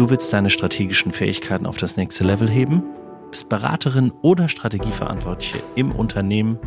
Du 0.00 0.08
willst 0.08 0.32
deine 0.32 0.48
strategischen 0.48 1.12
Fähigkeiten 1.12 1.66
auf 1.66 1.76
das 1.76 1.98
nächste 1.98 2.24
Level 2.24 2.48
heben? 2.48 2.82
Bist 3.30 3.50
Beraterin 3.50 4.14
oder 4.22 4.48
Strategieverantwortliche 4.48 5.62
im 5.74 5.92
Unternehmen? 5.92 6.58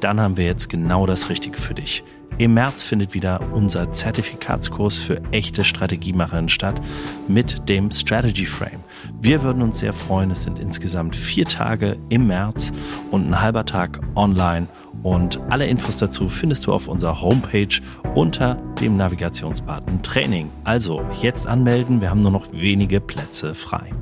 Dann 0.00 0.20
haben 0.20 0.36
wir 0.36 0.44
jetzt 0.44 0.68
genau 0.68 1.06
das 1.06 1.30
Richtige 1.30 1.58
für 1.58 1.74
dich. 1.74 2.04
Im 2.38 2.52
März 2.52 2.82
findet 2.82 3.14
wieder 3.14 3.40
unser 3.54 3.92
Zertifikatskurs 3.92 4.98
für 4.98 5.22
echte 5.32 5.64
Strategiemacherinnen 5.64 6.50
statt 6.50 6.82
mit 7.28 7.66
dem 7.68 7.90
Strategy 7.90 8.44
Frame. 8.44 8.84
Wir 9.18 9.42
würden 9.42 9.62
uns 9.62 9.78
sehr 9.78 9.94
freuen. 9.94 10.30
Es 10.30 10.42
sind 10.42 10.58
insgesamt 10.58 11.16
vier 11.16 11.46
Tage 11.46 11.96
im 12.10 12.26
März 12.26 12.72
und 13.10 13.26
ein 13.26 13.40
halber 13.40 13.64
Tag 13.64 14.00
online. 14.16 14.68
Und 15.02 15.40
alle 15.48 15.66
Infos 15.66 15.96
dazu 15.96 16.28
findest 16.28 16.66
du 16.66 16.74
auf 16.74 16.88
unserer 16.88 17.22
Homepage 17.22 17.80
unter 18.14 18.56
dem 18.82 18.98
Navigationsbutton 18.98 20.02
Training. 20.02 20.50
Also 20.64 21.02
jetzt 21.22 21.46
anmelden, 21.46 22.02
wir 22.02 22.10
haben 22.10 22.22
nur 22.22 22.32
noch 22.32 22.52
wenige 22.52 23.00
Plätze 23.00 23.54
frei. 23.54 23.92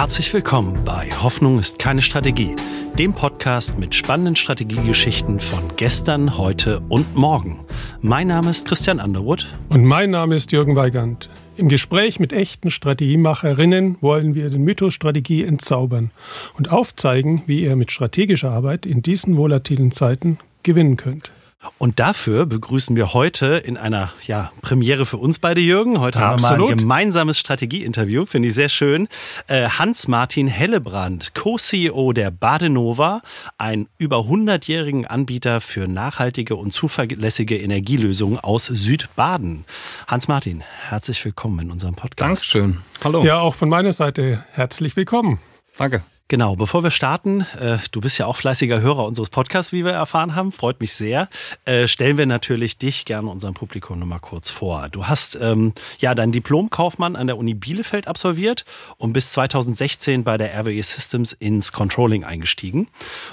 Herzlich 0.00 0.32
willkommen 0.32 0.82
bei 0.86 1.10
Hoffnung 1.10 1.58
ist 1.58 1.78
keine 1.78 2.00
Strategie, 2.00 2.54
dem 2.98 3.12
Podcast 3.12 3.78
mit 3.78 3.94
spannenden 3.94 4.34
Strategiegeschichten 4.34 5.40
von 5.40 5.76
gestern, 5.76 6.38
heute 6.38 6.80
und 6.88 7.14
morgen. 7.16 7.66
Mein 8.00 8.28
Name 8.28 8.48
ist 8.48 8.66
Christian 8.66 8.98
Underwood. 8.98 9.46
Und 9.68 9.84
mein 9.84 10.08
Name 10.08 10.36
ist 10.36 10.52
Jürgen 10.52 10.74
Weigand. 10.74 11.28
Im 11.58 11.68
Gespräch 11.68 12.18
mit 12.18 12.32
echten 12.32 12.70
Strategiemacherinnen 12.70 13.98
wollen 14.00 14.34
wir 14.34 14.48
den 14.48 14.62
Mythos 14.62 14.94
Strategie 14.94 15.44
entzaubern 15.44 16.12
und 16.56 16.72
aufzeigen, 16.72 17.42
wie 17.44 17.64
ihr 17.64 17.76
mit 17.76 17.92
strategischer 17.92 18.50
Arbeit 18.50 18.86
in 18.86 19.02
diesen 19.02 19.36
volatilen 19.36 19.92
Zeiten 19.92 20.38
gewinnen 20.62 20.96
könnt. 20.96 21.30
Und 21.76 22.00
dafür 22.00 22.46
begrüßen 22.46 22.96
wir 22.96 23.12
heute 23.12 23.56
in 23.56 23.76
einer 23.76 24.12
ja, 24.26 24.50
Premiere 24.62 25.04
für 25.04 25.18
uns 25.18 25.38
beide, 25.38 25.60
Jürgen. 25.60 26.00
Heute 26.00 26.18
haben 26.18 26.40
wir 26.40 26.56
mal 26.56 26.70
ein 26.70 26.78
gemeinsames 26.78 27.38
Strategieinterview, 27.38 28.24
finde 28.24 28.48
ich 28.48 28.54
sehr 28.54 28.70
schön. 28.70 29.08
Äh, 29.46 29.68
Hans-Martin 29.68 30.46
Hellebrand, 30.46 31.34
Co-CEO 31.34 32.14
der 32.14 32.30
Badenova, 32.30 33.20
ein 33.58 33.88
über 33.98 34.20
100-jährigen 34.20 35.06
Anbieter 35.06 35.60
für 35.60 35.86
nachhaltige 35.86 36.56
und 36.56 36.72
zuverlässige 36.72 37.58
Energielösungen 37.58 38.38
aus 38.38 38.66
Südbaden. 38.66 39.66
Hans-Martin, 40.06 40.62
herzlich 40.88 41.22
willkommen 41.24 41.58
in 41.60 41.70
unserem 41.70 41.94
Podcast. 41.94 42.20
Dankeschön. 42.20 42.78
Hallo. 43.04 43.22
Ja, 43.22 43.40
auch 43.40 43.54
von 43.54 43.68
meiner 43.68 43.92
Seite 43.92 44.44
herzlich 44.52 44.96
willkommen. 44.96 45.40
Danke. 45.76 46.04
Genau, 46.30 46.54
bevor 46.54 46.84
wir 46.84 46.92
starten, 46.92 47.40
äh, 47.58 47.78
du 47.90 48.00
bist 48.00 48.16
ja 48.18 48.26
auch 48.26 48.36
fleißiger 48.36 48.80
Hörer 48.80 49.04
unseres 49.04 49.30
Podcasts, 49.30 49.72
wie 49.72 49.84
wir 49.84 49.90
erfahren 49.90 50.36
haben, 50.36 50.52
freut 50.52 50.78
mich 50.78 50.92
sehr. 50.92 51.28
Äh, 51.64 51.88
stellen 51.88 52.18
wir 52.18 52.26
natürlich 52.26 52.78
dich 52.78 53.04
gerne 53.04 53.28
unserem 53.28 53.54
Publikum 53.54 53.98
nochmal 53.98 54.20
kurz 54.20 54.48
vor. 54.48 54.88
Du 54.90 55.08
hast 55.08 55.36
ähm, 55.42 55.72
ja 55.98 56.14
deinen 56.14 56.30
Diplomkaufmann 56.30 57.16
an 57.16 57.26
der 57.26 57.36
Uni 57.36 57.54
Bielefeld 57.54 58.06
absolviert 58.06 58.64
und 58.96 59.12
bis 59.12 59.32
2016 59.32 60.22
bei 60.22 60.38
der 60.38 60.56
RWE 60.56 60.80
Systems 60.84 61.32
ins 61.32 61.72
Controlling 61.72 62.22
eingestiegen. 62.22 62.86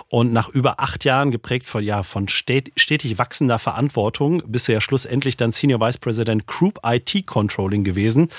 Und 0.09 0.33
nach 0.33 0.49
über 0.49 0.79
acht 0.79 1.05
Jahren 1.05 1.29
geprägt 1.29 1.67
von, 1.67 1.83
ja, 1.83 2.01
von 2.01 2.27
stetig 2.27 3.19
wachsender 3.19 3.59
Verantwortung 3.59 4.41
bist 4.47 4.69
du 4.69 4.73
ja 4.73 4.81
schlussendlich 4.81 5.37
dann 5.37 5.51
Senior 5.51 5.79
Vice 5.81 5.99
President 5.99 6.47
Group 6.47 6.79
IT 6.83 7.27
Controlling 7.27 7.83
gewesen 7.83 8.29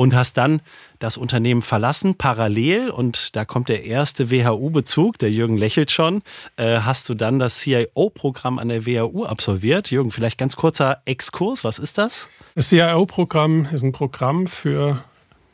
und 0.00 0.14
hast 0.14 0.38
dann 0.38 0.62
das 0.98 1.18
Unternehmen 1.18 1.60
verlassen, 1.60 2.14
parallel, 2.14 2.88
und 2.88 3.36
da 3.36 3.44
kommt 3.44 3.68
der 3.68 3.84
erste 3.84 4.30
WHU-Bezug, 4.30 5.18
der 5.18 5.30
Jürgen 5.30 5.58
lächelt 5.58 5.90
schon, 5.90 6.22
äh, 6.56 6.80
hast 6.80 7.06
du 7.10 7.14
dann 7.14 7.38
das 7.38 7.58
CIO-Programm 7.58 8.58
an 8.58 8.70
der 8.70 8.86
WHU 8.86 9.26
absolviert. 9.26 9.90
Jürgen, 9.90 10.10
vielleicht 10.10 10.38
ganz 10.38 10.56
kurzer 10.56 11.02
Exkurs, 11.04 11.64
was 11.64 11.78
ist 11.78 11.98
das? 11.98 12.28
Das 12.54 12.70
CIO-Programm 12.70 13.68
ist 13.70 13.82
ein 13.82 13.92
Programm 13.92 14.46
für 14.46 15.04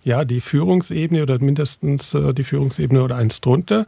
ja, 0.04 0.24
die 0.24 0.40
Führungsebene 0.40 1.24
oder 1.24 1.40
mindestens 1.40 2.14
äh, 2.14 2.32
die 2.32 2.44
Führungsebene 2.44 3.02
oder 3.02 3.16
eins 3.16 3.40
drunter 3.40 3.84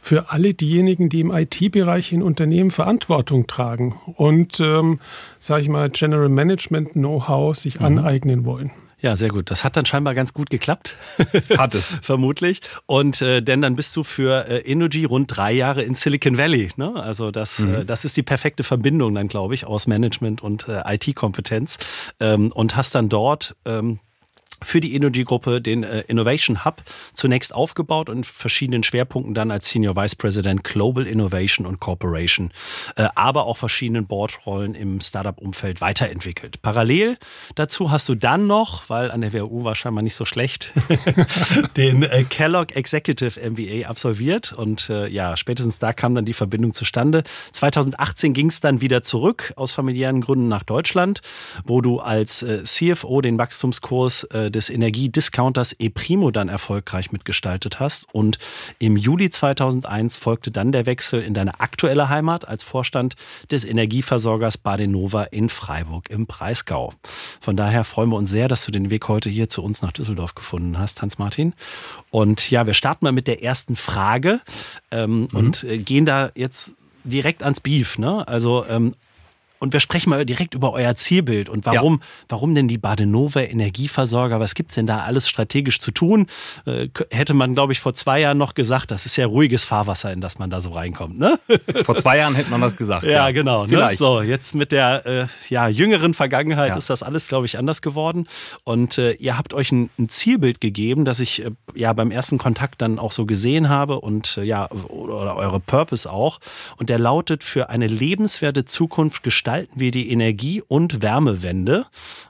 für 0.00 0.32
alle 0.32 0.52
diejenigen, 0.52 1.10
die 1.10 1.20
im 1.20 1.30
IT-Bereich 1.30 2.10
in 2.10 2.24
Unternehmen 2.24 2.72
Verantwortung 2.72 3.46
tragen 3.46 3.94
und, 4.16 4.58
ähm, 4.58 4.98
sage 5.38 5.62
ich 5.62 5.68
mal, 5.68 5.90
General 5.90 6.28
Management 6.28 6.94
Know-how 6.94 7.56
sich 7.56 7.78
mhm. 7.78 7.86
aneignen 7.86 8.44
wollen. 8.44 8.72
Ja, 9.02 9.16
sehr 9.16 9.30
gut. 9.30 9.50
Das 9.50 9.64
hat 9.64 9.76
dann 9.76 9.84
scheinbar 9.84 10.14
ganz 10.14 10.32
gut 10.32 10.48
geklappt. 10.48 10.96
Hat 11.58 11.74
es. 11.74 11.98
Vermutlich. 12.02 12.60
Und 12.86 13.20
äh, 13.20 13.42
denn 13.42 13.60
dann 13.60 13.74
bist 13.74 13.96
du 13.96 14.04
für 14.04 14.48
äh, 14.48 14.58
Energy 14.58 15.04
rund 15.04 15.36
drei 15.36 15.52
Jahre 15.52 15.82
in 15.82 15.96
Silicon 15.96 16.38
Valley. 16.38 16.70
Ne? 16.76 16.94
Also 16.94 17.32
das, 17.32 17.58
mhm. 17.58 17.74
äh, 17.74 17.84
das 17.84 18.04
ist 18.04 18.16
die 18.16 18.22
perfekte 18.22 18.62
Verbindung 18.62 19.14
dann, 19.16 19.26
glaube 19.26 19.56
ich, 19.56 19.66
aus 19.66 19.88
Management 19.88 20.40
und 20.40 20.68
äh, 20.68 20.82
IT-Kompetenz. 20.94 21.78
Ähm, 22.20 22.52
und 22.52 22.76
hast 22.76 22.94
dann 22.94 23.08
dort 23.08 23.56
ähm, 23.64 23.98
für 24.62 24.80
die 24.80 24.94
Energy-Gruppe 24.94 25.60
den 25.60 25.82
äh, 25.84 26.00
Innovation 26.02 26.64
Hub 26.64 26.82
zunächst 27.14 27.54
aufgebaut 27.54 28.08
und 28.08 28.26
verschiedenen 28.26 28.82
Schwerpunkten 28.82 29.34
dann 29.34 29.50
als 29.50 29.68
Senior 29.68 29.96
Vice 29.96 30.16
President 30.16 30.64
Global 30.64 31.06
Innovation 31.06 31.66
und 31.66 31.80
Corporation, 31.80 32.50
äh, 32.96 33.08
aber 33.14 33.46
auch 33.46 33.56
verschiedenen 33.56 34.06
Boardrollen 34.06 34.74
im 34.74 35.00
Startup-Umfeld 35.00 35.80
weiterentwickelt. 35.80 36.62
Parallel 36.62 37.18
dazu 37.54 37.90
hast 37.90 38.08
du 38.08 38.14
dann 38.14 38.46
noch, 38.46 38.88
weil 38.88 39.10
an 39.10 39.20
der 39.20 39.32
WU 39.32 39.64
war 39.64 39.74
scheinbar 39.74 40.02
nicht 40.02 40.14
so 40.14 40.24
schlecht, 40.24 40.72
den 41.76 42.02
äh, 42.02 42.24
Kellogg 42.24 42.74
Executive 42.74 43.38
MBA 43.50 43.88
absolviert 43.88 44.52
und 44.52 44.88
ja, 45.08 45.36
spätestens 45.36 45.78
da 45.78 45.92
kam 45.92 46.14
dann 46.14 46.24
die 46.24 46.32
Verbindung 46.32 46.74
zustande. 46.74 47.22
2018 47.52 48.32
ging 48.32 48.48
es 48.48 48.60
dann 48.60 48.80
wieder 48.80 49.02
zurück 49.02 49.52
aus 49.56 49.72
familiären 49.72 50.20
Gründen 50.20 50.48
nach 50.48 50.62
Deutschland, 50.62 51.20
wo 51.64 51.80
du 51.80 52.00
als 52.00 52.44
CFO 52.64 53.20
den 53.20 53.38
Wachstumskurs 53.38 54.26
des 54.52 54.70
Energiediscounters 54.70 55.72
ePrimo 55.78 56.30
dann 56.30 56.48
erfolgreich 56.48 57.10
mitgestaltet 57.10 57.80
hast. 57.80 58.06
Und 58.12 58.38
im 58.78 58.96
Juli 58.96 59.30
2001 59.30 60.18
folgte 60.18 60.50
dann 60.50 60.70
der 60.70 60.86
Wechsel 60.86 61.22
in 61.22 61.34
deine 61.34 61.60
aktuelle 61.60 62.08
Heimat 62.08 62.46
als 62.46 62.62
Vorstand 62.62 63.16
des 63.50 63.64
Energieversorgers 63.64 64.58
Badenova 64.58 65.24
in 65.24 65.48
Freiburg 65.48 66.10
im 66.10 66.26
Breisgau. 66.26 66.92
Von 67.40 67.56
daher 67.56 67.84
freuen 67.84 68.10
wir 68.10 68.16
uns 68.16 68.30
sehr, 68.30 68.48
dass 68.48 68.64
du 68.64 68.70
den 68.70 68.90
Weg 68.90 69.08
heute 69.08 69.28
hier 69.30 69.48
zu 69.48 69.62
uns 69.62 69.82
nach 69.82 69.92
Düsseldorf 69.92 70.34
gefunden 70.34 70.78
hast, 70.78 71.02
Hans-Martin. 71.02 71.54
Und 72.10 72.50
ja, 72.50 72.66
wir 72.66 72.74
starten 72.74 73.04
mal 73.04 73.12
mit 73.12 73.26
der 73.26 73.42
ersten 73.42 73.74
Frage 73.74 74.40
ähm, 74.90 75.20
mhm. 75.20 75.28
und 75.32 75.64
äh, 75.64 75.78
gehen 75.78 76.04
da 76.04 76.30
jetzt 76.34 76.74
direkt 77.04 77.42
ans 77.42 77.60
Beef. 77.60 77.98
Ne? 77.98 78.26
Also 78.28 78.64
ähm, 78.68 78.94
und 79.62 79.72
wir 79.72 79.78
sprechen 79.78 80.10
mal 80.10 80.26
direkt 80.26 80.54
über 80.54 80.72
euer 80.72 80.96
Zielbild 80.96 81.48
und 81.48 81.64
warum, 81.66 82.00
ja. 82.00 82.06
warum 82.30 82.52
denn 82.56 82.66
die 82.66 82.78
Badenova 82.78 83.42
Energieversorger? 83.42 84.40
Was 84.40 84.56
gibt's 84.56 84.74
denn 84.74 84.88
da 84.88 85.02
alles 85.02 85.28
strategisch 85.28 85.78
zu 85.78 85.92
tun? 85.92 86.26
Äh, 86.66 86.88
hätte 87.12 87.32
man, 87.32 87.54
glaube 87.54 87.72
ich, 87.72 87.78
vor 87.78 87.94
zwei 87.94 88.18
Jahren 88.18 88.38
noch 88.38 88.54
gesagt, 88.54 88.90
das 88.90 89.06
ist 89.06 89.14
ja 89.14 89.24
ruhiges 89.24 89.64
Fahrwasser, 89.64 90.12
in 90.12 90.20
das 90.20 90.40
man 90.40 90.50
da 90.50 90.60
so 90.60 90.70
reinkommt. 90.70 91.16
Ne? 91.16 91.38
Vor 91.84 91.96
zwei 91.96 92.18
Jahren 92.18 92.34
hätte 92.34 92.50
man 92.50 92.60
das 92.60 92.76
gesagt. 92.76 93.04
Ja, 93.04 93.10
ja. 93.10 93.30
genau. 93.30 93.66
Ne? 93.66 93.94
So, 93.94 94.20
jetzt 94.20 94.56
mit 94.56 94.72
der 94.72 95.06
äh, 95.06 95.26
ja, 95.48 95.68
jüngeren 95.68 96.12
Vergangenheit 96.12 96.70
ja. 96.70 96.76
ist 96.76 96.90
das 96.90 97.04
alles, 97.04 97.28
glaube 97.28 97.46
ich, 97.46 97.56
anders 97.56 97.82
geworden. 97.82 98.26
Und 98.64 98.98
äh, 98.98 99.12
ihr 99.12 99.38
habt 99.38 99.54
euch 99.54 99.70
ein, 99.70 99.90
ein, 99.96 100.08
Zielbild 100.08 100.60
gegeben, 100.60 101.04
das 101.04 101.20
ich 101.20 101.44
äh, 101.44 101.52
ja 101.72 101.92
beim 101.92 102.10
ersten 102.10 102.36
Kontakt 102.36 102.82
dann 102.82 102.98
auch 102.98 103.12
so 103.12 103.26
gesehen 103.26 103.68
habe 103.68 104.00
und 104.00 104.38
äh, 104.38 104.42
ja, 104.42 104.68
oder 104.72 105.36
eure 105.36 105.60
Purpose 105.60 106.10
auch. 106.10 106.40
Und 106.78 106.88
der 106.88 106.98
lautet 106.98 107.44
für 107.44 107.68
eine 107.68 107.86
lebenswerte 107.86 108.64
Zukunft 108.64 109.22
gestalten 109.22 109.51
gestalten 109.52 109.80
wir 109.80 109.90
die 109.90 110.10
Energie- 110.10 110.62
und 110.66 111.02
Wärmewende. 111.02 111.84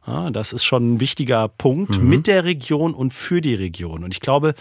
Ja, 0.07 0.31
das 0.31 0.53
ist 0.53 0.65
schon 0.65 0.95
ein 0.95 1.01
wichtiger 1.01 1.47
Punkt 1.47 1.97
mhm. 1.97 2.09
mit 2.09 2.27
der 2.27 2.45
Region 2.45 2.95
und 2.95 3.13
für 3.13 3.41
die 3.41 3.55
Region. 3.55 4.03
Und 4.03 4.13
ich 4.13 4.19
glaube, 4.19 4.55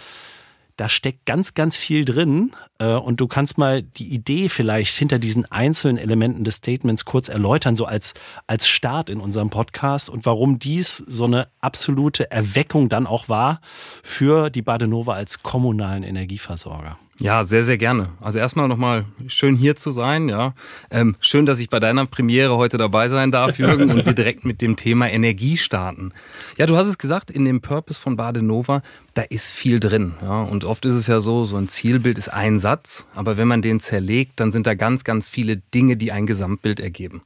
da 0.76 0.88
steckt 0.88 1.26
ganz, 1.26 1.54
ganz 1.54 1.76
viel 1.76 2.04
drin. 2.04 2.52
Äh, 2.78 2.94
und 2.94 3.20
du 3.20 3.26
kannst 3.26 3.58
mal 3.58 3.82
die 3.82 4.14
Idee 4.14 4.48
vielleicht 4.48 4.96
hinter 4.96 5.18
diesen 5.18 5.44
einzelnen 5.50 5.98
Elementen 5.98 6.44
des 6.44 6.56
Statements 6.56 7.04
kurz 7.04 7.28
erläutern, 7.28 7.74
so 7.74 7.84
als, 7.84 8.14
als 8.46 8.68
Start 8.68 9.10
in 9.10 9.20
unserem 9.20 9.50
Podcast 9.50 10.08
und 10.08 10.24
warum 10.24 10.60
dies 10.60 10.98
so 10.98 11.24
eine 11.24 11.48
absolute 11.60 12.30
Erweckung 12.30 12.88
dann 12.88 13.08
auch 13.08 13.28
war 13.28 13.60
für 14.04 14.50
die 14.50 14.62
Badenova 14.62 15.14
als 15.14 15.42
kommunalen 15.42 16.04
Energieversorger. 16.04 16.96
Ja, 17.18 17.44
sehr, 17.44 17.62
sehr 17.62 17.76
gerne. 17.76 18.08
Also 18.20 18.38
erstmal 18.38 18.68
nochmal 18.68 19.04
schön 19.28 19.54
hier 19.54 19.76
zu 19.76 19.90
sein, 19.90 20.28
ja. 20.28 20.54
Ähm, 20.90 21.14
schön, 21.20 21.44
dass 21.44 21.58
ich 21.58 21.68
bei 21.68 21.78
deiner 21.78 22.06
Premiere 22.06 22.56
heute 22.56 22.78
dabei 22.78 23.08
sein 23.08 23.30
darf, 23.30 23.58
Jürgen, 23.58 23.90
und 23.90 24.06
wir 24.06 24.14
direkt 24.14 24.44
mit 24.44 24.62
dem 24.62 24.76
Thema 24.76 25.10
Energie 25.10 25.56
starten. 25.56 26.12
Ja, 26.56 26.66
du 26.66 26.76
hast 26.76 26.86
es 26.86 26.98
gesagt, 26.98 27.30
in 27.30 27.44
dem 27.44 27.60
Purpose 27.60 28.00
von 28.00 28.16
Badenova, 28.16 28.82
da 29.14 29.22
ist 29.22 29.52
viel 29.52 29.78
drin, 29.78 30.14
ja. 30.22 30.42
Und 30.42 30.64
oft 30.64 30.84
ist 30.86 30.94
es 30.94 31.06
ja 31.06 31.20
so, 31.20 31.44
so 31.44 31.56
ein 31.56 31.68
Zielbild 31.68 32.16
ist 32.16 32.28
ein 32.28 32.58
Satz, 32.58 33.06
aber 33.14 33.36
wenn 33.36 33.46
man 33.46 33.62
den 33.62 33.78
zerlegt, 33.78 34.40
dann 34.40 34.50
sind 34.50 34.66
da 34.66 34.74
ganz, 34.74 35.04
ganz 35.04 35.28
viele 35.28 35.58
Dinge, 35.58 35.96
die 35.96 36.12
ein 36.12 36.26
Gesamtbild 36.26 36.80
ergeben. 36.80 37.22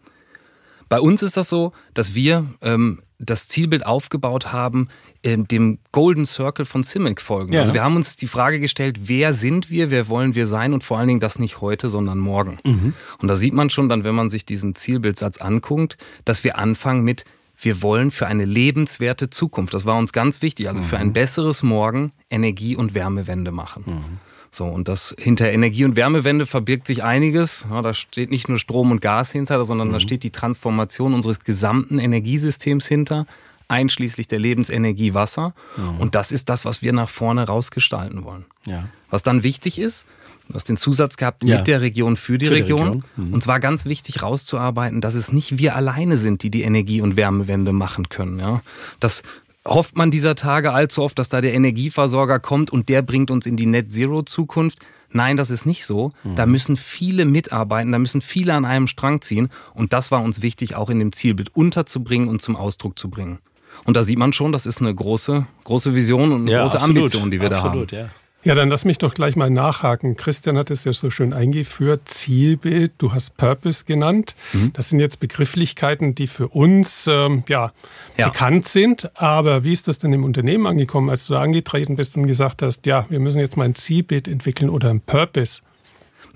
Bei 0.88 1.00
uns 1.00 1.22
ist 1.22 1.36
das 1.36 1.48
so, 1.48 1.72
dass 1.94 2.14
wir 2.14 2.46
ähm, 2.60 3.02
das 3.18 3.48
Zielbild 3.48 3.86
aufgebaut 3.86 4.52
haben, 4.52 4.88
dem 5.24 5.78
Golden 5.92 6.26
Circle 6.26 6.64
von 6.64 6.84
CIMIC 6.84 7.20
folgen. 7.20 7.52
Ja. 7.52 7.62
Also 7.62 7.74
wir 7.74 7.82
haben 7.82 7.96
uns 7.96 8.16
die 8.16 8.26
Frage 8.26 8.60
gestellt, 8.60 9.08
wer 9.08 9.34
sind 9.34 9.70
wir, 9.70 9.90
wer 9.90 10.08
wollen 10.08 10.34
wir 10.34 10.46
sein 10.46 10.72
und 10.72 10.84
vor 10.84 10.98
allen 10.98 11.08
Dingen 11.08 11.20
das 11.20 11.38
nicht 11.38 11.60
heute, 11.60 11.88
sondern 11.88 12.18
morgen. 12.18 12.58
Mhm. 12.64 12.94
Und 13.20 13.28
da 13.28 13.36
sieht 13.36 13.54
man 13.54 13.70
schon 13.70 13.88
dann, 13.88 14.04
wenn 14.04 14.14
man 14.14 14.28
sich 14.28 14.44
diesen 14.44 14.74
Zielbildsatz 14.74 15.38
anguckt, 15.38 15.96
dass 16.24 16.44
wir 16.44 16.58
anfangen 16.58 17.02
mit 17.02 17.24
wir 17.58 17.80
wollen 17.80 18.10
für 18.10 18.26
eine 18.26 18.44
lebenswerte 18.44 19.30
Zukunft, 19.30 19.72
das 19.72 19.86
war 19.86 19.96
uns 19.96 20.12
ganz 20.12 20.42
wichtig, 20.42 20.68
also 20.68 20.82
für 20.82 20.98
ein 20.98 21.08
mhm. 21.08 21.12
besseres 21.14 21.62
Morgen 21.62 22.12
Energie- 22.28 22.76
und 22.76 22.94
Wärmewende 22.94 23.50
machen. 23.50 23.84
Mhm. 23.86 24.18
So, 24.56 24.64
und 24.64 24.88
das 24.88 25.14
hinter 25.18 25.50
Energie- 25.52 25.84
und 25.84 25.96
Wärmewende 25.96 26.46
verbirgt 26.46 26.86
sich 26.86 27.04
einiges. 27.04 27.66
Ja, 27.68 27.82
da 27.82 27.92
steht 27.92 28.30
nicht 28.30 28.48
nur 28.48 28.58
Strom 28.58 28.90
und 28.90 29.02
Gas 29.02 29.30
hinter, 29.30 29.62
sondern 29.66 29.88
mhm. 29.88 29.92
da 29.92 30.00
steht 30.00 30.22
die 30.22 30.30
Transformation 30.30 31.12
unseres 31.12 31.40
gesamten 31.40 31.98
Energiesystems 31.98 32.86
hinter, 32.86 33.26
einschließlich 33.68 34.28
der 34.28 34.38
Lebensenergie 34.38 35.12
Wasser. 35.12 35.52
Mhm. 35.76 36.00
Und 36.00 36.14
das 36.14 36.32
ist 36.32 36.48
das, 36.48 36.64
was 36.64 36.80
wir 36.80 36.94
nach 36.94 37.10
vorne 37.10 37.46
rausgestalten 37.46 38.24
wollen. 38.24 38.46
Ja. 38.64 38.88
Was 39.10 39.22
dann 39.22 39.42
wichtig 39.42 39.78
ist, 39.78 40.06
Du 40.48 40.54
hast 40.54 40.68
den 40.68 40.76
Zusatz 40.76 41.16
gehabt 41.16 41.42
ja. 41.42 41.56
mit 41.56 41.66
der 41.66 41.80
Region 41.80 42.16
für 42.16 42.38
die 42.38 42.46
für 42.46 42.54
Region. 42.54 42.80
Region. 42.80 43.04
Mhm. 43.16 43.34
Und 43.34 43.42
zwar 43.42 43.58
ganz 43.58 43.84
wichtig 43.84 44.22
rauszuarbeiten, 44.22 45.00
dass 45.00 45.14
es 45.14 45.32
nicht 45.32 45.58
wir 45.58 45.74
alleine 45.74 46.18
sind, 46.18 46.44
die 46.44 46.50
die 46.50 46.62
Energie- 46.62 47.00
und 47.00 47.16
Wärmewende 47.16 47.72
machen 47.72 48.08
können. 48.08 48.38
Ja? 48.38 48.62
Das 49.00 49.24
hofft 49.66 49.96
man 49.96 50.10
dieser 50.10 50.34
Tage 50.34 50.72
allzu 50.72 51.02
oft, 51.02 51.18
dass 51.18 51.28
da 51.28 51.40
der 51.40 51.54
Energieversorger 51.54 52.40
kommt 52.40 52.70
und 52.70 52.88
der 52.88 53.02
bringt 53.02 53.30
uns 53.30 53.46
in 53.46 53.56
die 53.56 53.66
Net-Zero-Zukunft. 53.66 54.78
Nein, 55.10 55.36
das 55.36 55.50
ist 55.50 55.66
nicht 55.66 55.86
so. 55.86 56.12
Mhm. 56.24 56.34
Da 56.34 56.46
müssen 56.46 56.76
viele 56.76 57.24
mitarbeiten, 57.24 57.92
da 57.92 57.98
müssen 57.98 58.20
viele 58.20 58.54
an 58.54 58.64
einem 58.64 58.86
Strang 58.86 59.20
ziehen. 59.20 59.48
Und 59.74 59.92
das 59.92 60.10
war 60.10 60.22
uns 60.22 60.42
wichtig, 60.42 60.74
auch 60.74 60.90
in 60.90 60.98
dem 60.98 61.12
Zielbild 61.12 61.54
unterzubringen 61.54 62.28
und 62.28 62.42
zum 62.42 62.56
Ausdruck 62.56 62.98
zu 62.98 63.08
bringen. 63.08 63.38
Und 63.84 63.96
da 63.96 64.04
sieht 64.04 64.18
man 64.18 64.32
schon, 64.32 64.52
das 64.52 64.66
ist 64.66 64.80
eine 64.80 64.94
große, 64.94 65.46
große 65.64 65.94
Vision 65.94 66.32
und 66.32 66.42
eine 66.42 66.50
ja, 66.50 66.62
große 66.62 66.76
absolut, 66.76 66.96
Ambition, 66.98 67.30
die 67.30 67.40
wir 67.40 67.52
absolut, 67.52 67.92
da 67.92 67.96
haben. 67.96 68.04
Ja. 68.06 68.10
Ja, 68.46 68.54
dann 68.54 68.68
lass 68.68 68.84
mich 68.84 68.98
doch 68.98 69.12
gleich 69.12 69.34
mal 69.34 69.50
nachhaken. 69.50 70.16
Christian 70.16 70.56
hat 70.56 70.70
es 70.70 70.84
ja 70.84 70.92
so 70.92 71.10
schön 71.10 71.32
eingeführt. 71.32 72.02
Zielbild, 72.04 72.92
du 72.98 73.12
hast 73.12 73.36
Purpose 73.36 73.84
genannt. 73.84 74.36
Mhm. 74.52 74.72
Das 74.72 74.88
sind 74.88 75.00
jetzt 75.00 75.18
Begrifflichkeiten, 75.18 76.14
die 76.14 76.28
für 76.28 76.46
uns 76.46 77.08
ähm, 77.08 77.42
ja, 77.48 77.72
ja, 78.16 78.28
bekannt 78.28 78.68
sind. 78.68 79.10
Aber 79.20 79.64
wie 79.64 79.72
ist 79.72 79.88
das 79.88 79.98
denn 79.98 80.12
im 80.12 80.22
Unternehmen 80.22 80.68
angekommen, 80.68 81.10
als 81.10 81.26
du 81.26 81.34
da 81.34 81.40
angetreten 81.40 81.96
bist 81.96 82.16
und 82.16 82.28
gesagt 82.28 82.62
hast, 82.62 82.86
ja, 82.86 83.06
wir 83.08 83.18
müssen 83.18 83.40
jetzt 83.40 83.56
mal 83.56 83.64
ein 83.64 83.74
Zielbild 83.74 84.28
entwickeln 84.28 84.70
oder 84.70 84.90
ein 84.90 85.00
Purpose? 85.00 85.62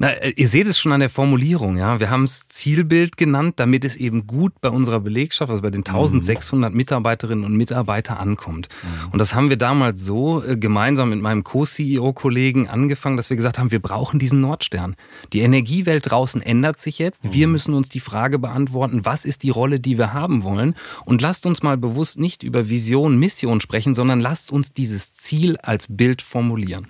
Na, 0.00 0.12
äh, 0.12 0.32
ihr 0.34 0.48
seht 0.48 0.66
es 0.66 0.78
schon 0.78 0.92
an 0.92 1.00
der 1.00 1.10
Formulierung, 1.10 1.76
ja. 1.76 2.00
Wir 2.00 2.08
haben 2.08 2.24
es 2.24 2.48
Zielbild 2.48 3.18
genannt, 3.18 3.60
damit 3.60 3.84
es 3.84 3.96
eben 3.96 4.26
gut 4.26 4.58
bei 4.62 4.70
unserer 4.70 4.98
Belegschaft, 4.98 5.50
also 5.50 5.60
bei 5.60 5.68
den 5.68 5.84
1600 5.84 6.70
mhm. 6.70 6.76
Mitarbeiterinnen 6.76 7.44
und 7.44 7.54
Mitarbeitern 7.54 8.16
ankommt. 8.16 8.70
Mhm. 8.82 9.12
Und 9.12 9.18
das 9.18 9.34
haben 9.34 9.50
wir 9.50 9.58
damals 9.58 10.02
so 10.02 10.42
äh, 10.42 10.56
gemeinsam 10.56 11.10
mit 11.10 11.20
meinem 11.20 11.44
Co-CEO-Kollegen 11.44 12.66
angefangen, 12.66 13.18
dass 13.18 13.28
wir 13.28 13.36
gesagt 13.36 13.58
haben, 13.58 13.72
wir 13.72 13.82
brauchen 13.82 14.18
diesen 14.18 14.40
Nordstern. 14.40 14.96
Die 15.34 15.40
Energiewelt 15.40 16.10
draußen 16.10 16.40
ändert 16.40 16.80
sich 16.80 16.98
jetzt. 16.98 17.24
Mhm. 17.24 17.34
Wir 17.34 17.46
müssen 17.46 17.74
uns 17.74 17.90
die 17.90 18.00
Frage 18.00 18.38
beantworten, 18.38 19.04
was 19.04 19.26
ist 19.26 19.42
die 19.42 19.50
Rolle, 19.50 19.80
die 19.80 19.98
wir 19.98 20.14
haben 20.14 20.44
wollen? 20.44 20.76
Und 21.04 21.20
lasst 21.20 21.44
uns 21.44 21.62
mal 21.62 21.76
bewusst 21.76 22.18
nicht 22.18 22.42
über 22.42 22.70
Vision, 22.70 23.18
Mission 23.18 23.60
sprechen, 23.60 23.94
sondern 23.94 24.20
lasst 24.20 24.50
uns 24.50 24.72
dieses 24.72 25.12
Ziel 25.12 25.58
als 25.58 25.88
Bild 25.90 26.22
formulieren. 26.22 26.86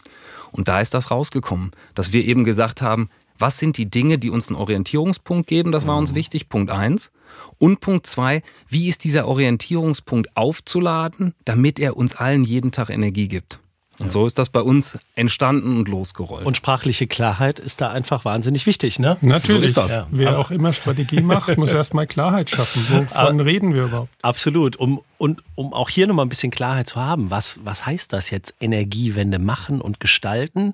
Und 0.52 0.68
da 0.68 0.80
ist 0.80 0.94
das 0.94 1.10
rausgekommen, 1.10 1.70
dass 1.94 2.12
wir 2.12 2.24
eben 2.24 2.44
gesagt 2.44 2.82
haben, 2.82 3.08
was 3.38 3.58
sind 3.58 3.78
die 3.78 3.86
Dinge, 3.90 4.18
die 4.18 4.30
uns 4.30 4.48
einen 4.48 4.56
Orientierungspunkt 4.56 5.48
geben? 5.48 5.72
Das 5.72 5.86
war 5.86 5.96
uns 5.96 6.12
mhm. 6.12 6.16
wichtig, 6.16 6.48
Punkt 6.48 6.70
eins. 6.70 7.10
Und 7.58 7.80
Punkt 7.80 8.06
zwei, 8.06 8.42
wie 8.68 8.88
ist 8.88 9.04
dieser 9.04 9.26
Orientierungspunkt 9.26 10.36
aufzuladen, 10.36 11.34
damit 11.44 11.78
er 11.78 11.96
uns 11.96 12.14
allen 12.14 12.44
jeden 12.44 12.70
Tag 12.70 12.90
Energie 12.90 13.28
gibt? 13.28 13.58
Und 13.98 14.06
ja. 14.06 14.12
so 14.12 14.24
ist 14.24 14.38
das 14.38 14.48
bei 14.48 14.62
uns 14.62 14.98
entstanden 15.14 15.76
und 15.76 15.88
losgerollt. 15.88 16.46
Und 16.46 16.56
sprachliche 16.56 17.06
Klarheit 17.06 17.58
ist 17.58 17.82
da 17.82 17.90
einfach 17.90 18.24
wahnsinnig 18.24 18.66
wichtig, 18.66 18.98
ne? 18.98 19.18
Natürlich. 19.20 19.60
So 19.60 19.64
ist 19.64 19.76
das. 19.76 19.92
Ja. 19.92 20.06
Wer 20.10 20.38
auch 20.38 20.50
immer 20.50 20.72
Strategie 20.72 21.20
macht, 21.20 21.54
muss 21.58 21.72
erstmal 21.74 22.06
Klarheit 22.06 22.48
schaffen. 22.48 22.82
Wovon 22.88 23.40
reden 23.40 23.74
wir 23.74 23.84
überhaupt? 23.84 24.08
Absolut. 24.22 24.76
Um, 24.76 25.02
und 25.20 25.42
um 25.54 25.74
auch 25.74 25.90
hier 25.90 26.06
nochmal 26.06 26.24
ein 26.24 26.30
bisschen 26.30 26.50
Klarheit 26.50 26.88
zu 26.88 26.96
haben, 26.96 27.30
was, 27.30 27.60
was 27.62 27.84
heißt 27.84 28.10
das 28.10 28.30
jetzt 28.30 28.54
Energiewende 28.58 29.38
machen 29.38 29.82
und 29.82 30.00
gestalten? 30.00 30.72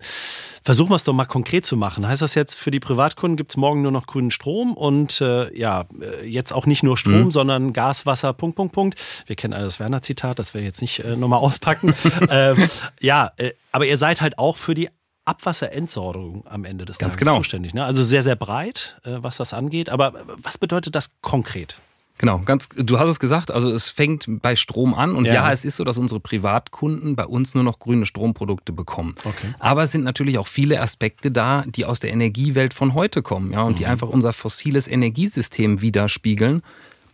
Versuchen 0.63 0.91
wir 0.91 0.95
es 0.95 1.03
doch 1.03 1.13
mal 1.13 1.25
konkret 1.25 1.67
zu 1.67 1.77
machen. 1.77 2.07
Heißt 2.07 2.23
das 2.23 2.37
jetzt, 2.37 2.55
für 2.55 2.71
die 2.71 2.79
Privatkunden 2.79 3.37
gibt 3.37 3.51
es 3.51 3.57
morgen 3.57 3.83
nur 3.83 3.91
noch 3.91 4.07
grünen 4.07 4.31
Strom 4.31 4.75
und 4.75 5.21
äh, 5.21 5.53
ja, 5.59 5.87
äh, 6.01 6.25
jetzt 6.25 6.53
auch 6.53 6.65
nicht 6.65 6.85
nur 6.85 6.97
Strom, 6.97 7.25
mhm. 7.25 7.31
sondern 7.33 7.73
Gas, 7.73 8.07
Wasser, 8.07 8.33
Punkt, 8.35 8.55
Punkt, 8.55 8.73
Punkt. 8.73 9.01
Wir 9.27 9.35
kennen 9.35 9.53
alle 9.53 9.65
das 9.65 9.81
Werner-Zitat, 9.81 10.39
das 10.39 10.55
wir 10.55 10.63
jetzt 10.63 10.81
nicht 10.81 11.01
äh, 11.01 11.17
nochmal 11.17 11.41
auspacken. 11.41 11.93
ähm, 12.31 12.71
ja, 13.01 13.33
äh, 13.39 13.51
aber 13.73 13.87
ihr 13.87 13.99
seid 13.99 14.21
halt 14.21 14.39
auch 14.39 14.57
für 14.57 14.77
die 14.77 14.91
Abwasserentsorgung 15.25 16.47
am 16.47 16.65
Ende 16.65 16.85
des 16.85 16.99
Ganz 16.99 17.17
Tages 17.17 17.27
genau. 17.27 17.39
zuständig. 17.39 17.75
Ne? 17.75 17.85
Also 17.85 18.01
sehr, 18.01 18.23
sehr 18.23 18.37
breit, 18.37 19.01
äh, 19.03 19.17
was 19.17 19.39
das 19.39 19.53
angeht. 19.53 19.91
Aber 19.91 20.13
was 20.41 20.57
bedeutet 20.57 20.95
das 20.95 21.11
konkret? 21.21 21.81
Genau, 22.19 22.41
ganz, 22.45 22.69
du 22.71 22.99
hast 22.99 23.11
es 23.11 23.21
gesagt, 23.21 23.51
also 23.51 23.71
es 23.71 23.91
fängt 23.91 24.27
bei 24.41 24.57
Strom 24.57 24.95
an 24.95 25.15
und 25.15 25.27
ja. 25.27 25.35
ja. 25.35 25.53
es 25.53 25.65
ist 25.67 25.77
so, 25.77 25.85
dass 25.85 25.99
unsere 25.99 26.19
Privatkunden 26.19 27.15
bei 27.15 27.27
uns 27.27 27.55
nur 27.55 27.63
noch 27.63 27.79
grüne 27.79 28.07
Stromprodukte 28.07 28.73
bekommen. 28.73 29.15
Okay. 29.23 29.55
Aber 29.59 29.83
es 29.83 29.93
sind 29.93 30.05
natürlich 30.05 30.39
auch 30.39 30.47
viele 30.47 30.81
Aspekte 30.81 31.31
da, 31.31 31.65
die 31.67 31.85
aus 31.85 32.01
der 32.01 32.13
Energiewelt 32.13 32.73
von 32.73 32.95
heute 32.95 33.23
kommen, 33.23 33.53
ja, 33.53 33.63
und 33.63 33.73
mhm. 33.73 33.77
die 33.77 33.87
einfach 33.87 34.09
unser 34.09 34.33
fossiles 34.33 34.89
Energiesystem 34.89 35.83
widerspiegeln. 35.83 36.63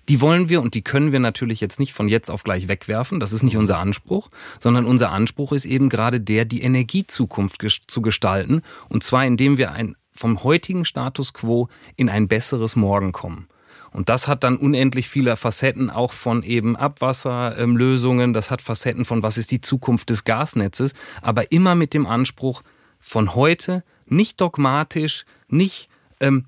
Die 0.09 0.21
wollen 0.21 0.49
wir 0.49 0.61
und 0.61 0.75
die 0.75 0.83
können 0.83 1.13
wir 1.13 1.21
natürlich 1.21 1.61
jetzt 1.61 1.79
nicht 1.79 1.93
von 1.93 2.09
jetzt 2.09 2.31
auf 2.31 2.45
gleich 2.45 2.69
wegwerfen. 2.69 3.21
Das 3.21 3.33
ist 3.33 3.43
nicht 3.43 3.57
unser 3.57 3.79
Anspruch, 3.79 4.31
sondern 4.61 4.85
unser 4.85 5.11
Anspruch 5.11 5.53
ist 5.53 5.65
eben 5.65 5.89
gerade 5.89 6.21
der, 6.21 6.45
die 6.45 6.63
Energiezukunft 6.63 7.65
zu 7.87 8.03
gestalten. 8.03 8.63
Und 8.89 9.05
zwar 9.05 9.25
indem 9.25 9.59
wir 9.59 9.73
ein, 9.73 9.97
vom 10.13 10.43
heutigen 10.43 10.85
Status 10.85 11.33
quo 11.33 11.69
in 11.97 12.09
ein 12.09 12.29
besseres 12.29 12.75
Morgen 12.75 13.13
kommen. 13.13 13.47
Und 13.93 14.09
das 14.09 14.27
hat 14.27 14.43
dann 14.43 14.57
unendlich 14.57 15.09
viele 15.09 15.37
Facetten, 15.37 15.91
auch 15.91 16.13
von 16.13 16.43
eben 16.43 16.77
Abwasserlösungen. 16.77 18.33
Das 18.33 18.51
hat 18.51 18.63
Facetten 18.63 19.05
von, 19.05 19.23
was 19.23 19.37
ist 19.37 19.51
die 19.51 19.61
Zukunft 19.61 20.11
des 20.11 20.25
Gasnetzes. 20.25 20.95
Aber 21.21 21.53
immer 21.53 21.75
mit 21.75 21.93
dem 21.93 22.07
Anspruch 22.07 22.63
von 22.99 23.35
heute, 23.35 23.85
nicht 24.07 24.41
dogmatisch, 24.41 25.25
nicht 25.49 25.89
ähm, 26.21 26.47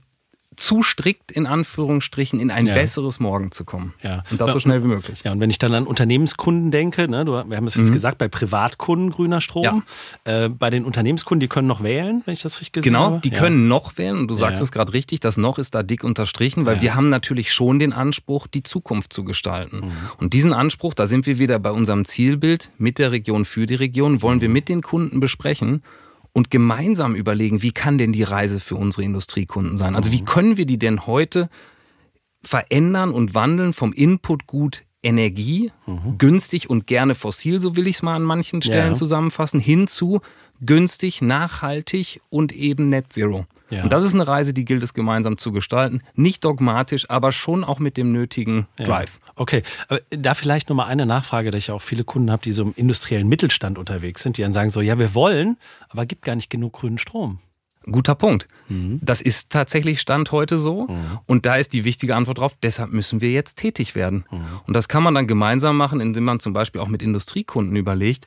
zu 0.57 0.83
strikt 0.83 1.33
in 1.33 1.47
Anführungsstrichen 1.47 2.41
in 2.41 2.51
ein 2.51 2.67
ja. 2.67 2.75
besseres 2.75 3.21
Morgen 3.21 3.51
zu 3.51 3.65
kommen. 3.65 3.95
Ja. 4.03 4.23
Und 4.31 4.41
das 4.41 4.53
so 4.53 4.59
schnell 4.59 4.83
wie 4.83 4.89
möglich. 4.89 5.23
Ja, 5.25 5.33
und 5.33 5.41
wenn 5.41 5.51
ich 5.51 5.59
dann 5.59 5.75
an 5.75 5.87
Unternehmenskunden 5.87 6.71
denke, 6.71 7.09
ne, 7.09 7.27
wir 7.27 7.57
haben 7.57 7.67
es 7.67 7.75
jetzt 7.75 7.91
mhm. 7.91 7.93
gesagt, 7.93 8.19
bei 8.19 8.29
Privatkunden 8.29 9.11
grüner 9.11 9.41
Strom, 9.41 9.85
ja. 10.27 10.45
äh, 10.45 10.49
bei 10.49 10.71
den 10.71 10.85
Unternehmenskunden, 10.85 11.41
die 11.41 11.49
können 11.49 11.69
noch 11.69 11.83
wählen, 11.83 12.23
wenn 12.25 12.35
ich 12.35 12.43
das 12.43 12.61
richtig 12.61 12.73
gesehen 12.73 12.93
genau, 12.93 13.05
habe. 13.05 13.11
Genau, 13.11 13.21
die 13.23 13.31
ja. 13.31 13.39
können 13.39 13.69
noch 13.69 13.97
wählen 13.99 14.19
und 14.19 14.29
du 14.29 14.35
sagst 14.35 14.61
es 14.63 14.73
gerade 14.73 14.93
richtig, 14.93 15.21
das 15.21 15.37
noch 15.37 15.59
ist 15.59 15.75
da 15.75 15.83
dick 15.83 16.05
unterstrichen, 16.05 16.67
weil 16.67 16.81
wir 16.81 16.95
haben 16.95 17.09
natürlich 17.09 17.53
schon 17.53 17.79
den 17.79 17.93
Anspruch, 17.93 18.47
die 18.47 18.63
Zukunft 18.63 19.13
zu 19.13 19.25
gestalten. 19.25 19.77
Mhm. 19.77 19.93
Und 20.19 20.33
diesen 20.33 20.53
Anspruch, 20.53 20.95
da 20.95 21.07
sind 21.07 21.27
wir 21.27 21.39
wieder 21.39 21.59
bei 21.59 21.71
unserem 21.71 22.05
Zielbild 22.05 22.71
mit 22.79 22.99
der 22.99 23.13
Region 23.13 23.45
für 23.45 23.67
die 23.67 23.75
Region, 23.75 24.23
wollen 24.23 24.41
wir 24.41 24.49
mit 24.49 24.69
den 24.69 24.83
Kunden 24.83 25.21
besprechen 25.21 25.83
und 26.35 26.51
gemeinsam 26.51 27.15
überlegen, 27.15 27.63
wie 27.63 27.73
kann 27.73 27.97
denn 27.97 28.13
die 28.13 28.25
Reise 28.25 28.61
für 28.61 28.77
unsere 28.77 29.05
Industriekunden 29.05 29.79
sein? 29.79 29.97
Also 29.97 30.13
wie 30.13 30.21
mhm. 30.21 30.27
können 30.27 30.57
wir 30.59 30.67
die 30.67 30.79
denn 30.79 31.07
heute 31.07 31.49
verändern 32.43 33.13
und 33.13 33.35
wandeln 33.35 33.73
vom 33.73 33.95
Inputgut 33.95 34.85
Energie, 35.03 35.71
mhm. 35.87 36.19
günstig 36.19 36.69
und 36.69 36.87
gerne 36.87 37.15
fossil, 37.15 37.61
so 37.61 37.77
will 37.77 37.87
ich 37.87 37.97
es 37.97 38.03
mal 38.03 38.17
an 38.17 38.23
manchen 38.23 38.63
Stellen 38.63 38.93
ja. 38.93 38.95
zusammenfassen, 38.95 39.61
hin 39.61 39.87
zu 39.87 40.21
günstig, 40.65 41.23
nachhaltig 41.23 42.21
und 42.31 42.53
eben 42.53 42.89
Net 42.89 43.13
Zero. 43.13 43.47
Ja. 43.71 43.83
Und 43.83 43.93
das 43.93 44.03
ist 44.03 44.15
eine 44.15 44.29
Reise, 44.29 44.53
die 44.53 44.65
gilt 44.65 44.83
es 44.83 44.95
gemeinsam 44.95 45.39
zu 45.39 45.53
gestalten. 45.53 46.03
Nicht 46.15 46.45
dogmatisch, 46.45 47.09
aber 47.11 47.33
schon 47.33 47.65
auch 47.65 47.79
mit 47.79 47.97
dem 47.97 48.13
nötigen 48.13 48.67
Drive. 48.77 49.21
Ja. 49.25 49.33
Okay, 49.37 49.63
aber 49.89 50.01
da 50.11 50.35
vielleicht 50.35 50.69
nochmal 50.69 50.89
eine 50.89 51.07
Nachfrage, 51.07 51.51
da 51.51 51.59
ich 51.59 51.71
auch 51.71 51.83
viele 51.83 52.05
Kunden 52.05 52.31
habe, 52.31 52.43
die 52.43 52.53
so 52.53 52.63
im 52.63 52.75
industriellen 52.77 53.27
Mittelstand 53.27 53.79
unterwegs 53.79 54.23
sind, 54.23 54.37
die 54.37 54.43
dann 54.43 54.53
sagen 54.53 54.71
so, 54.71 54.81
ja, 54.81 54.99
wir 54.99 55.15
wollen, 55.15 55.57
aber 55.89 56.07
gibt 56.07 56.25
gar 56.25 56.37
nicht 56.37 56.51
genug 56.51 56.75
grünen 56.75 56.99
Strom. 56.99 57.41
Guter 57.91 58.15
Punkt. 58.15 58.49
Mhm. 58.69 59.01
Das 59.03 59.21
ist 59.21 59.51
tatsächlich 59.51 60.01
Stand 60.01 60.33
heute 60.33 60.57
so. 60.59 60.87
Mhm. 60.87 61.19
Und 61.27 61.47
da 61.47 61.57
ist 61.57 61.73
die 61.73 61.85
wichtige 61.85 62.17
Antwort 62.17 62.39
drauf, 62.39 62.57
deshalb 62.63 62.93
müssen 62.93 63.21
wir 63.21 63.31
jetzt 63.31 63.57
tätig 63.57 63.95
werden. 63.95 64.25
Mhm. 64.31 64.45
Und 64.67 64.75
das 64.75 64.89
kann 64.89 65.03
man 65.03 65.15
dann 65.15 65.27
gemeinsam 65.27 65.77
machen, 65.77 66.01
indem 66.01 66.25
man 66.25 66.41
zum 66.41 66.53
Beispiel 66.53 66.81
auch 66.81 66.89
mit 66.89 67.03
Industriekunden 67.03 67.77
überlegt, 67.77 68.27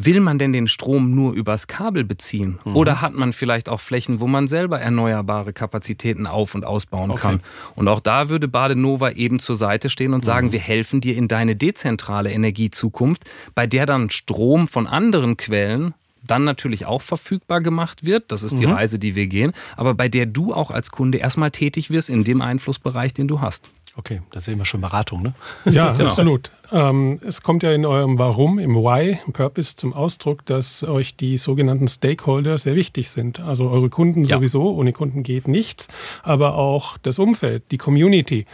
Will 0.00 0.20
man 0.20 0.38
denn 0.38 0.52
den 0.52 0.68
Strom 0.68 1.12
nur 1.12 1.32
übers 1.32 1.66
Kabel 1.66 2.04
beziehen? 2.04 2.60
Mhm. 2.64 2.76
Oder 2.76 3.00
hat 3.02 3.14
man 3.14 3.32
vielleicht 3.32 3.68
auch 3.68 3.80
Flächen, 3.80 4.20
wo 4.20 4.28
man 4.28 4.46
selber 4.46 4.78
erneuerbare 4.80 5.52
Kapazitäten 5.52 6.28
auf- 6.28 6.54
und 6.54 6.64
ausbauen 6.64 7.10
okay. 7.10 7.20
kann? 7.20 7.40
Und 7.74 7.88
auch 7.88 7.98
da 7.98 8.28
würde 8.28 8.46
Badenova 8.46 9.10
eben 9.10 9.40
zur 9.40 9.56
Seite 9.56 9.90
stehen 9.90 10.14
und 10.14 10.24
sagen, 10.24 10.48
mhm. 10.48 10.52
wir 10.52 10.60
helfen 10.60 11.00
dir 11.00 11.16
in 11.16 11.26
deine 11.26 11.56
dezentrale 11.56 12.30
Energiezukunft, 12.30 13.24
bei 13.56 13.66
der 13.66 13.86
dann 13.86 14.10
Strom 14.10 14.68
von 14.68 14.86
anderen 14.86 15.36
Quellen 15.36 15.94
dann 16.24 16.44
natürlich 16.44 16.86
auch 16.86 17.02
verfügbar 17.02 17.60
gemacht 17.60 18.04
wird. 18.04 18.30
Das 18.30 18.42
ist 18.42 18.58
die 18.58 18.66
mhm. 18.66 18.74
Reise, 18.74 18.98
die 18.98 19.14
wir 19.16 19.26
gehen. 19.26 19.52
Aber 19.76 19.94
bei 19.94 20.08
der 20.08 20.26
du 20.26 20.52
auch 20.52 20.70
als 20.70 20.90
Kunde 20.90 21.18
erstmal 21.18 21.50
tätig 21.50 21.90
wirst 21.90 22.08
in 22.08 22.22
dem 22.22 22.40
Einflussbereich, 22.40 23.14
den 23.14 23.26
du 23.26 23.40
hast. 23.40 23.68
Okay, 23.98 24.22
da 24.30 24.40
sehen 24.40 24.58
wir 24.58 24.64
schon 24.64 24.80
Beratung, 24.80 25.22
ne? 25.22 25.34
Ja, 25.72 25.90
genau. 25.90 26.06
absolut. 26.06 26.52
Ähm, 26.70 27.18
es 27.26 27.42
kommt 27.42 27.64
ja 27.64 27.72
in 27.72 27.84
eurem 27.84 28.16
Warum, 28.16 28.60
im 28.60 28.76
Why, 28.76 29.18
im 29.26 29.32
Purpose 29.32 29.74
zum 29.74 29.92
Ausdruck, 29.92 30.46
dass 30.46 30.84
euch 30.84 31.16
die 31.16 31.36
sogenannten 31.36 31.88
Stakeholder 31.88 32.58
sehr 32.58 32.76
wichtig 32.76 33.10
sind. 33.10 33.40
Also 33.40 33.68
eure 33.68 33.88
Kunden 33.88 34.22
ja. 34.22 34.36
sowieso, 34.36 34.70
ohne 34.70 34.92
Kunden 34.92 35.24
geht 35.24 35.48
nichts, 35.48 35.88
aber 36.22 36.54
auch 36.54 36.96
das 36.98 37.18
Umfeld, 37.18 37.64
die 37.72 37.78
Community. 37.78 38.46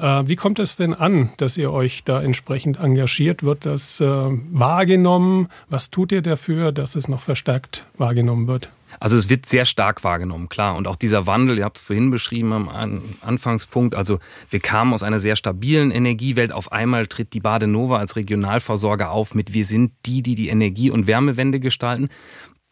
Äh, 0.00 0.24
wie 0.26 0.34
kommt 0.34 0.58
es 0.58 0.74
denn 0.74 0.94
an, 0.94 1.30
dass 1.36 1.56
ihr 1.56 1.70
euch 1.70 2.02
da 2.02 2.20
entsprechend 2.20 2.80
engagiert? 2.80 3.44
Wird 3.44 3.66
das 3.66 4.00
äh, 4.00 4.04
wahrgenommen? 4.06 5.48
Was 5.68 5.90
tut 5.90 6.10
ihr 6.10 6.22
dafür, 6.22 6.72
dass 6.72 6.96
es 6.96 7.06
noch 7.06 7.20
verstärkt 7.20 7.86
wahrgenommen 7.98 8.48
wird? 8.48 8.68
Also 9.00 9.16
es 9.16 9.28
wird 9.28 9.46
sehr 9.46 9.64
stark 9.64 10.04
wahrgenommen, 10.04 10.48
klar. 10.48 10.76
Und 10.76 10.86
auch 10.86 10.96
dieser 10.96 11.26
Wandel, 11.26 11.58
ihr 11.58 11.64
habt 11.64 11.78
es 11.78 11.84
vorhin 11.84 12.10
beschrieben 12.10 12.52
am 12.52 13.02
Anfangspunkt, 13.20 13.94
also 13.94 14.18
wir 14.50 14.60
kamen 14.60 14.92
aus 14.92 15.02
einer 15.02 15.20
sehr 15.20 15.36
stabilen 15.36 15.90
Energiewelt. 15.90 16.52
Auf 16.52 16.72
einmal 16.72 17.06
tritt 17.06 17.32
die 17.32 17.40
Badenova 17.40 17.98
als 17.98 18.16
Regionalversorger 18.16 19.10
auf 19.10 19.34
mit 19.34 19.54
wir 19.54 19.64
sind 19.64 19.92
die, 20.06 20.22
die 20.22 20.34
die 20.34 20.48
Energie- 20.48 20.90
und 20.90 21.06
Wärmewende 21.06 21.60
gestalten. 21.60 22.08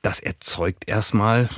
Das 0.03 0.21
erzeugt 0.21 0.89
erstmal 0.89 1.49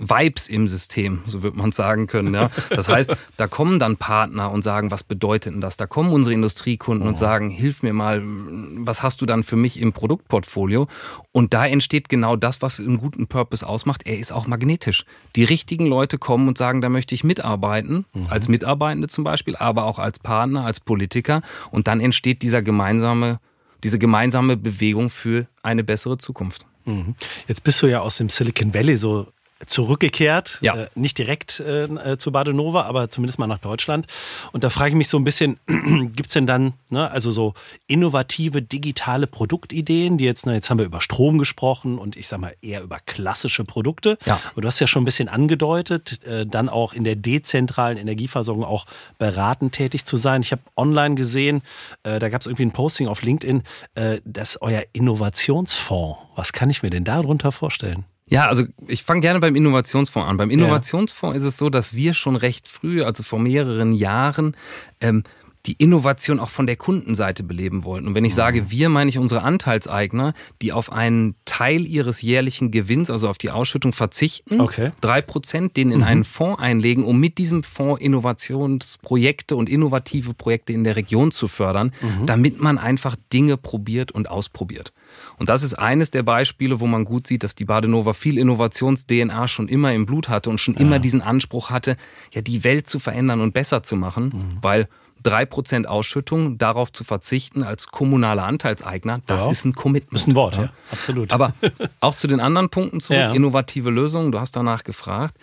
Vibes 0.00 0.48
im 0.48 0.68
System, 0.68 1.22
so 1.26 1.42
wird 1.42 1.56
man 1.56 1.72
sagen 1.72 2.06
können. 2.06 2.34
Ja. 2.34 2.50
Das 2.70 2.88
heißt, 2.88 3.16
da 3.36 3.46
kommen 3.46 3.78
dann 3.78 3.96
Partner 3.96 4.50
und 4.50 4.62
sagen, 4.62 4.90
was 4.90 5.02
bedeutet 5.02 5.54
denn 5.54 5.60
das? 5.60 5.76
Da 5.76 5.86
kommen 5.86 6.10
unsere 6.12 6.34
Industriekunden 6.34 7.06
oh. 7.06 7.08
und 7.08 7.16
sagen, 7.16 7.50
hilf 7.50 7.82
mir 7.82 7.92
mal, 7.92 8.22
was 8.24 9.02
hast 9.02 9.20
du 9.20 9.26
dann 9.26 9.42
für 9.42 9.56
mich 9.56 9.80
im 9.80 9.92
Produktportfolio? 9.92 10.88
Und 11.32 11.54
da 11.54 11.66
entsteht 11.66 12.08
genau 12.08 12.36
das, 12.36 12.62
was 12.62 12.78
einen 12.78 12.98
guten 12.98 13.26
Purpose 13.26 13.66
ausmacht. 13.66 14.02
Er 14.06 14.18
ist 14.18 14.32
auch 14.32 14.46
magnetisch. 14.46 15.04
Die 15.36 15.44
richtigen 15.44 15.86
Leute 15.86 16.18
kommen 16.18 16.48
und 16.48 16.58
sagen, 16.58 16.80
da 16.80 16.88
möchte 16.88 17.14
ich 17.14 17.24
mitarbeiten, 17.24 18.04
mhm. 18.14 18.26
als 18.28 18.48
Mitarbeitende 18.48 19.08
zum 19.08 19.24
Beispiel, 19.24 19.56
aber 19.56 19.84
auch 19.84 19.98
als 19.98 20.18
Partner, 20.18 20.64
als 20.64 20.80
Politiker. 20.80 21.42
Und 21.70 21.88
dann 21.88 22.00
entsteht 22.00 22.42
dieser 22.42 22.62
gemeinsame, 22.62 23.40
diese 23.84 23.98
gemeinsame 23.98 24.56
Bewegung 24.56 25.10
für 25.10 25.46
eine 25.62 25.84
bessere 25.84 26.18
Zukunft. 26.18 26.66
Mhm. 26.84 27.14
Jetzt 27.46 27.64
bist 27.64 27.82
du 27.82 27.86
ja 27.86 28.00
aus 28.00 28.16
dem 28.16 28.28
Silicon 28.28 28.72
Valley 28.72 28.96
so 28.96 29.28
zurückgekehrt, 29.66 30.58
ja. 30.60 30.76
äh, 30.76 30.88
nicht 30.94 31.18
direkt 31.18 31.58
äh, 31.60 32.16
zu 32.16 32.30
Badenova, 32.30 32.82
aber 32.82 33.10
zumindest 33.10 33.38
mal 33.38 33.48
nach 33.48 33.58
Deutschland. 33.58 34.06
Und 34.52 34.62
da 34.62 34.70
frage 34.70 34.90
ich 34.90 34.94
mich 34.94 35.08
so 35.08 35.18
ein 35.18 35.24
bisschen, 35.24 35.58
gibt 35.66 36.28
es 36.28 36.32
denn 36.32 36.46
dann, 36.46 36.74
ne, 36.90 37.10
also 37.10 37.32
so 37.32 37.54
innovative 37.88 38.62
digitale 38.62 39.26
Produktideen, 39.26 40.16
die 40.16 40.24
jetzt, 40.24 40.46
ne, 40.46 40.54
jetzt 40.54 40.70
haben 40.70 40.78
wir 40.78 40.86
über 40.86 41.00
Strom 41.00 41.38
gesprochen 41.38 41.98
und 41.98 42.16
ich 42.16 42.28
sage 42.28 42.42
mal 42.42 42.54
eher 42.62 42.82
über 42.82 42.98
klassische 43.04 43.64
Produkte. 43.64 44.16
Ja. 44.26 44.40
Und 44.54 44.62
du 44.62 44.68
hast 44.68 44.78
ja 44.78 44.86
schon 44.86 45.02
ein 45.02 45.06
bisschen 45.06 45.28
angedeutet, 45.28 46.22
äh, 46.24 46.46
dann 46.46 46.68
auch 46.68 46.92
in 46.92 47.02
der 47.02 47.16
dezentralen 47.16 47.98
Energieversorgung 47.98 48.64
auch 48.64 48.86
beratend 49.18 49.74
tätig 49.74 50.04
zu 50.04 50.16
sein. 50.16 50.42
Ich 50.42 50.52
habe 50.52 50.62
online 50.76 51.16
gesehen, 51.16 51.62
äh, 52.04 52.20
da 52.20 52.28
gab 52.28 52.42
es 52.42 52.46
irgendwie 52.46 52.64
ein 52.64 52.72
Posting 52.72 53.08
auf 53.08 53.22
LinkedIn, 53.22 53.64
äh, 53.96 54.20
dass 54.24 54.62
euer 54.62 54.84
Innovationsfonds, 54.92 56.18
was 56.36 56.52
kann 56.52 56.70
ich 56.70 56.84
mir 56.84 56.90
denn 56.90 57.04
darunter 57.04 57.50
vorstellen? 57.50 58.04
Ja, 58.28 58.48
also 58.48 58.64
ich 58.86 59.02
fange 59.02 59.22
gerne 59.22 59.40
beim 59.40 59.56
Innovationsfonds 59.56 60.28
an. 60.28 60.36
Beim 60.36 60.50
Innovationsfonds 60.50 61.34
ja. 61.34 61.38
ist 61.38 61.46
es 61.46 61.56
so, 61.56 61.70
dass 61.70 61.94
wir 61.94 62.12
schon 62.14 62.36
recht 62.36 62.68
früh, 62.68 63.02
also 63.02 63.22
vor 63.22 63.38
mehreren 63.38 63.92
Jahren, 63.92 64.56
ähm, 65.00 65.24
die 65.68 65.74
Innovation 65.74 66.40
auch 66.40 66.48
von 66.48 66.66
der 66.66 66.76
Kundenseite 66.76 67.42
beleben 67.42 67.84
wollten. 67.84 68.08
Und 68.08 68.14
wenn 68.14 68.24
ich 68.24 68.34
sage 68.34 68.62
mhm. 68.62 68.70
wir, 68.70 68.88
meine 68.88 69.10
ich 69.10 69.18
unsere 69.18 69.42
Anteilseigner, 69.42 70.32
die 70.62 70.72
auf 70.72 70.90
einen 70.90 71.34
Teil 71.44 71.86
ihres 71.86 72.22
jährlichen 72.22 72.70
Gewinns, 72.70 73.10
also 73.10 73.28
auf 73.28 73.36
die 73.36 73.50
Ausschüttung 73.50 73.92
verzichten, 73.92 74.62
okay. 74.62 74.92
drei 75.02 75.20
Prozent, 75.20 75.76
den 75.76 75.92
in 75.92 75.98
mhm. 75.98 76.04
einen 76.04 76.24
Fonds 76.24 76.60
einlegen, 76.60 77.04
um 77.04 77.20
mit 77.20 77.36
diesem 77.36 77.62
Fonds 77.62 78.00
Innovationsprojekte 78.00 79.56
und 79.56 79.68
innovative 79.68 80.32
Projekte 80.32 80.72
in 80.72 80.84
der 80.84 80.96
Region 80.96 81.32
zu 81.32 81.48
fördern, 81.48 81.92
mhm. 82.00 82.24
damit 82.24 82.58
man 82.60 82.78
einfach 82.78 83.16
Dinge 83.30 83.58
probiert 83.58 84.10
und 84.10 84.30
ausprobiert. 84.30 84.92
Und 85.36 85.50
das 85.50 85.62
ist 85.62 85.74
eines 85.74 86.10
der 86.10 86.22
Beispiele, 86.22 86.80
wo 86.80 86.86
man 86.86 87.04
gut 87.04 87.26
sieht, 87.26 87.42
dass 87.42 87.54
die 87.54 87.66
Badenova 87.66 88.14
viel 88.14 88.38
Innovations-DNA 88.38 89.48
schon 89.48 89.68
immer 89.68 89.92
im 89.92 90.06
Blut 90.06 90.30
hatte 90.30 90.48
und 90.48 90.58
schon 90.58 90.74
ja. 90.74 90.80
immer 90.80 90.98
diesen 90.98 91.20
Anspruch 91.20 91.68
hatte, 91.68 91.96
ja, 92.32 92.40
die 92.40 92.64
Welt 92.64 92.88
zu 92.88 92.98
verändern 92.98 93.42
und 93.42 93.52
besser 93.52 93.82
zu 93.82 93.96
machen, 93.96 94.24
mhm. 94.24 94.58
weil 94.62 94.88
3% 95.24 95.86
Ausschüttung, 95.86 96.58
darauf 96.58 96.92
zu 96.92 97.04
verzichten 97.04 97.62
als 97.62 97.88
kommunaler 97.88 98.44
Anteilseigner, 98.44 99.20
das 99.26 99.44
ja. 99.44 99.50
ist 99.50 99.64
ein 99.64 99.74
Commitment. 99.74 100.14
Das 100.14 100.22
ist 100.22 100.28
ein 100.28 100.34
Wort, 100.34 100.56
ja. 100.56 100.62
ja. 100.64 100.72
absolut. 100.90 101.32
Aber 101.32 101.54
auch 102.00 102.16
zu 102.16 102.26
den 102.26 102.40
anderen 102.40 102.70
Punkten 102.70 103.00
zurück, 103.00 103.18
ja. 103.18 103.32
innovative 103.32 103.90
Lösungen, 103.90 104.32
du 104.32 104.40
hast 104.40 104.56
danach 104.56 104.84
gefragt. 104.84 105.36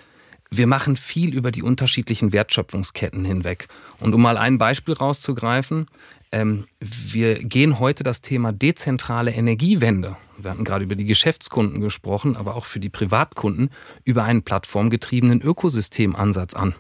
Wir 0.51 0.67
machen 0.67 0.95
viel 0.95 1.33
über 1.33 1.51
die 1.51 1.63
unterschiedlichen 1.63 2.31
Wertschöpfungsketten 2.31 3.25
hinweg. 3.25 3.67
Und 3.99 4.13
um 4.13 4.21
mal 4.21 4.37
ein 4.37 4.57
Beispiel 4.57 4.93
rauszugreifen, 4.93 5.87
ähm, 6.31 6.65
wir 6.79 7.35
gehen 7.35 7.79
heute 7.79 8.03
das 8.03 8.21
Thema 8.21 8.51
dezentrale 8.51 9.31
Energiewende. 9.31 10.17
Wir 10.37 10.51
hatten 10.51 10.63
gerade 10.63 10.83
über 10.83 10.95
die 10.95 11.05
Geschäftskunden 11.05 11.81
gesprochen, 11.81 12.35
aber 12.35 12.55
auch 12.55 12.65
für 12.65 12.79
die 12.79 12.89
Privatkunden 12.89 13.69
über 14.03 14.23
einen 14.23 14.43
plattformgetriebenen 14.43 15.41
Ökosystemansatz 15.41 16.53
an. 16.53 16.75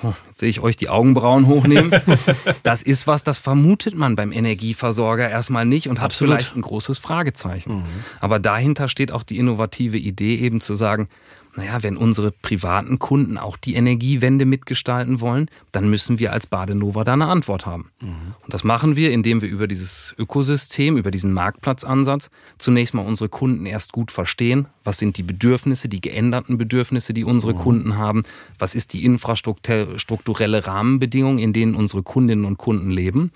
So, 0.00 0.14
jetzt 0.28 0.38
sehe 0.38 0.48
ich 0.48 0.60
euch 0.60 0.76
die 0.76 0.88
Augenbrauen 0.88 1.46
hochnehmen. 1.46 1.92
Das 2.62 2.82
ist 2.82 3.06
was, 3.06 3.24
das 3.24 3.38
vermutet 3.38 3.94
man 3.94 4.16
beim 4.16 4.32
Energieversorger 4.32 5.28
erstmal 5.28 5.64
nicht 5.64 5.88
und 5.88 5.98
hat 5.98 6.06
Absolut. 6.06 6.34
vielleicht 6.34 6.56
ein 6.56 6.62
großes 6.62 6.98
Fragezeichen. 6.98 7.78
Mhm. 7.78 7.84
Aber 8.20 8.38
dahinter 8.38 8.88
steht 8.88 9.12
auch 9.12 9.22
die 9.22 9.38
innovative 9.38 9.96
Idee, 9.96 10.36
eben 10.36 10.60
zu 10.60 10.74
sagen, 10.74 11.08
naja, 11.58 11.82
wenn 11.82 11.96
unsere 11.96 12.30
privaten 12.30 13.00
Kunden 13.00 13.36
auch 13.36 13.56
die 13.56 13.74
Energiewende 13.74 14.44
mitgestalten 14.44 15.20
wollen, 15.20 15.50
dann 15.72 15.90
müssen 15.90 16.20
wir 16.20 16.32
als 16.32 16.46
Badenova 16.46 17.02
da 17.02 17.14
eine 17.14 17.26
Antwort 17.26 17.66
haben. 17.66 17.90
Mhm. 18.00 18.34
Und 18.44 18.54
das 18.54 18.62
machen 18.62 18.94
wir, 18.94 19.10
indem 19.10 19.42
wir 19.42 19.48
über 19.48 19.66
dieses 19.66 20.14
Ökosystem, 20.16 20.96
über 20.96 21.10
diesen 21.10 21.32
Marktplatzansatz 21.32 22.30
zunächst 22.58 22.94
mal 22.94 23.04
unsere 23.04 23.28
Kunden 23.28 23.66
erst 23.66 23.90
gut 23.90 24.12
verstehen. 24.12 24.66
Was 24.84 24.98
sind 24.98 25.18
die 25.18 25.24
Bedürfnisse, 25.24 25.88
die 25.88 26.00
geänderten 26.00 26.58
Bedürfnisse, 26.58 27.12
die 27.12 27.24
unsere 27.24 27.54
mhm. 27.54 27.58
Kunden 27.58 27.96
haben? 27.96 28.22
Was 28.60 28.76
ist 28.76 28.92
die 28.92 29.04
infrastrukturelle 29.04 30.64
Rahmenbedingung, 30.64 31.38
in 31.38 31.52
denen 31.52 31.74
unsere 31.74 32.04
Kundinnen 32.04 32.44
und 32.44 32.56
Kunden 32.56 32.92
leben? 32.92 33.32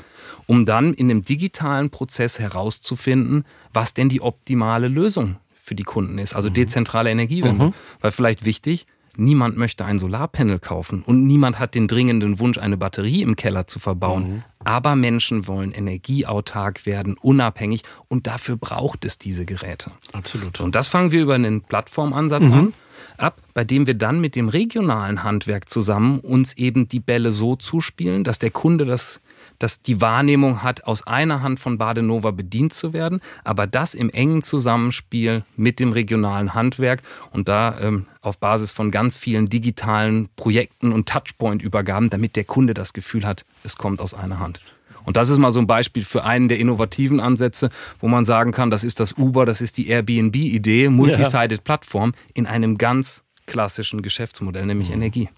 Um 0.46 0.64
dann 0.64 0.94
in 0.94 1.10
einem 1.10 1.24
digitalen 1.24 1.90
Prozess 1.90 2.38
herauszufinden, 2.38 3.44
was 3.72 3.94
denn 3.94 4.08
die 4.08 4.20
optimale 4.20 4.86
Lösung 4.86 5.38
für 5.62 5.74
die 5.74 5.84
Kunden 5.84 6.18
ist, 6.18 6.34
also 6.34 6.48
mhm. 6.48 6.54
dezentrale 6.54 7.10
Energiewende. 7.10 7.66
Mhm. 7.66 7.74
Weil 8.00 8.10
vielleicht 8.10 8.44
wichtig, 8.44 8.86
niemand 9.16 9.56
möchte 9.56 9.84
ein 9.84 9.98
Solarpanel 9.98 10.58
kaufen 10.58 11.02
und 11.02 11.26
niemand 11.26 11.58
hat 11.58 11.74
den 11.74 11.86
dringenden 11.86 12.38
Wunsch, 12.38 12.58
eine 12.58 12.76
Batterie 12.76 13.22
im 13.22 13.36
Keller 13.36 13.66
zu 13.66 13.78
verbauen. 13.78 14.22
Mhm. 14.22 14.42
Aber 14.64 14.96
Menschen 14.96 15.46
wollen 15.46 15.72
energieautark 15.72 16.84
werden, 16.86 17.16
unabhängig 17.20 17.82
und 18.08 18.26
dafür 18.26 18.56
braucht 18.56 19.04
es 19.04 19.18
diese 19.18 19.44
Geräte. 19.44 19.92
Absolut. 20.12 20.60
Und 20.60 20.74
das 20.74 20.88
fangen 20.88 21.12
wir 21.12 21.22
über 21.22 21.34
einen 21.34 21.62
Plattformansatz 21.62 22.44
mhm. 22.44 22.52
an 22.52 22.74
ab, 23.16 23.40
bei 23.54 23.64
dem 23.64 23.86
wir 23.86 23.94
dann 23.94 24.20
mit 24.20 24.34
dem 24.36 24.48
regionalen 24.48 25.22
Handwerk 25.22 25.68
zusammen 25.68 26.20
uns 26.20 26.56
eben 26.56 26.88
die 26.88 27.00
Bälle 27.00 27.32
so 27.32 27.56
zuspielen, 27.56 28.24
dass 28.24 28.38
der 28.38 28.50
Kunde 28.50 28.84
das 28.84 29.20
dass 29.62 29.80
die 29.80 30.00
Wahrnehmung 30.00 30.62
hat, 30.62 30.84
aus 30.84 31.06
einer 31.06 31.42
Hand 31.42 31.60
von 31.60 31.78
Badenova 31.78 32.32
bedient 32.32 32.74
zu 32.74 32.92
werden, 32.92 33.20
aber 33.44 33.66
das 33.66 33.94
im 33.94 34.10
engen 34.10 34.42
Zusammenspiel 34.42 35.44
mit 35.56 35.78
dem 35.78 35.92
regionalen 35.92 36.54
Handwerk 36.54 37.02
und 37.30 37.48
da 37.48 37.78
ähm, 37.80 38.06
auf 38.20 38.38
Basis 38.38 38.72
von 38.72 38.90
ganz 38.90 39.16
vielen 39.16 39.48
digitalen 39.48 40.28
Projekten 40.34 40.92
und 40.92 41.08
Touchpoint-Übergaben, 41.08 42.10
damit 42.10 42.34
der 42.34 42.44
Kunde 42.44 42.74
das 42.74 42.92
Gefühl 42.92 43.24
hat, 43.24 43.44
es 43.62 43.76
kommt 43.76 44.00
aus 44.00 44.14
einer 44.14 44.40
Hand. 44.40 44.60
Und 45.04 45.16
das 45.16 45.28
ist 45.28 45.38
mal 45.38 45.52
so 45.52 45.60
ein 45.60 45.66
Beispiel 45.66 46.04
für 46.04 46.24
einen 46.24 46.48
der 46.48 46.58
innovativen 46.58 47.20
Ansätze, 47.20 47.70
wo 48.00 48.08
man 48.08 48.24
sagen 48.24 48.52
kann, 48.52 48.70
das 48.70 48.84
ist 48.84 49.00
das 49.00 49.12
Uber, 49.16 49.46
das 49.46 49.60
ist 49.60 49.76
die 49.76 49.88
Airbnb-Idee, 49.88 50.88
Multisided-Plattform 50.88 52.14
in 52.34 52.46
einem 52.46 52.78
ganz 52.78 53.24
klassischen 53.46 54.02
Geschäftsmodell, 54.02 54.66
nämlich. 54.66 54.90
Energie. 54.90 55.28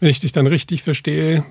Wenn 0.00 0.08
ich 0.08 0.20
dich 0.20 0.32
dann 0.32 0.46
richtig 0.46 0.82
verstehe, 0.82 1.44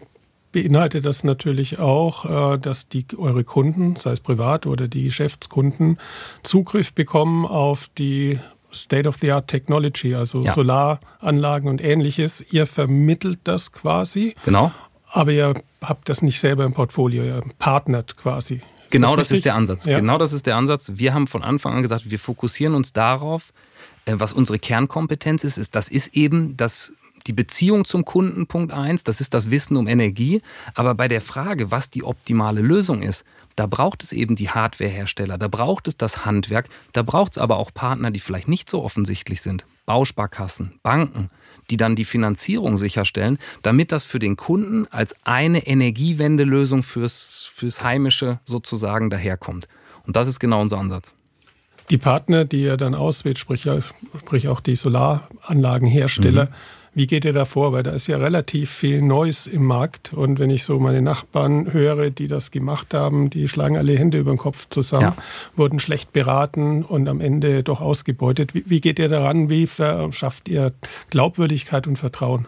beinhaltet 0.52 1.06
das 1.06 1.24
natürlich 1.24 1.80
auch, 1.80 2.54
äh, 2.54 2.58
dass 2.58 2.90
die 2.90 3.06
eure 3.18 3.44
Kunden, 3.44 3.96
sei 3.96 4.12
es 4.12 4.20
privat 4.20 4.66
oder 4.66 4.88
die 4.88 5.06
Geschäftskunden, 5.06 5.98
Zugriff 6.44 6.94
bekommen 6.94 7.46
auf 7.46 7.90
die 7.98 8.40
State-of-the-Art 8.74 9.48
Technology, 9.48 10.16
also 10.16 10.44
ja. 10.44 10.54
Solaranlagen 10.54 11.70
und 11.70 11.84
ähnliches. 11.84 12.46
Ihr 12.52 12.68
vermittelt 12.68 13.40
das 13.44 13.72
quasi. 13.72 14.36
Genau. 14.46 14.72
Aber 15.10 15.32
ihr 15.32 15.56
habt 15.82 16.08
das 16.08 16.22
nicht 16.22 16.40
selber 16.40 16.64
im 16.64 16.74
Portfolio, 16.74 17.24
ihr 17.24 17.44
partnert 17.60 18.16
quasi. 18.16 18.56
Ist 18.56 18.92
genau 18.92 19.16
das, 19.16 19.28
das 19.28 19.40
ist 19.40 19.46
der 19.46 19.56
Ansatz. 19.56 19.86
Ja. 19.86 20.00
Genau 20.00 20.18
das 20.18 20.32
ist 20.32 20.46
der 20.46 20.56
Ansatz. 20.56 20.92
Wir 20.96 21.14
haben 21.14 21.28
von 21.28 21.44
Anfang 21.44 21.76
an 21.76 21.82
gesagt, 21.82 22.10
wir 22.10 22.20
fokussieren 22.20 22.76
uns 22.76 22.94
darauf, 22.94 23.52
äh, 24.06 24.14
was 24.18 24.34
unsere 24.34 24.60
Kernkompetenz 24.60 25.44
ist, 25.44 25.58
ist, 25.58 25.76
das 25.76 25.90
ist 25.90 26.16
eben 26.16 26.56
das 26.56 26.94
die 27.28 27.34
Beziehung 27.34 27.86
zum 27.86 28.06
Kunden, 28.06 28.48
Punkt 28.48 28.74
eins, 28.74 29.04
das 29.04 29.22
ist 29.22 29.34
das 29.34 29.52
Wissen 29.52 29.78
um 29.78 29.88
Energie. 29.88 30.42
Aber 30.74 30.96
bei 30.96 31.08
der 31.08 31.22
Frage, 31.22 31.72
was 31.72 31.90
die 31.90 32.04
optimale 32.04 32.62
Lösung 32.62 33.02
ist, 33.02 33.26
da 33.56 33.68
braucht 33.68 34.04
es 34.04 34.12
eben 34.12 34.36
die 34.36 34.50
Hardwarehersteller, 34.50 35.38
da 35.38 35.48
braucht 35.48 35.88
es 35.88 35.98
das 35.98 36.26
Handwerk, 36.26 36.70
da 36.94 37.04
braucht 37.04 37.34
es 37.34 37.38
aber 37.38 37.58
auch 37.58 37.74
Partner, 37.74 38.12
die 38.12 38.20
vielleicht 38.20 38.48
nicht 38.48 38.70
so 38.70 38.84
offensichtlich 38.84 39.42
sind. 39.42 39.66
Bausparkassen, 39.86 40.80
Banken, 40.84 41.30
die 41.70 41.78
dann 41.78 41.96
die 41.96 42.06
Finanzierung 42.06 42.78
sicherstellen, 42.78 43.38
damit 43.62 43.92
das 43.92 44.06
für 44.06 44.20
den 44.20 44.38
Kunden 44.38 44.88
als 44.88 45.14
eine 45.26 45.66
Energiewendelösung 45.68 46.84
fürs, 46.84 47.50
fürs 47.54 47.84
Heimische 47.84 48.40
sozusagen 48.46 49.10
daherkommt. 49.10 49.68
Und 50.06 50.16
das 50.16 50.28
ist 50.28 50.40
genau 50.40 50.62
unser 50.62 50.78
Ansatz. 50.78 51.14
Die 51.90 51.98
Partner, 51.98 52.46
die 52.46 52.62
ihr 52.64 52.78
dann 52.78 52.96
auswählt, 52.96 53.38
sprich, 53.38 53.68
sprich 54.20 54.48
auch 54.48 54.62
die 54.62 54.76
Solaranlagenhersteller, 54.76 56.46
mhm. 56.46 56.52
Wie 56.94 57.08
geht 57.08 57.24
ihr 57.24 57.32
da 57.32 57.46
vor? 57.46 57.72
Weil 57.72 57.84
da 57.84 57.92
ist 57.92 58.08
ja 58.08 58.18
relativ 58.18 58.70
viel 58.70 59.02
Neues 59.02 59.48
im 59.48 59.64
Markt. 59.64 60.12
Und 60.14 60.40
wenn 60.40 60.50
ich 60.50 60.64
so 60.64 60.78
meine 60.80 61.02
Nachbarn 61.02 61.72
höre, 61.72 62.10
die 62.10 62.28
das 62.28 62.52
gemacht 62.52 62.94
haben, 62.94 63.30
die 63.30 63.48
schlagen 63.48 63.78
alle 63.78 63.98
Hände 63.98 64.18
über 64.18 64.32
den 64.32 64.38
Kopf 64.38 64.68
zusammen, 64.70 65.14
ja. 65.16 65.24
wurden 65.56 65.80
schlecht 65.80 66.12
beraten 66.12 66.84
und 66.84 67.08
am 67.08 67.22
Ende 67.22 67.64
doch 67.64 67.80
ausgebeutet. 67.80 68.54
Wie, 68.54 68.64
wie 68.68 68.82
geht 68.82 69.00
ihr 69.00 69.08
daran? 69.08 69.50
Wie 69.50 69.68
verschafft 69.68 70.50
ihr 70.50 70.74
Glaubwürdigkeit 71.10 71.88
und 71.88 71.98
Vertrauen? 71.98 72.48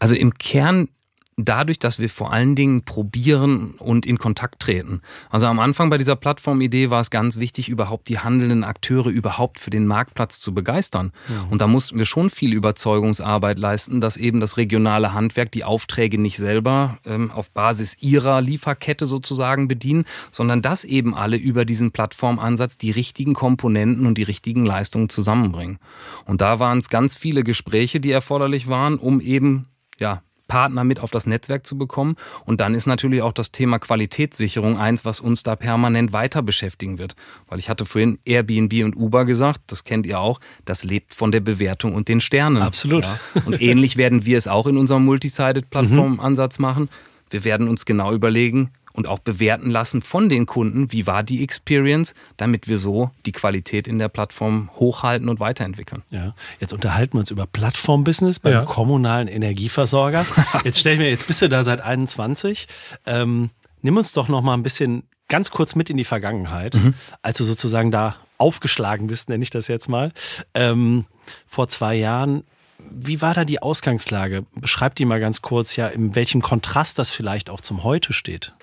Also 0.00 0.16
im 0.16 0.34
Kern 0.34 0.88
dadurch, 1.38 1.78
dass 1.78 1.98
wir 1.98 2.10
vor 2.10 2.32
allen 2.32 2.56
Dingen 2.56 2.82
probieren 2.82 3.74
und 3.78 4.04
in 4.04 4.18
Kontakt 4.18 4.60
treten. 4.60 5.02
Also 5.30 5.46
am 5.46 5.60
Anfang 5.60 5.88
bei 5.88 5.96
dieser 5.96 6.16
Plattformidee 6.16 6.90
war 6.90 7.00
es 7.00 7.10
ganz 7.10 7.38
wichtig, 7.38 7.68
überhaupt 7.68 8.08
die 8.08 8.18
handelnden 8.18 8.64
Akteure 8.64 9.08
überhaupt 9.08 9.60
für 9.60 9.70
den 9.70 9.86
Marktplatz 9.86 10.40
zu 10.40 10.52
begeistern. 10.52 11.12
Ja. 11.28 11.46
Und 11.50 11.60
da 11.60 11.68
mussten 11.68 11.96
wir 11.96 12.06
schon 12.06 12.28
viel 12.28 12.52
Überzeugungsarbeit 12.52 13.58
leisten, 13.58 14.00
dass 14.00 14.16
eben 14.16 14.40
das 14.40 14.56
regionale 14.56 15.14
Handwerk 15.14 15.52
die 15.52 15.62
Aufträge 15.62 16.18
nicht 16.18 16.38
selber 16.38 16.98
ähm, 17.06 17.30
auf 17.30 17.50
Basis 17.50 17.96
ihrer 18.00 18.40
Lieferkette 18.40 19.06
sozusagen 19.06 19.68
bedienen, 19.68 20.04
sondern 20.32 20.60
dass 20.60 20.84
eben 20.84 21.14
alle 21.14 21.36
über 21.36 21.64
diesen 21.64 21.92
Plattformansatz 21.92 22.78
die 22.78 22.90
richtigen 22.90 23.34
Komponenten 23.34 24.06
und 24.06 24.18
die 24.18 24.24
richtigen 24.24 24.66
Leistungen 24.66 25.08
zusammenbringen. 25.08 25.78
Und 26.24 26.40
da 26.40 26.58
waren 26.58 26.78
es 26.78 26.88
ganz 26.88 27.14
viele 27.14 27.44
Gespräche, 27.44 28.00
die 28.00 28.10
erforderlich 28.10 28.66
waren, 28.66 28.98
um 28.98 29.20
eben 29.20 29.66
ja, 29.98 30.22
Partner 30.48 30.82
mit 30.82 30.98
auf 31.00 31.10
das 31.12 31.26
Netzwerk 31.26 31.66
zu 31.66 31.78
bekommen. 31.78 32.16
Und 32.44 32.60
dann 32.60 32.74
ist 32.74 32.86
natürlich 32.86 33.22
auch 33.22 33.32
das 33.32 33.52
Thema 33.52 33.78
Qualitätssicherung 33.78 34.78
eins, 34.78 35.04
was 35.04 35.20
uns 35.20 35.44
da 35.44 35.54
permanent 35.54 36.12
weiter 36.12 36.42
beschäftigen 36.42 36.98
wird. 36.98 37.14
Weil 37.46 37.60
ich 37.60 37.68
hatte 37.68 37.84
vorhin 37.84 38.18
Airbnb 38.24 38.84
und 38.84 38.96
Uber 38.96 39.24
gesagt, 39.24 39.60
das 39.68 39.84
kennt 39.84 40.06
ihr 40.06 40.18
auch, 40.18 40.40
das 40.64 40.82
lebt 40.82 41.14
von 41.14 41.30
der 41.30 41.40
Bewertung 41.40 41.94
und 41.94 42.08
den 42.08 42.20
Sternen. 42.20 42.62
Absolut. 42.62 43.04
Ja. 43.04 43.20
Und 43.44 43.62
ähnlich 43.62 43.96
werden 43.96 44.26
wir 44.26 44.38
es 44.38 44.48
auch 44.48 44.66
in 44.66 44.76
unserem 44.76 45.04
Multisided-Plattform-Ansatz 45.04 46.58
machen. 46.58 46.88
Wir 47.30 47.44
werden 47.44 47.68
uns 47.68 47.84
genau 47.84 48.12
überlegen, 48.12 48.70
und 48.98 49.06
auch 49.06 49.20
bewerten 49.20 49.70
lassen 49.70 50.02
von 50.02 50.28
den 50.28 50.44
Kunden, 50.44 50.92
wie 50.92 51.06
war 51.06 51.22
die 51.22 51.44
Experience, 51.44 52.14
damit 52.36 52.66
wir 52.66 52.78
so 52.78 53.12
die 53.26 53.32
Qualität 53.32 53.86
in 53.86 53.98
der 54.00 54.08
Plattform 54.08 54.70
hochhalten 54.74 55.28
und 55.28 55.38
weiterentwickeln. 55.38 56.02
Ja, 56.10 56.34
jetzt 56.58 56.72
unterhalten 56.72 57.14
wir 57.14 57.20
uns 57.20 57.30
über 57.30 57.46
Plattformbusiness 57.46 58.40
beim 58.40 58.52
ja. 58.52 58.64
kommunalen 58.64 59.28
Energieversorger. 59.28 60.26
Jetzt 60.64 60.80
stell 60.80 60.94
ich 60.94 60.98
mir, 60.98 61.10
jetzt 61.10 61.26
bist 61.28 61.40
du 61.40 61.48
da 61.48 61.62
seit 61.62 61.80
21. 61.80 62.66
Ähm, 63.06 63.50
nimm 63.82 63.96
uns 63.96 64.12
doch 64.12 64.28
noch 64.28 64.42
mal 64.42 64.54
ein 64.54 64.64
bisschen 64.64 65.04
ganz 65.28 65.50
kurz 65.50 65.76
mit 65.76 65.88
in 65.90 65.96
die 65.96 66.04
Vergangenheit, 66.04 66.74
mhm. 66.74 66.94
als 67.22 67.38
du 67.38 67.44
sozusagen 67.44 67.92
da 67.92 68.16
aufgeschlagen 68.38 69.06
bist, 69.06 69.28
nenne 69.28 69.44
ich 69.44 69.50
das 69.50 69.68
jetzt 69.68 69.88
mal. 69.88 70.12
Ähm, 70.54 71.06
vor 71.46 71.68
zwei 71.68 71.94
Jahren 71.94 72.42
wie 72.90 73.20
war 73.20 73.34
da 73.34 73.44
die 73.44 73.60
Ausgangslage? 73.60 74.46
Beschreib 74.54 74.94
die 74.94 75.04
mal 75.04 75.20
ganz 75.20 75.42
kurz, 75.42 75.76
ja, 75.76 75.88
in 75.88 76.14
welchem 76.14 76.42
Kontrast 76.42 76.98
das 76.98 77.10
vielleicht 77.10 77.50
auch 77.50 77.60
zum 77.60 77.82
Heute 77.82 78.12
steht. 78.12 78.54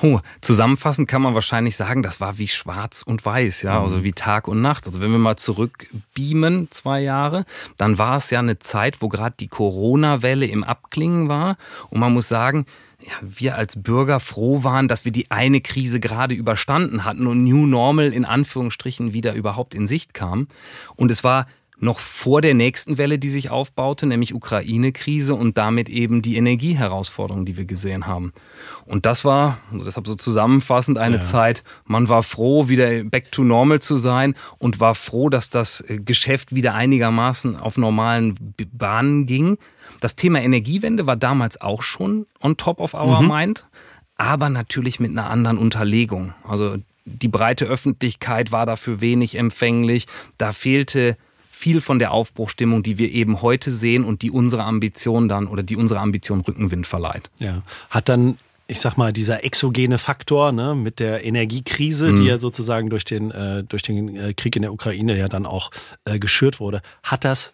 Oh, 0.00 0.20
zusammenfassend 0.40 1.08
kann 1.08 1.22
man 1.22 1.34
wahrscheinlich 1.34 1.74
sagen, 1.76 2.04
das 2.04 2.20
war 2.20 2.38
wie 2.38 2.46
schwarz 2.46 3.02
und 3.02 3.24
weiß, 3.24 3.62
ja, 3.62 3.82
also 3.82 3.98
mhm. 3.98 4.04
wie 4.04 4.12
Tag 4.12 4.46
und 4.46 4.62
Nacht. 4.62 4.86
Also 4.86 5.00
wenn 5.00 5.10
wir 5.10 5.18
mal 5.18 5.36
zurückbeamen, 5.36 6.70
zwei 6.70 7.00
Jahre, 7.00 7.44
dann 7.76 7.98
war 7.98 8.16
es 8.16 8.30
ja 8.30 8.38
eine 8.38 8.60
Zeit, 8.60 9.02
wo 9.02 9.08
gerade 9.08 9.34
die 9.40 9.48
Corona-Welle 9.48 10.46
im 10.46 10.62
Abklingen 10.62 11.28
war. 11.28 11.56
Und 11.90 11.98
man 11.98 12.14
muss 12.14 12.28
sagen, 12.28 12.66
ja, 13.00 13.12
wir 13.22 13.56
als 13.56 13.80
Bürger 13.80 14.20
froh 14.20 14.62
waren, 14.62 14.86
dass 14.86 15.04
wir 15.04 15.12
die 15.12 15.30
eine 15.30 15.60
Krise 15.60 15.98
gerade 15.98 16.34
überstanden 16.34 17.04
hatten 17.04 17.26
und 17.26 17.42
New 17.42 17.66
Normal 17.66 18.12
in 18.12 18.24
Anführungsstrichen 18.24 19.12
wieder 19.12 19.34
überhaupt 19.34 19.74
in 19.74 19.86
Sicht 19.86 20.14
kam. 20.14 20.46
Und 20.94 21.10
es 21.10 21.24
war 21.24 21.46
noch 21.80 22.00
vor 22.00 22.40
der 22.40 22.54
nächsten 22.54 22.98
Welle, 22.98 23.18
die 23.18 23.28
sich 23.28 23.50
aufbaute, 23.50 24.06
nämlich 24.06 24.34
Ukraine-Krise 24.34 25.34
und 25.34 25.56
damit 25.56 25.88
eben 25.88 26.22
die 26.22 26.36
Energieherausforderungen, 26.36 27.46
die 27.46 27.56
wir 27.56 27.66
gesehen 27.66 28.06
haben. 28.06 28.32
Und 28.84 29.06
das 29.06 29.24
war, 29.24 29.58
deshalb 29.72 30.06
so 30.06 30.16
zusammenfassend, 30.16 30.98
eine 30.98 31.18
ja. 31.18 31.24
Zeit, 31.24 31.62
man 31.84 32.08
war 32.08 32.22
froh, 32.22 32.68
wieder 32.68 33.04
back 33.04 33.30
to 33.30 33.44
normal 33.44 33.80
zu 33.80 33.96
sein 33.96 34.34
und 34.58 34.80
war 34.80 34.94
froh, 34.94 35.28
dass 35.28 35.50
das 35.50 35.80
äh, 35.82 35.98
Geschäft 35.98 36.54
wieder 36.54 36.74
einigermaßen 36.74 37.54
auf 37.56 37.76
normalen 37.76 38.34
Bahnen 38.72 39.26
ging. 39.26 39.56
Das 40.00 40.16
Thema 40.16 40.40
Energiewende 40.40 41.06
war 41.06 41.16
damals 41.16 41.60
auch 41.60 41.82
schon 41.82 42.26
on 42.40 42.56
top 42.56 42.80
of 42.80 42.94
our 42.94 43.22
mhm. 43.22 43.28
mind, 43.28 43.68
aber 44.16 44.50
natürlich 44.50 44.98
mit 44.98 45.12
einer 45.12 45.30
anderen 45.30 45.58
Unterlegung. 45.58 46.34
Also 46.42 46.76
die 47.04 47.28
breite 47.28 47.64
Öffentlichkeit 47.64 48.52
war 48.52 48.66
dafür 48.66 49.00
wenig 49.00 49.36
empfänglich. 49.36 50.06
Da 50.36 50.52
fehlte 50.52 51.16
viel 51.58 51.80
von 51.80 51.98
der 51.98 52.12
Aufbruchstimmung, 52.12 52.84
die 52.84 52.98
wir 52.98 53.10
eben 53.10 53.42
heute 53.42 53.72
sehen 53.72 54.04
und 54.04 54.22
die 54.22 54.30
unsere 54.30 54.62
Ambition 54.62 55.28
dann 55.28 55.48
oder 55.48 55.64
die 55.64 55.74
unsere 55.74 55.98
Ambition 55.98 56.40
Rückenwind 56.40 56.86
verleiht. 56.86 57.30
Ja. 57.38 57.62
Hat 57.90 58.08
dann 58.08 58.38
ich 58.70 58.80
sag 58.80 58.98
mal, 58.98 59.14
dieser 59.14 59.44
exogene 59.44 59.96
Faktor 59.96 60.52
ne, 60.52 60.74
mit 60.74 61.00
der 61.00 61.24
Energiekrise, 61.24 62.12
mhm. 62.12 62.16
die 62.16 62.24
ja 62.24 62.36
sozusagen 62.36 62.90
durch 62.90 63.06
den, 63.06 63.30
äh, 63.30 63.64
durch 63.64 63.82
den 63.82 64.14
äh, 64.14 64.34
Krieg 64.34 64.56
in 64.56 64.62
der 64.62 64.74
Ukraine 64.74 65.16
ja 65.16 65.26
dann 65.26 65.46
auch 65.46 65.70
äh, 66.04 66.18
geschürt 66.18 66.60
wurde, 66.60 66.82
hat 67.02 67.24
das 67.24 67.52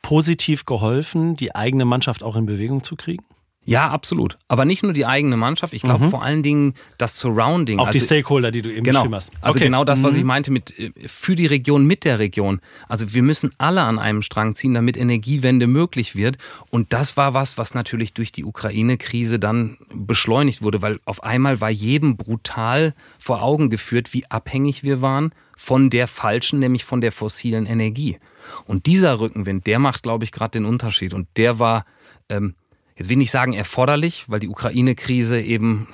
positiv 0.00 0.64
geholfen, 0.64 1.34
die 1.34 1.56
eigene 1.56 1.84
Mannschaft 1.84 2.22
auch 2.22 2.36
in 2.36 2.46
Bewegung 2.46 2.84
zu 2.84 2.94
kriegen? 2.94 3.24
Ja, 3.68 3.90
absolut. 3.90 4.38
Aber 4.48 4.64
nicht 4.64 4.82
nur 4.82 4.94
die 4.94 5.04
eigene 5.04 5.36
Mannschaft, 5.36 5.74
ich 5.74 5.82
glaube 5.82 6.06
mhm. 6.06 6.10
vor 6.10 6.22
allen 6.22 6.42
Dingen 6.42 6.72
das 6.96 7.18
Surrounding. 7.18 7.78
Auch 7.78 7.88
also, 7.88 7.98
die 7.98 8.02
Stakeholder, 8.02 8.50
die 8.50 8.62
du 8.62 8.72
eben 8.72 8.82
genau, 8.82 9.00
beschrieben 9.00 9.14
hast. 9.14 9.30
Also 9.42 9.60
genau 9.60 9.84
das, 9.84 10.02
was 10.02 10.14
mhm. 10.14 10.18
ich 10.20 10.24
meinte 10.24 10.50
mit 10.50 10.78
äh, 10.78 10.90
für 11.06 11.36
die 11.36 11.44
Region, 11.44 11.84
mit 11.84 12.06
der 12.06 12.18
Region. 12.18 12.62
Also 12.88 13.12
wir 13.12 13.22
müssen 13.22 13.52
alle 13.58 13.82
an 13.82 13.98
einem 13.98 14.22
Strang 14.22 14.54
ziehen, 14.54 14.72
damit 14.72 14.96
Energiewende 14.96 15.66
möglich 15.66 16.16
wird. 16.16 16.38
Und 16.70 16.94
das 16.94 17.18
war 17.18 17.34
was, 17.34 17.58
was 17.58 17.74
natürlich 17.74 18.14
durch 18.14 18.32
die 18.32 18.46
Ukraine-Krise 18.46 19.38
dann 19.38 19.76
beschleunigt 19.92 20.62
wurde, 20.62 20.80
weil 20.80 20.98
auf 21.04 21.22
einmal 21.22 21.60
war 21.60 21.68
jedem 21.68 22.16
brutal 22.16 22.94
vor 23.18 23.42
Augen 23.42 23.68
geführt, 23.68 24.14
wie 24.14 24.24
abhängig 24.30 24.82
wir 24.82 25.02
waren 25.02 25.32
von 25.56 25.90
der 25.90 26.08
falschen, 26.08 26.58
nämlich 26.58 26.86
von 26.86 27.02
der 27.02 27.12
fossilen 27.12 27.66
Energie. 27.66 28.16
Und 28.64 28.86
dieser 28.86 29.20
Rückenwind, 29.20 29.66
der 29.66 29.78
macht, 29.78 30.02
glaube 30.02 30.24
ich, 30.24 30.32
gerade 30.32 30.52
den 30.52 30.64
Unterschied. 30.64 31.12
Und 31.12 31.28
der 31.36 31.58
war 31.58 31.84
ähm, 32.30 32.54
jetzt 32.98 33.08
will 33.08 33.14
ich 33.14 33.18
nicht 33.18 33.30
sagen 33.30 33.52
erforderlich, 33.52 34.24
weil 34.26 34.40
die 34.40 34.48
Ukraine-Krise 34.48 35.40
eben 35.40 35.88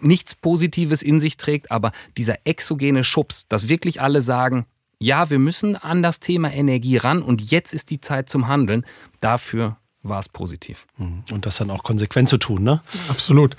nichts 0.00 0.34
Positives 0.34 1.02
in 1.02 1.20
sich 1.20 1.36
trägt, 1.36 1.70
aber 1.70 1.92
dieser 2.16 2.38
exogene 2.44 3.04
Schubs, 3.04 3.46
dass 3.48 3.68
wirklich 3.68 4.00
alle 4.00 4.22
sagen, 4.22 4.66
ja, 4.98 5.28
wir 5.28 5.38
müssen 5.38 5.76
an 5.76 6.02
das 6.02 6.20
Thema 6.20 6.50
Energie 6.52 6.96
ran 6.96 7.22
und 7.22 7.50
jetzt 7.50 7.74
ist 7.74 7.90
die 7.90 8.00
Zeit 8.00 8.30
zum 8.30 8.48
Handeln, 8.48 8.84
dafür 9.20 9.76
war 10.02 10.20
es 10.20 10.28
positiv. 10.28 10.86
Mhm. 10.96 11.24
Und 11.30 11.46
das 11.46 11.58
dann 11.58 11.70
auch 11.70 11.82
konsequent 11.82 12.28
zu 12.28 12.38
tun, 12.38 12.62
ne? 12.62 12.80
Absolut. 13.08 13.56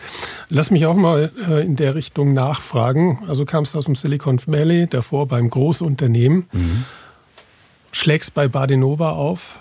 Lass 0.50 0.72
mich 0.72 0.86
auch 0.86 0.96
mal 0.96 1.32
äh, 1.48 1.66
in 1.66 1.76
der 1.76 1.94
Richtung 1.94 2.34
nachfragen. 2.34 3.24
Also 3.28 3.46
kamst 3.46 3.74
du 3.74 3.80
aus 3.80 3.86
dem 3.86 3.96
Silicon 3.96 4.40
Valley, 4.48 4.88
davor 4.88 5.28
beim 5.28 5.50
Großunternehmen, 5.50 6.48
mhm. 6.52 6.86
schlägst 7.92 8.34
bei 8.34 8.48
Badenova 8.48 9.12
auf. 9.12 9.60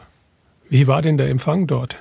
Wie 0.69 0.87
war 0.87 1.03
denn 1.03 1.19
der 1.19 1.29
Empfang 1.29 1.67
dort? 1.67 1.97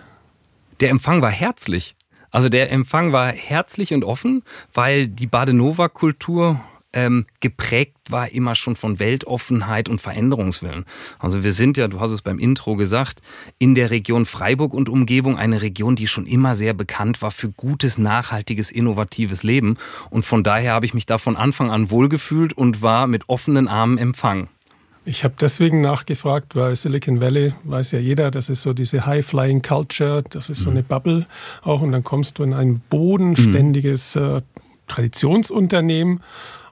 Der 0.79 0.89
Empfang 0.89 1.21
war 1.21 1.31
herzlich. 1.31 1.95
Also 2.31 2.49
der 2.49 2.71
Empfang 2.71 3.11
war 3.11 3.27
herzlich 3.31 3.93
und 3.93 4.03
offen, 4.03 4.43
weil 4.73 5.07
die 5.07 5.27
Badenova-Kultur 5.27 6.59
ähm, 6.95 7.25
geprägt 7.41 7.97
war 8.09 8.31
immer 8.31 8.55
schon 8.55 8.75
von 8.75 8.99
Weltoffenheit 8.99 9.89
und 9.89 10.01
Veränderungswillen. 10.01 10.85
Also 11.19 11.43
wir 11.43 11.51
sind 11.51 11.77
ja, 11.77 11.87
du 11.87 11.99
hast 11.99 12.11
es 12.11 12.21
beim 12.21 12.39
Intro 12.39 12.75
gesagt, 12.75 13.21
in 13.59 13.75
der 13.75 13.91
Region 13.91 14.25
Freiburg 14.25 14.73
und 14.73 14.89
Umgebung 14.89 15.37
eine 15.37 15.61
Region, 15.61 15.95
die 15.95 16.07
schon 16.07 16.25
immer 16.25 16.55
sehr 16.55 16.73
bekannt 16.73 17.21
war 17.21 17.31
für 17.31 17.49
gutes, 17.49 17.97
nachhaltiges, 17.97 18.71
innovatives 18.71 19.43
Leben. 19.43 19.77
Und 20.09 20.25
von 20.25 20.43
daher 20.43 20.73
habe 20.73 20.85
ich 20.85 20.93
mich 20.93 21.05
da 21.05 21.17
von 21.17 21.35
Anfang 21.35 21.69
an 21.69 21.91
wohlgefühlt 21.91 22.53
und 22.53 22.81
war 22.81 23.07
mit 23.07 23.29
offenen 23.29 23.67
Armen 23.67 23.97
empfangen. 23.97 24.49
Ich 25.07 25.23
habe 25.23 25.35
deswegen 25.39 25.81
nachgefragt, 25.81 26.55
weil 26.55 26.75
Silicon 26.75 27.21
Valley 27.21 27.53
weiß 27.63 27.91
ja 27.91 27.99
jeder, 27.99 28.31
das 28.31 28.49
ist 28.49 28.63
so 28.63 28.73
diese 28.73 29.05
High-Flying 29.05 29.61
Culture, 29.61 30.23
das 30.27 30.49
ist 30.49 30.63
so 30.63 30.71
eine 30.71 30.81
mhm. 30.81 30.85
Bubble 30.85 31.27
auch 31.61 31.81
und 31.81 31.91
dann 31.91 32.03
kommst 32.03 32.39
du 32.39 32.43
in 32.43 32.53
ein 32.53 32.81
bodenständiges 32.89 34.15
äh, 34.15 34.41
Traditionsunternehmen 34.87 36.21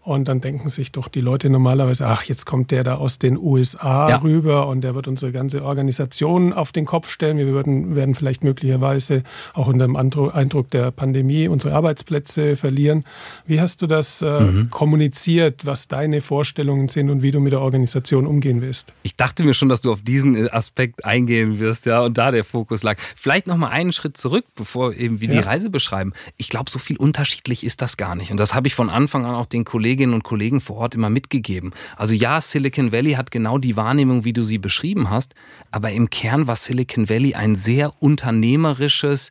Und 0.03 0.27
dann 0.27 0.41
denken 0.41 0.67
sich 0.67 0.91
doch 0.91 1.07
die 1.07 1.21
Leute 1.21 1.49
normalerweise, 1.49 2.05
ach, 2.05 2.23
jetzt 2.23 2.45
kommt 2.45 2.71
der 2.71 2.83
da 2.83 2.95
aus 2.95 3.19
den 3.19 3.37
USA 3.37 4.09
ja. 4.09 4.17
rüber 4.17 4.67
und 4.67 4.81
der 4.81 4.95
wird 4.95 5.07
unsere 5.07 5.31
ganze 5.31 5.63
Organisation 5.63 6.51
auf 6.51 6.73
den 6.73 6.83
Kopf 6.83 7.09
stellen. 7.09 7.37
Wir 7.37 7.47
würden, 7.47 7.95
werden 7.95 8.13
vielleicht 8.13 8.43
möglicherweise 8.43 9.23
auch 9.53 9.67
unter 9.67 9.85
dem 9.85 9.95
Eindruck 9.95 10.69
der 10.71 10.91
Pandemie 10.91 11.47
unsere 11.47 11.73
Arbeitsplätze 11.73 12.57
verlieren. 12.57 13.05
Wie 13.45 13.61
hast 13.61 13.81
du 13.81 13.87
das 13.87 14.21
äh, 14.21 14.41
mhm. 14.41 14.69
kommuniziert, 14.69 15.65
was 15.65 15.87
deine 15.87 16.19
Vorstellungen 16.19 16.89
sind 16.89 17.09
und 17.09 17.21
wie 17.21 17.31
du 17.31 17.39
mit 17.39 17.53
der 17.53 17.61
Organisation 17.61 18.27
umgehen 18.27 18.61
willst? 18.61 18.91
Ich 19.03 19.15
dachte 19.15 19.45
mir 19.45 19.53
schon, 19.53 19.69
dass 19.69 19.81
du 19.81 19.93
auf 19.93 20.01
diesen 20.01 20.49
Aspekt 20.49 21.05
eingehen 21.05 21.59
wirst, 21.59 21.85
ja, 21.85 22.01
und 22.01 22.17
da 22.17 22.31
der 22.31 22.43
Fokus 22.43 22.83
lag. 22.83 22.97
Vielleicht 23.15 23.47
noch 23.47 23.55
mal 23.55 23.69
einen 23.69 23.93
Schritt 23.93 24.17
zurück, 24.17 24.43
bevor 24.55 24.93
eben 24.93 25.21
wir 25.21 25.29
ja. 25.29 25.35
die 25.35 25.47
Reise 25.47 25.69
beschreiben. 25.69 26.11
Ich 26.35 26.49
glaube, 26.49 26.69
so 26.69 26.77
viel 26.77 26.97
unterschiedlich 26.97 27.63
ist 27.63 27.81
das 27.81 27.95
gar 27.95 28.15
nicht. 28.15 28.31
Und 28.31 28.37
das 28.37 28.53
habe 28.53 28.67
ich 28.67 28.75
von 28.75 28.89
Anfang 28.89 29.25
an 29.25 29.35
auch 29.35 29.45
den 29.45 29.63
Kolleginnen 29.93 30.15
und 30.15 30.23
Kollegen 30.23 30.59
vor 30.59 30.77
Ort 30.77 30.95
immer 30.95 31.11
mitgegeben. 31.11 31.71
Also 31.97 32.15
ja, 32.15 32.41
Silicon 32.41 32.91
Valley 32.91 33.13
hat 33.13 33.29
genau 33.29 33.59
die 33.59 33.77
Wahrnehmung, 33.77 34.25
wie 34.25 34.33
du 34.33 34.43
sie 34.43 34.57
beschrieben 34.57 35.11
hast, 35.11 35.35
aber 35.69 35.91
im 35.91 36.09
Kern 36.09 36.47
war 36.47 36.55
Silicon 36.55 37.09
Valley 37.09 37.35
ein 37.35 37.53
sehr 37.53 37.93
unternehmerisches, 38.01 39.29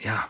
ja, 0.00 0.26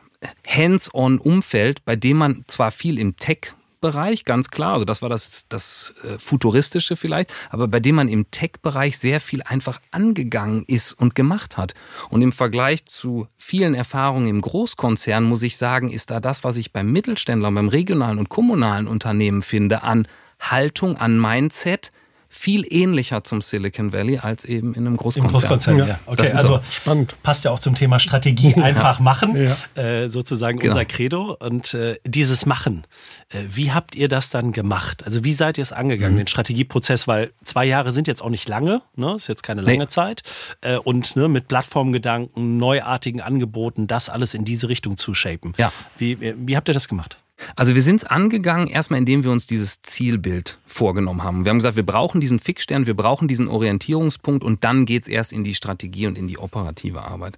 hands-on 0.46 1.18
Umfeld, 1.18 1.87
bei 1.87 1.96
dem 1.96 2.18
man 2.18 2.44
zwar 2.48 2.70
viel 2.70 2.98
im 2.98 3.16
Tech 3.16 3.55
Bereich, 3.81 4.25
ganz 4.25 4.51
klar. 4.51 4.75
Also 4.75 4.85
das 4.85 5.03
war 5.03 5.09
das, 5.09 5.47
das 5.49 5.95
äh, 6.05 6.19
Futuristische 6.19 6.97
vielleicht, 6.97 7.33
aber 7.51 7.69
bei 7.69 7.81
dem 7.81 7.97
man 7.97 8.09
im 8.09 8.31
Tech-Bereich 8.31 8.99
sehr 8.99 9.21
viel 9.21 9.43
einfach 9.43 9.81
angegangen 9.90 10.64
ist 10.66 10.93
und 10.93 11.14
gemacht 11.14 11.57
hat. 11.57 11.75
Und 12.11 12.23
im 12.23 12.33
Vergleich 12.33 12.85
zu 12.87 13.27
vielen 13.38 13.75
Erfahrungen 13.75 14.27
im 14.27 14.40
Großkonzern 14.40 15.25
muss 15.25 15.43
ich 15.43 15.57
sagen, 15.57 15.90
ist 15.90 16.11
da 16.11 16.21
das, 16.21 16.45
was 16.45 16.57
ich 16.57 16.73
beim 16.73 16.93
Mittelständler, 16.93 17.51
beim 17.51 17.69
regionalen 17.69 18.19
und 18.19 18.29
kommunalen 18.29 18.87
Unternehmen 18.87 19.43
finde, 19.43 19.83
an 19.83 20.07
Haltung, 20.38 20.97
an 20.97 21.21
Mindset, 21.21 21.93
viel 22.33 22.64
ähnlicher 22.71 23.25
zum 23.25 23.43
Silicon 23.43 23.93
Valley 23.93 24.19
als 24.19 24.45
eben 24.45 24.73
in 24.75 24.87
einem 24.87 24.97
Großkonzern. 24.97 25.27
Im 25.27 25.33
Großkonzern, 25.33 25.79
ja. 25.79 25.87
ja. 25.87 26.01
Okay, 26.07 26.31
also 26.31 26.61
spannend. 26.71 27.16
Passt 27.25 27.45
ja 27.45 27.51
auch 27.51 27.59
zum 27.59 27.75
Thema 27.75 27.99
Strategie 27.99 28.55
einfach 28.55 29.01
machen, 29.01 29.37
ja. 29.37 29.83
äh, 29.83 30.09
sozusagen 30.09 30.61
genau. 30.61 30.73
unser 30.73 30.85
Credo. 30.85 31.37
Und 31.40 31.75
äh, 31.75 31.99
dieses 32.07 32.47
Machen, 32.47 32.87
äh, 33.31 33.43
wie 33.51 33.73
habt 33.73 33.97
ihr 33.97 34.07
das 34.07 34.31
dann 34.31 34.53
gemacht? 34.53 35.05
Also 35.05 35.25
wie 35.25 35.33
seid 35.33 35.59
ihr 35.59 35.62
es 35.62 35.73
angegangen, 35.73 36.14
mhm. 36.14 36.19
den 36.19 36.27
Strategieprozess? 36.29 37.09
Weil 37.09 37.33
zwei 37.43 37.64
Jahre 37.64 37.90
sind 37.90 38.07
jetzt 38.07 38.23
auch 38.23 38.31
nicht 38.31 38.49
lange, 38.49 38.81
ne? 38.95 39.16
ist 39.16 39.27
jetzt 39.27 39.43
keine 39.43 39.61
lange 39.61 39.79
nee. 39.79 39.88
Zeit. 39.88 40.23
Äh, 40.61 40.77
und 40.77 41.16
ne, 41.16 41.27
mit 41.27 41.49
Plattformgedanken, 41.49 42.59
neuartigen 42.59 43.21
Angeboten, 43.21 43.88
das 43.88 44.09
alles 44.09 44.35
in 44.35 44.45
diese 44.45 44.69
Richtung 44.69 44.97
zu 44.97 45.14
shapen. 45.14 45.53
Ja. 45.59 45.73
Wie, 45.99 46.16
wie 46.21 46.57
habt 46.57 46.69
ihr 46.69 46.75
das 46.75 46.87
gemacht? 46.87 47.19
Also 47.57 47.74
wir 47.74 47.83
sind 47.83 47.96
es 47.96 48.05
angegangen, 48.05 48.66
erstmal 48.68 48.98
indem 48.98 49.24
wir 49.24 49.31
uns 49.31 49.46
dieses 49.46 49.83
Zielbild 49.83 50.59
vorgenommen 50.66 51.22
haben. 51.22 51.44
Wir 51.44 51.50
haben 51.50 51.59
gesagt, 51.59 51.76
wir 51.76 51.87
brauchen 51.87 52.20
diesen 52.20 52.38
Fixstern, 52.38 52.87
wir 52.87 52.94
brauchen 52.94 53.29
diesen 53.29 53.48
Orientierungspunkt 53.48 54.44
und 54.44 54.64
dann 54.64 54.85
geht 54.85 55.03
es 55.03 55.09
erst 55.09 55.33
in 55.33 55.44
die 55.44 55.55
Strategie 55.55 56.07
und 56.07 56.16
in 56.16 56.29
die 56.29 56.38
operative 56.38 57.03
Arbeit. 57.03 57.37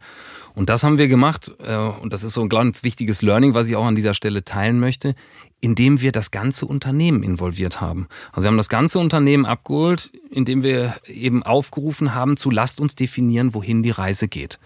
Und 0.55 0.69
das 0.69 0.85
haben 0.85 0.99
wir 0.99 1.09
gemacht, 1.09 1.53
äh, 1.65 1.77
und 1.77 2.13
das 2.13 2.25
ist 2.25 2.35
so 2.35 2.43
ein 2.43 2.49
ganz 2.49 2.83
wichtiges 2.83 3.23
Learning, 3.23 3.55
was 3.55 3.69
ich 3.69 3.77
auch 3.77 3.87
an 3.87 3.95
dieser 3.95 4.15
Stelle 4.15 4.45
teilen 4.45 4.81
möchte, 4.81 5.15
indem 5.61 6.01
wir 6.01 6.13
das 6.13 6.31
ganze 6.31 6.67
Unternehmen 6.67 7.23
involviert 7.23 7.81
haben. 7.81 8.09
Also 8.33 8.45
wir 8.45 8.49
haben 8.49 8.57
das 8.57 8.69
ganze 8.69 8.99
Unternehmen 8.99 9.47
abgeholt, 9.47 10.11
indem 10.31 10.63
wir 10.63 10.97
eben 11.07 11.43
aufgerufen 11.43 12.15
haben 12.15 12.37
zu 12.37 12.51
lasst 12.51 12.81
uns 12.81 12.97
definieren, 12.97 13.55
wohin 13.55 13.83
die 13.83 13.91
Reise 13.91 14.29
geht. 14.29 14.59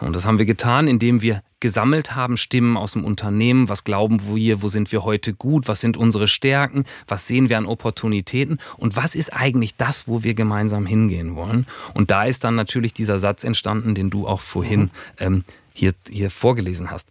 Und 0.00 0.16
das 0.16 0.24
haben 0.24 0.38
wir 0.38 0.46
getan, 0.46 0.88
indem 0.88 1.22
wir 1.22 1.42
gesammelt 1.60 2.14
haben, 2.14 2.36
Stimmen 2.36 2.76
aus 2.76 2.92
dem 2.92 3.04
Unternehmen, 3.04 3.68
was 3.68 3.84
glauben 3.84 4.34
wir, 4.34 4.62
wo 4.62 4.68
sind 4.68 4.92
wir 4.92 5.04
heute 5.04 5.34
gut, 5.34 5.68
was 5.68 5.80
sind 5.80 5.96
unsere 5.96 6.26
Stärken, 6.26 6.84
was 7.06 7.26
sehen 7.26 7.48
wir 7.50 7.58
an 7.58 7.66
Opportunitäten 7.66 8.58
und 8.78 8.96
was 8.96 9.14
ist 9.14 9.32
eigentlich 9.32 9.76
das, 9.76 10.08
wo 10.08 10.22
wir 10.22 10.34
gemeinsam 10.34 10.86
hingehen 10.86 11.36
wollen. 11.36 11.66
Und 11.92 12.10
da 12.10 12.24
ist 12.24 12.44
dann 12.44 12.54
natürlich 12.54 12.94
dieser 12.94 13.18
Satz 13.18 13.44
entstanden, 13.44 13.94
den 13.94 14.10
du 14.10 14.26
auch 14.26 14.40
vorhin 14.40 14.80
mhm. 14.80 14.90
ähm, 15.18 15.44
hier, 15.74 15.94
hier 16.08 16.30
vorgelesen 16.30 16.90
hast. 16.90 17.08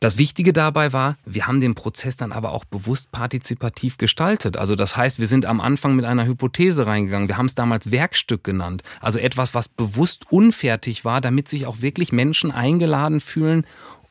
Das 0.00 0.18
Wichtige 0.18 0.52
dabei 0.52 0.92
war, 0.92 1.16
wir 1.24 1.46
haben 1.46 1.62
den 1.62 1.74
Prozess 1.74 2.18
dann 2.18 2.30
aber 2.30 2.52
auch 2.52 2.66
bewusst 2.66 3.10
partizipativ 3.12 3.96
gestaltet. 3.96 4.58
Also 4.58 4.76
das 4.76 4.94
heißt, 4.94 5.18
wir 5.18 5.26
sind 5.26 5.46
am 5.46 5.58
Anfang 5.58 5.96
mit 5.96 6.04
einer 6.04 6.26
Hypothese 6.26 6.86
reingegangen. 6.86 7.28
Wir 7.28 7.38
haben 7.38 7.46
es 7.46 7.54
damals 7.54 7.90
Werkstück 7.90 8.44
genannt. 8.44 8.82
Also 9.00 9.18
etwas, 9.18 9.54
was 9.54 9.68
bewusst 9.68 10.30
unfertig 10.30 11.06
war, 11.06 11.22
damit 11.22 11.48
sich 11.48 11.66
auch 11.66 11.80
wirklich 11.80 12.12
Menschen 12.12 12.50
eingeladen 12.50 13.20
fühlen, 13.20 13.64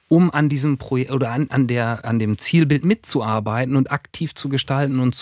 um 0.08 0.32
an 0.32 0.50
diesem 0.50 0.80
Projekt 0.80 1.12
oder 1.12 1.30
an, 1.30 1.52
an, 1.52 1.68
der, 1.68 2.04
an 2.04 2.18
dem 2.18 2.40
Zielbild 2.40 2.84
mitzuarbeiten 2.84 3.76
und 3.76 3.92
aktiv 3.92 4.34
zu 4.34 4.50
gestalten 4.50 5.00
und 5.00 5.16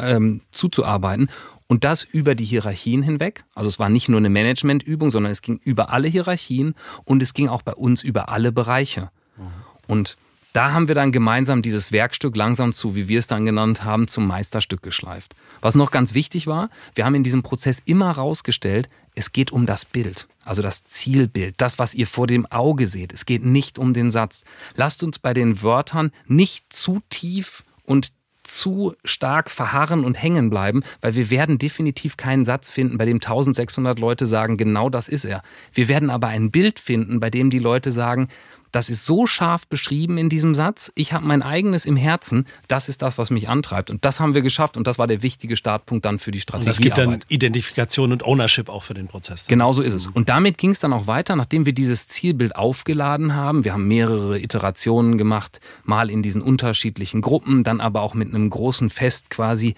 ähm, 0.00 0.40
zuzuarbeiten. 0.50 1.28
Und 1.66 1.84
das 1.84 2.04
über 2.04 2.34
die 2.34 2.44
Hierarchien 2.44 3.02
hinweg. 3.02 3.44
Also 3.54 3.68
es 3.68 3.78
war 3.78 3.90
nicht 3.90 4.08
nur 4.08 4.18
eine 4.18 4.30
Managementübung, 4.30 5.10
sondern 5.10 5.32
es 5.32 5.42
ging 5.42 5.60
über 5.62 5.90
alle 5.90 6.08
Hierarchien 6.08 6.74
und 7.04 7.22
es 7.22 7.34
ging 7.34 7.48
auch 7.48 7.60
bei 7.60 7.74
uns 7.74 8.02
über 8.02 8.30
alle 8.30 8.50
Bereiche. 8.50 9.10
Mhm. 9.36 9.65
Und 9.86 10.16
da 10.56 10.72
haben 10.72 10.88
wir 10.88 10.94
dann 10.94 11.12
gemeinsam 11.12 11.60
dieses 11.60 11.92
Werkstück 11.92 12.34
langsam 12.34 12.72
zu, 12.72 12.94
wie 12.94 13.08
wir 13.08 13.18
es 13.18 13.26
dann 13.26 13.44
genannt 13.44 13.84
haben, 13.84 14.08
zum 14.08 14.26
Meisterstück 14.26 14.82
geschleift. 14.82 15.36
Was 15.60 15.74
noch 15.74 15.90
ganz 15.90 16.14
wichtig 16.14 16.46
war, 16.46 16.70
wir 16.94 17.04
haben 17.04 17.14
in 17.14 17.22
diesem 17.22 17.42
Prozess 17.42 17.82
immer 17.84 18.06
herausgestellt, 18.16 18.88
es 19.14 19.32
geht 19.32 19.52
um 19.52 19.66
das 19.66 19.84
Bild, 19.84 20.28
also 20.44 20.62
das 20.62 20.84
Zielbild, 20.84 21.56
das, 21.58 21.78
was 21.78 21.94
ihr 21.94 22.06
vor 22.06 22.26
dem 22.26 22.46
Auge 22.46 22.86
seht. 22.86 23.12
Es 23.12 23.26
geht 23.26 23.44
nicht 23.44 23.78
um 23.78 23.92
den 23.92 24.10
Satz. 24.10 24.44
Lasst 24.74 25.02
uns 25.02 25.18
bei 25.18 25.34
den 25.34 25.60
Wörtern 25.60 26.10
nicht 26.26 26.72
zu 26.72 27.00
tief 27.10 27.62
und 27.82 28.12
zu 28.42 28.94
stark 29.04 29.50
verharren 29.50 30.04
und 30.04 30.14
hängen 30.14 30.48
bleiben, 30.48 30.82
weil 31.02 31.16
wir 31.16 31.30
werden 31.30 31.58
definitiv 31.58 32.16
keinen 32.16 32.44
Satz 32.46 32.70
finden, 32.70 32.96
bei 32.96 33.04
dem 33.04 33.16
1600 33.16 33.98
Leute 33.98 34.26
sagen, 34.26 34.56
genau 34.56 34.88
das 34.88 35.08
ist 35.08 35.26
er. 35.26 35.42
Wir 35.72 35.88
werden 35.88 36.08
aber 36.08 36.28
ein 36.28 36.50
Bild 36.50 36.78
finden, 36.80 37.20
bei 37.20 37.28
dem 37.28 37.50
die 37.50 37.58
Leute 37.58 37.92
sagen, 37.92 38.28
das 38.76 38.90
ist 38.90 39.06
so 39.06 39.26
scharf 39.26 39.66
beschrieben 39.66 40.18
in 40.18 40.28
diesem 40.28 40.54
Satz. 40.54 40.92
Ich 40.96 41.14
habe 41.14 41.26
mein 41.26 41.40
eigenes 41.40 41.86
im 41.86 41.96
Herzen. 41.96 42.44
Das 42.68 42.90
ist 42.90 43.00
das, 43.00 43.16
was 43.16 43.30
mich 43.30 43.48
antreibt. 43.48 43.88
Und 43.88 44.04
das 44.04 44.20
haben 44.20 44.34
wir 44.34 44.42
geschafft. 44.42 44.76
Und 44.76 44.86
das 44.86 44.98
war 44.98 45.06
der 45.06 45.22
wichtige 45.22 45.56
Startpunkt 45.56 46.04
dann 46.04 46.18
für 46.18 46.30
die 46.30 46.40
Strategie. 46.40 46.68
Und 46.68 46.68
das 46.68 46.80
gibt 46.82 46.98
dann 46.98 47.24
Identifikation 47.28 48.12
und 48.12 48.22
Ownership 48.22 48.68
auch 48.68 48.82
für 48.82 48.92
den 48.92 49.08
Prozess. 49.08 49.46
Genau 49.46 49.72
so 49.72 49.80
ist 49.80 49.94
es. 49.94 50.08
Und 50.08 50.28
damit 50.28 50.58
ging 50.58 50.72
es 50.72 50.78
dann 50.78 50.92
auch 50.92 51.06
weiter, 51.06 51.36
nachdem 51.36 51.64
wir 51.64 51.72
dieses 51.72 52.06
Zielbild 52.08 52.54
aufgeladen 52.54 53.34
haben. 53.34 53.64
Wir 53.64 53.72
haben 53.72 53.88
mehrere 53.88 54.38
Iterationen 54.38 55.16
gemacht, 55.16 55.58
mal 55.84 56.10
in 56.10 56.22
diesen 56.22 56.42
unterschiedlichen 56.42 57.22
Gruppen, 57.22 57.64
dann 57.64 57.80
aber 57.80 58.02
auch 58.02 58.12
mit 58.12 58.28
einem 58.28 58.50
großen 58.50 58.90
Fest 58.90 59.30
quasi 59.30 59.74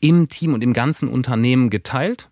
im 0.00 0.28
Team 0.28 0.52
und 0.52 0.62
im 0.62 0.74
ganzen 0.74 1.08
Unternehmen 1.08 1.70
geteilt 1.70 2.28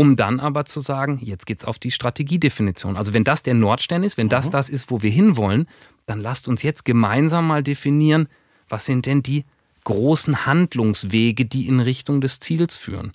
um 0.00 0.16
dann 0.16 0.40
aber 0.40 0.64
zu 0.64 0.80
sagen, 0.80 1.20
jetzt 1.22 1.44
geht's 1.44 1.66
auf 1.66 1.78
die 1.78 1.90
Strategiedefinition. 1.90 2.96
Also 2.96 3.12
wenn 3.12 3.22
das 3.22 3.42
der 3.42 3.52
Nordstern 3.52 4.02
ist, 4.02 4.16
wenn 4.16 4.30
das 4.30 4.46
mhm. 4.46 4.52
das 4.52 4.70
ist, 4.70 4.90
wo 4.90 5.02
wir 5.02 5.10
hinwollen, 5.10 5.68
dann 6.06 6.20
lasst 6.20 6.48
uns 6.48 6.62
jetzt 6.62 6.86
gemeinsam 6.86 7.46
mal 7.46 7.62
definieren, 7.62 8.26
was 8.70 8.86
sind 8.86 9.04
denn 9.04 9.22
die 9.22 9.44
großen 9.84 10.46
Handlungswege, 10.46 11.44
die 11.44 11.68
in 11.68 11.80
Richtung 11.80 12.22
des 12.22 12.40
Ziels 12.40 12.76
führen. 12.76 13.12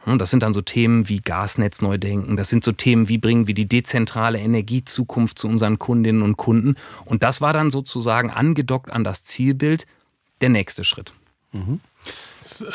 Hm, 0.00 0.18
das 0.18 0.30
sind 0.30 0.42
dann 0.42 0.52
so 0.52 0.60
Themen 0.60 1.08
wie 1.08 1.20
Gasnetz 1.20 1.80
neu 1.82 1.98
denken. 1.98 2.36
Das 2.36 2.48
sind 2.48 2.64
so 2.64 2.72
Themen, 2.72 3.08
wie 3.08 3.18
bringen 3.18 3.46
wir 3.46 3.54
die 3.54 3.68
dezentrale 3.68 4.40
Energiezukunft 4.40 5.38
zu 5.38 5.46
unseren 5.46 5.78
Kundinnen 5.78 6.22
und 6.22 6.36
Kunden. 6.36 6.74
Und 7.04 7.22
das 7.22 7.42
war 7.42 7.52
dann 7.52 7.70
sozusagen 7.70 8.32
angedockt 8.32 8.90
an 8.90 9.04
das 9.04 9.22
Zielbild 9.22 9.86
der 10.40 10.48
nächste 10.48 10.82
Schritt. 10.82 11.14
Mhm. 11.52 11.78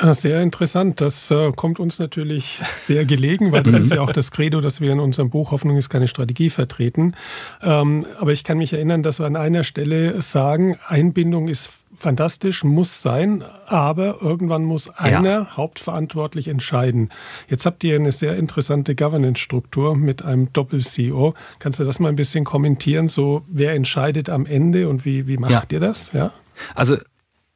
Äh, 0.02 0.14
sehr 0.14 0.42
interessant. 0.42 1.02
Das 1.02 1.30
äh, 1.32 1.52
kommt 1.56 1.80
uns 1.80 2.00
natürlich 2.00 2.60
sehr 2.78 3.06
gelegen, 3.06 3.52
weil 3.52 3.64
das 3.64 3.76
ist 3.76 3.92
ja 3.92 4.02
auch 4.02 4.12
das 4.14 4.32
Credo, 4.32 4.62
das 4.62 4.82
wir 4.82 4.92
in 4.92 5.00
unserem 5.00 5.30
Buch 5.30 5.52
Hoffnung 5.52 5.78
ist 5.78 5.90
keine 5.90 6.08
Strategie 6.08 6.50
vertreten. 6.50 7.14
Ähm, 7.62 8.06
aber 8.20 8.34
ich 8.34 8.44
kann 8.44 8.58
mich 8.58 8.74
erinnern, 8.74 9.04
dass 9.04 9.20
wir 9.20 9.26
an 9.26 9.36
einer 9.36 9.64
Stelle 9.64 10.22
sagen, 10.22 10.78
Einbindung 10.88 11.48
ist 11.48 11.70
fantastisch, 11.96 12.64
muss 12.64 13.02
sein, 13.02 13.44
aber 13.66 14.22
irgendwann 14.22 14.64
muss 14.64 14.90
einer 14.90 15.30
ja. 15.30 15.58
hauptverantwortlich 15.58 16.48
entscheiden. 16.48 17.10
Jetzt 17.50 17.66
habt 17.66 17.84
ihr 17.84 17.96
eine 17.96 18.14
sehr 18.14 18.38
interessante 18.38 18.96
Governance-Struktur 18.96 19.96
mit 19.96 20.24
einem 20.24 20.52
Doppel-CEO. 20.54 21.34
Kannst 21.60 21.80
du 21.80 21.84
das 21.84 22.00
mal 22.00 22.10
ein 22.10 22.16
bisschen 22.16 22.46
kommentieren? 22.46 23.10
So, 23.10 23.44
wer 23.48 23.74
entscheidet 23.74 24.30
am 24.30 24.46
Ende 24.46 24.88
und 24.88 25.04
wie, 25.04 25.28
wie 25.28 25.38
macht 25.38 25.52
ja. 25.52 25.64
ihr 25.72 25.80
das? 25.82 26.14
Ja. 26.14 26.32
Also 26.74 26.98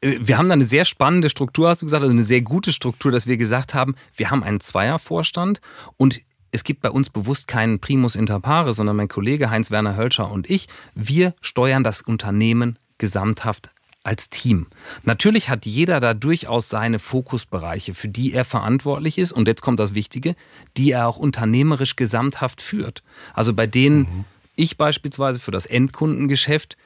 wir 0.03 0.37
haben 0.37 0.49
da 0.49 0.53
eine 0.53 0.65
sehr 0.65 0.85
spannende 0.85 1.29
Struktur, 1.29 1.69
hast 1.69 1.81
du 1.81 1.85
gesagt, 1.85 2.03
also 2.03 2.13
eine 2.13 2.23
sehr 2.23 2.41
gute 2.41 2.73
Struktur, 2.73 3.11
dass 3.11 3.27
wir 3.27 3.37
gesagt 3.37 3.73
haben, 3.73 3.95
wir 4.15 4.29
haben 4.29 4.43
einen 4.43 4.59
Zweiervorstand 4.59 5.61
und 5.97 6.21
es 6.51 6.63
gibt 6.63 6.81
bei 6.81 6.91
uns 6.91 7.09
bewusst 7.09 7.47
keinen 7.47 7.79
Primus 7.79 8.15
inter 8.15 8.39
pares, 8.39 8.77
sondern 8.77 8.95
mein 8.95 9.07
Kollege 9.07 9.49
Heinz-Werner 9.49 9.97
Hölscher 9.97 10.29
und 10.29 10.49
ich, 10.49 10.67
wir 10.93 11.33
steuern 11.41 11.83
das 11.83 12.01
Unternehmen 12.01 12.77
gesamthaft 12.99 13.71
als 14.03 14.29
Team. 14.29 14.67
Natürlich 15.03 15.49
hat 15.49 15.65
jeder 15.65 15.99
da 15.99 16.13
durchaus 16.13 16.69
seine 16.69 16.99
Fokusbereiche, 16.99 17.93
für 17.93 18.09
die 18.09 18.33
er 18.33 18.43
verantwortlich 18.43 19.17
ist. 19.17 19.31
Und 19.31 19.47
jetzt 19.47 19.61
kommt 19.61 19.79
das 19.79 19.93
Wichtige, 19.93 20.35
die 20.77 20.91
er 20.91 21.07
auch 21.07 21.17
unternehmerisch 21.17 21.95
gesamthaft 21.95 22.61
führt. 22.61 23.01
Also 23.33 23.53
bei 23.53 23.65
denen 23.65 23.99
mhm. 23.99 24.25
ich 24.55 24.77
beispielsweise 24.77 25.39
für 25.39 25.51
das 25.51 25.65
Endkundengeschäft 25.65 26.77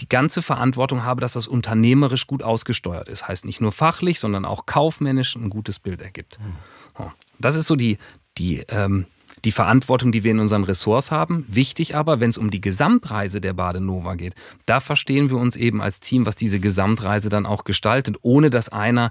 die 0.00 0.08
ganze 0.08 0.42
Verantwortung 0.42 1.04
habe, 1.04 1.20
dass 1.20 1.34
das 1.34 1.46
unternehmerisch 1.46 2.26
gut 2.26 2.42
ausgesteuert 2.42 3.08
ist. 3.08 3.28
Heißt 3.28 3.44
nicht 3.44 3.60
nur 3.60 3.72
fachlich, 3.72 4.18
sondern 4.18 4.44
auch 4.44 4.66
kaufmännisch 4.66 5.36
ein 5.36 5.50
gutes 5.50 5.78
Bild 5.78 6.00
ergibt. 6.00 6.38
Hm. 6.38 7.10
Das 7.38 7.56
ist 7.56 7.66
so 7.66 7.76
die, 7.76 7.98
die, 8.38 8.64
ähm, 8.68 9.06
die 9.44 9.52
Verantwortung, 9.52 10.12
die 10.12 10.24
wir 10.24 10.30
in 10.30 10.38
unseren 10.38 10.64
Ressorts 10.64 11.10
haben. 11.10 11.44
Wichtig 11.48 11.94
aber, 11.96 12.20
wenn 12.20 12.30
es 12.30 12.38
um 12.38 12.50
die 12.50 12.60
Gesamtreise 12.60 13.40
der 13.40 13.52
Badenova 13.52 14.14
geht, 14.14 14.34
da 14.66 14.80
verstehen 14.80 15.30
wir 15.30 15.36
uns 15.36 15.56
eben 15.56 15.80
als 15.82 16.00
Team, 16.00 16.26
was 16.26 16.36
diese 16.36 16.60
Gesamtreise 16.60 17.28
dann 17.28 17.46
auch 17.46 17.64
gestaltet, 17.64 18.16
ohne 18.22 18.50
dass 18.50 18.68
einer 18.68 19.10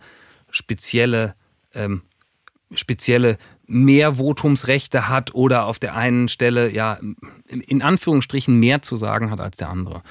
spezielle, 0.49 1.35
ähm, 1.73 2.03
spezielle 2.73 3.37
Mehrvotumsrechte 3.67 5.07
hat 5.07 5.33
oder 5.33 5.65
auf 5.65 5.79
der 5.79 5.95
einen 5.95 6.27
Stelle 6.27 6.71
ja 6.71 6.99
in 7.47 7.81
Anführungsstrichen 7.81 8.59
mehr 8.59 8.81
zu 8.81 8.97
sagen 8.97 9.31
hat 9.31 9.39
als 9.39 9.57
der 9.57 9.69
andere. 9.69 10.03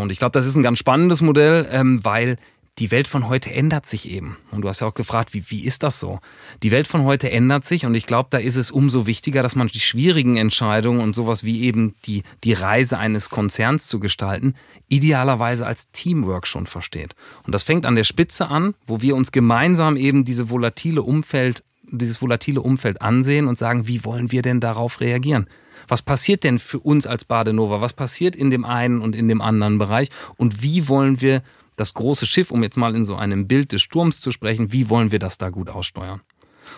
Und 0.00 0.12
ich 0.12 0.18
glaube, 0.18 0.32
das 0.32 0.46
ist 0.46 0.56
ein 0.56 0.62
ganz 0.62 0.78
spannendes 0.78 1.20
Modell, 1.22 1.68
ähm, 1.70 2.04
weil 2.04 2.36
die 2.78 2.90
Welt 2.90 3.06
von 3.06 3.28
heute 3.28 3.52
ändert 3.52 3.86
sich 3.86 4.10
eben. 4.10 4.36
Und 4.50 4.62
du 4.62 4.68
hast 4.68 4.80
ja 4.80 4.88
auch 4.88 4.94
gefragt, 4.94 5.32
wie, 5.32 5.44
wie 5.48 5.64
ist 5.64 5.84
das 5.84 6.00
so? 6.00 6.18
Die 6.62 6.72
Welt 6.72 6.88
von 6.88 7.04
heute 7.04 7.30
ändert 7.30 7.64
sich 7.66 7.86
und 7.86 7.94
ich 7.94 8.06
glaube, 8.06 8.30
da 8.32 8.38
ist 8.38 8.56
es 8.56 8.72
umso 8.72 9.06
wichtiger, 9.06 9.42
dass 9.44 9.54
man 9.54 9.68
die 9.68 9.78
schwierigen 9.78 10.36
Entscheidungen 10.36 11.00
und 11.00 11.14
sowas 11.14 11.44
wie 11.44 11.62
eben 11.62 11.94
die, 12.06 12.24
die 12.42 12.52
Reise 12.52 12.98
eines 12.98 13.30
Konzerns 13.30 13.86
zu 13.86 14.00
gestalten, 14.00 14.54
idealerweise 14.88 15.66
als 15.66 15.90
Teamwork 15.92 16.48
schon 16.48 16.66
versteht. 16.66 17.14
Und 17.44 17.54
das 17.54 17.62
fängt 17.62 17.86
an 17.86 17.94
der 17.94 18.04
Spitze 18.04 18.48
an, 18.48 18.74
wo 18.86 19.00
wir 19.00 19.14
uns 19.14 19.30
gemeinsam 19.30 19.96
eben 19.96 20.24
diese 20.24 20.50
volatile 20.50 21.02
Umfeld, 21.02 21.62
dieses 21.84 22.20
volatile 22.20 22.60
Umfeld 22.60 23.02
ansehen 23.02 23.46
und 23.46 23.56
sagen, 23.56 23.86
wie 23.86 24.04
wollen 24.04 24.32
wir 24.32 24.42
denn 24.42 24.58
darauf 24.58 25.00
reagieren? 25.00 25.46
Was 25.88 26.02
passiert 26.02 26.44
denn 26.44 26.58
für 26.58 26.78
uns 26.78 27.06
als 27.06 27.24
Badenova? 27.24 27.80
Was 27.80 27.92
passiert 27.92 28.36
in 28.36 28.50
dem 28.50 28.64
einen 28.64 29.00
und 29.00 29.14
in 29.16 29.28
dem 29.28 29.40
anderen 29.40 29.78
Bereich? 29.78 30.08
Und 30.36 30.62
wie 30.62 30.88
wollen 30.88 31.20
wir 31.20 31.42
das 31.76 31.94
große 31.94 32.26
Schiff, 32.26 32.50
um 32.50 32.62
jetzt 32.62 32.76
mal 32.76 32.94
in 32.94 33.04
so 33.04 33.16
einem 33.16 33.48
Bild 33.48 33.72
des 33.72 33.82
Sturms 33.82 34.20
zu 34.20 34.30
sprechen, 34.30 34.72
wie 34.72 34.90
wollen 34.90 35.12
wir 35.12 35.18
das 35.18 35.38
da 35.38 35.50
gut 35.50 35.68
aussteuern? 35.68 36.20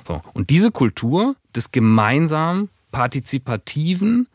So. 0.07 0.23
Und 0.33 0.51
diese 0.51 0.71
Kultur 0.71 1.37
des 1.55 1.71
gemeinsamen, 1.73 2.71
partizipativen 2.93 4.29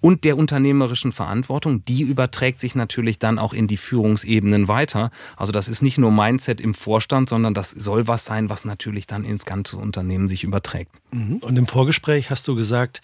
und 0.00 0.24
der 0.24 0.36
unternehmerischen 0.36 1.12
Verantwortung, 1.12 1.82
die 1.86 2.02
überträgt 2.02 2.60
sich 2.60 2.74
natürlich 2.74 3.18
dann 3.18 3.38
auch 3.38 3.54
in 3.54 3.66
die 3.66 3.78
Führungsebenen 3.78 4.68
weiter. 4.68 5.10
Also 5.34 5.50
das 5.50 5.66
ist 5.66 5.80
nicht 5.80 5.96
nur 5.96 6.12
Mindset 6.12 6.60
im 6.60 6.74
Vorstand, 6.74 7.30
sondern 7.30 7.54
das 7.54 7.70
soll 7.70 8.06
was 8.06 8.26
sein, 8.26 8.50
was 8.50 8.66
natürlich 8.66 9.06
dann 9.06 9.24
ins 9.24 9.46
ganze 9.46 9.78
Unternehmen 9.78 10.28
sich 10.28 10.44
überträgt. 10.44 10.92
Mhm. 11.10 11.38
Und 11.38 11.56
im 11.56 11.66
Vorgespräch 11.66 12.28
hast 12.28 12.46
du 12.48 12.54
gesagt, 12.54 13.00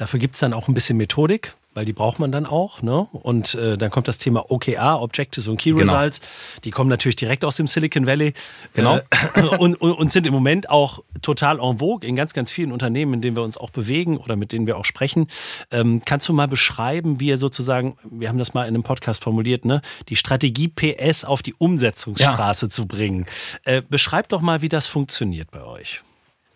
dafür 0.00 0.18
gibt 0.18 0.34
es 0.34 0.40
dann 0.40 0.52
auch 0.52 0.68
ein 0.68 0.74
bisschen 0.74 0.96
Methodik 0.96 1.54
weil 1.74 1.84
die 1.84 1.92
braucht 1.92 2.18
man 2.18 2.32
dann 2.32 2.46
auch. 2.46 2.82
Ne? 2.82 3.06
Und 3.12 3.54
äh, 3.54 3.78
dann 3.78 3.90
kommt 3.90 4.08
das 4.08 4.18
Thema 4.18 4.50
OKR, 4.50 5.00
Objectives 5.00 5.46
und 5.46 5.58
Key 5.58 5.70
genau. 5.70 5.92
Results. 5.92 6.20
Die 6.64 6.70
kommen 6.70 6.90
natürlich 6.90 7.16
direkt 7.16 7.44
aus 7.44 7.56
dem 7.56 7.66
Silicon 7.66 8.06
Valley 8.06 8.34
genau. 8.74 8.98
Äh, 9.34 9.42
und, 9.58 9.80
und, 9.80 9.92
und, 9.92 10.12
sind 10.12 10.26
im 10.26 10.32
Moment 10.32 10.68
auch 10.68 11.02
total 11.22 11.60
en 11.60 11.78
vogue 11.78 12.06
in 12.06 12.16
ganz, 12.16 12.32
ganz 12.32 12.50
vielen 12.50 12.72
Unternehmen, 12.72 13.14
in 13.14 13.20
denen 13.22 13.36
wir 13.36 13.42
uns 13.42 13.56
auch 13.56 13.70
bewegen 13.70 14.16
oder 14.16 14.36
mit 14.36 14.52
denen 14.52 14.66
wir 14.66 14.78
auch 14.78 14.84
sprechen. 14.84 15.28
Ähm, 15.70 16.02
kannst 16.04 16.28
du 16.28 16.32
mal 16.32 16.48
beschreiben, 16.48 17.20
wie 17.20 17.28
ihr 17.28 17.38
sozusagen, 17.38 17.96
wir 18.02 18.28
haben 18.28 18.38
das 18.38 18.52
mal 18.52 18.64
in 18.64 18.74
einem 18.74 18.82
Podcast 18.82 19.22
formuliert, 19.22 19.64
ne, 19.64 19.80
die 20.08 20.16
Strategie 20.16 20.68
PS 20.68 21.24
auf 21.24 21.42
die 21.42 21.54
Umsetzungsstraße 21.54 22.66
ja. 22.66 22.70
zu 22.70 22.86
bringen. 22.86 23.26
Äh, 23.64 23.82
beschreib 23.88 24.28
doch 24.28 24.40
mal, 24.40 24.60
wie 24.62 24.68
das 24.68 24.88
funktioniert 24.88 25.50
bei 25.52 25.62
euch. 25.62 26.02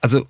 Also 0.00 0.26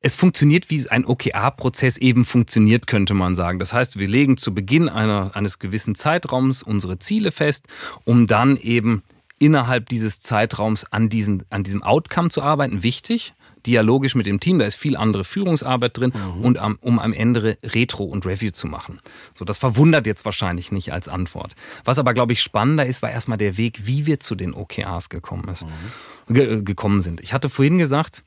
es 0.00 0.14
funktioniert, 0.14 0.70
wie 0.70 0.88
ein 0.88 1.04
OKR-Prozess 1.04 1.96
eben 1.96 2.24
funktioniert, 2.24 2.86
könnte 2.86 3.14
man 3.14 3.34
sagen. 3.34 3.58
Das 3.58 3.72
heißt, 3.72 3.98
wir 3.98 4.06
legen 4.06 4.36
zu 4.36 4.54
Beginn 4.54 4.88
einer, 4.88 5.34
eines 5.34 5.58
gewissen 5.58 5.94
Zeitraums 5.94 6.62
unsere 6.62 6.98
Ziele 6.98 7.32
fest, 7.32 7.66
um 8.04 8.26
dann 8.26 8.56
eben 8.56 9.02
innerhalb 9.38 9.88
dieses 9.88 10.20
Zeitraums 10.20 10.84
an, 10.90 11.08
diesen, 11.08 11.44
an 11.50 11.64
diesem 11.64 11.82
Outcome 11.82 12.30
zu 12.30 12.42
arbeiten. 12.42 12.82
Wichtig, 12.82 13.34
dialogisch 13.66 14.14
mit 14.14 14.26
dem 14.26 14.40
Team, 14.40 14.58
da 14.58 14.66
ist 14.66 14.76
viel 14.76 14.96
andere 14.96 15.24
Führungsarbeit 15.24 15.96
drin 15.96 16.12
mhm. 16.14 16.44
und 16.44 16.58
am, 16.58 16.78
um 16.80 16.98
am 16.98 17.12
Ende 17.12 17.58
Retro 17.64 18.04
und 18.04 18.24
Review 18.24 18.50
zu 18.50 18.66
machen. 18.66 19.00
So, 19.34 19.44
das 19.44 19.58
verwundert 19.58 20.06
jetzt 20.06 20.24
wahrscheinlich 20.24 20.72
nicht 20.72 20.92
als 20.92 21.08
Antwort. 21.08 21.54
Was 21.84 21.98
aber, 21.98 22.14
glaube 22.14 22.32
ich, 22.32 22.42
spannender 22.42 22.86
ist, 22.86 23.02
war 23.02 23.10
erstmal 23.10 23.38
der 23.38 23.56
Weg, 23.56 23.86
wie 23.86 24.06
wir 24.06 24.20
zu 24.20 24.34
den 24.34 24.54
OKRs 24.54 25.08
gekommen, 25.08 25.48
ist, 25.48 25.64
mhm. 26.28 26.34
ge 26.34 26.62
gekommen 26.62 27.00
sind. 27.00 27.20
Ich 27.20 27.32
hatte 27.32 27.48
vorhin 27.48 27.78
gesagt, 27.78 28.22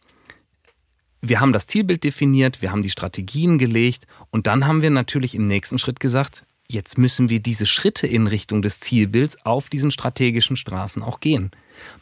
wir 1.21 1.39
haben 1.39 1.53
das 1.53 1.67
Zielbild 1.67 2.03
definiert, 2.03 2.61
wir 2.61 2.71
haben 2.71 2.81
die 2.81 2.89
Strategien 2.89 3.57
gelegt 3.57 4.07
und 4.31 4.47
dann 4.47 4.65
haben 4.65 4.81
wir 4.81 4.89
natürlich 4.89 5.35
im 5.35 5.47
nächsten 5.47 5.77
Schritt 5.77 5.99
gesagt, 5.99 6.45
jetzt 6.67 6.97
müssen 6.97 7.29
wir 7.29 7.39
diese 7.39 7.65
Schritte 7.65 8.07
in 8.07 8.27
Richtung 8.27 8.61
des 8.61 8.79
Zielbilds 8.79 9.45
auf 9.45 9.69
diesen 9.69 9.91
strategischen 9.91 10.57
Straßen 10.57 11.03
auch 11.03 11.19
gehen. 11.19 11.51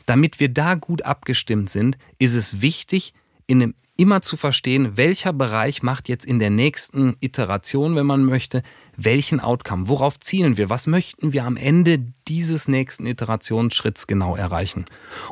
Damit 0.06 0.40
wir 0.40 0.50
da 0.50 0.76
gut 0.76 1.02
abgestimmt 1.04 1.70
sind, 1.70 1.98
ist 2.18 2.36
es 2.36 2.62
wichtig, 2.62 3.14
in 3.48 3.62
einem 3.62 3.76
immer 4.00 4.22
zu 4.22 4.38
verstehen, 4.38 4.96
welcher 4.96 5.34
Bereich 5.34 5.84
macht 5.84 6.08
jetzt 6.08 6.26
in 6.26 6.40
der 6.40 6.50
nächsten 6.50 7.18
Iteration, 7.20 7.98
wenn 7.98 8.06
man 8.06 8.24
möchte, 8.24 8.64
welchen 8.96 9.42
Outcome, 9.42 9.90
worauf 9.90 10.20
zielen 10.22 10.56
wir, 10.56 10.70
was 10.70 10.88
möchten 10.88 11.34
wir 11.34 11.44
am 11.44 11.58
Ende 11.58 12.00
dieses 12.30 12.70
nächsten 12.70 13.06
Iterationsschritts 13.06 14.08
genau 14.08 14.38
erreichen. 14.38 14.86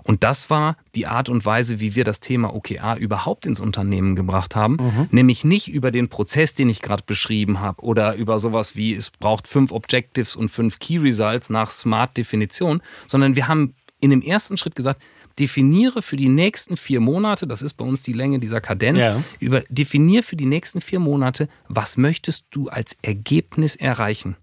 Und 0.03 0.25
das 0.25 0.49
war 0.49 0.75
die 0.95 1.07
Art 1.07 1.29
und 1.29 1.45
Weise, 1.45 1.79
wie 1.79 1.95
wir 1.95 2.03
das 2.03 2.19
Thema 2.19 2.53
OKR 2.53 2.97
überhaupt 2.97 3.45
ins 3.45 3.61
Unternehmen 3.61 4.17
gebracht 4.17 4.57
haben, 4.57 4.73
mhm. 4.73 5.07
nämlich 5.11 5.45
nicht 5.45 5.69
über 5.69 5.89
den 5.89 6.09
Prozess, 6.09 6.53
den 6.53 6.67
ich 6.67 6.81
gerade 6.81 7.03
beschrieben 7.05 7.61
habe 7.61 7.81
oder 7.81 8.15
über 8.15 8.37
sowas 8.37 8.75
wie 8.75 8.93
es 8.93 9.11
braucht 9.11 9.47
fünf 9.47 9.71
Objectives 9.71 10.35
und 10.35 10.49
fünf 10.49 10.79
Key 10.79 10.97
Results 10.97 11.49
nach 11.49 11.69
Smart 11.69 12.17
Definition, 12.17 12.81
sondern 13.07 13.37
wir 13.37 13.47
haben 13.47 13.75
in 14.01 14.09
dem 14.09 14.21
ersten 14.21 14.57
Schritt 14.57 14.75
gesagt, 14.75 15.01
definiere 15.39 16.01
für 16.01 16.17
die 16.17 16.29
nächsten 16.29 16.77
vier 16.77 16.99
Monate, 16.99 17.47
das 17.47 17.61
ist 17.61 17.75
bei 17.75 17.85
uns 17.85 18.01
die 18.01 18.13
Länge 18.13 18.39
dieser 18.39 18.61
Kadenz, 18.61 18.99
ja. 18.99 19.23
über, 19.39 19.61
definiere 19.69 20.23
für 20.23 20.35
die 20.35 20.45
nächsten 20.45 20.81
vier 20.81 20.99
Monate, 20.99 21.47
was 21.67 21.97
möchtest 21.97 22.45
du 22.51 22.69
als 22.69 22.95
Ergebnis 23.01 23.75
erreichen. 23.75 24.35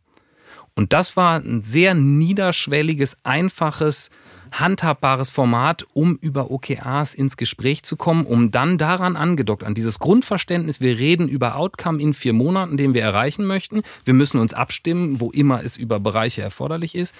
Und 0.76 0.92
das 0.92 1.16
war 1.16 1.38
ein 1.38 1.62
sehr 1.62 1.94
niederschwelliges, 1.94 3.16
einfaches, 3.22 4.10
handhabbares 4.50 5.30
Format, 5.30 5.84
um 5.94 6.16
über 6.16 6.50
OKRs 6.50 7.14
ins 7.14 7.36
Gespräch 7.36 7.82
zu 7.82 7.96
kommen, 7.96 8.26
um 8.26 8.50
dann 8.50 8.78
daran 8.78 9.16
angedockt, 9.16 9.64
an 9.64 9.74
dieses 9.74 9.98
Grundverständnis, 9.98 10.80
wir 10.80 10.98
reden 10.98 11.28
über 11.28 11.56
Outcome 11.56 12.00
in 12.00 12.14
vier 12.14 12.32
Monaten, 12.32 12.76
den 12.76 12.94
wir 12.94 13.02
erreichen 13.02 13.44
möchten. 13.46 13.82
Wir 14.04 14.14
müssen 14.14 14.40
uns 14.40 14.54
abstimmen, 14.54 15.20
wo 15.20 15.30
immer 15.30 15.62
es 15.62 15.76
über 15.76 16.00
Bereiche 16.00 16.42
erforderlich 16.42 16.94
ist 16.94 17.14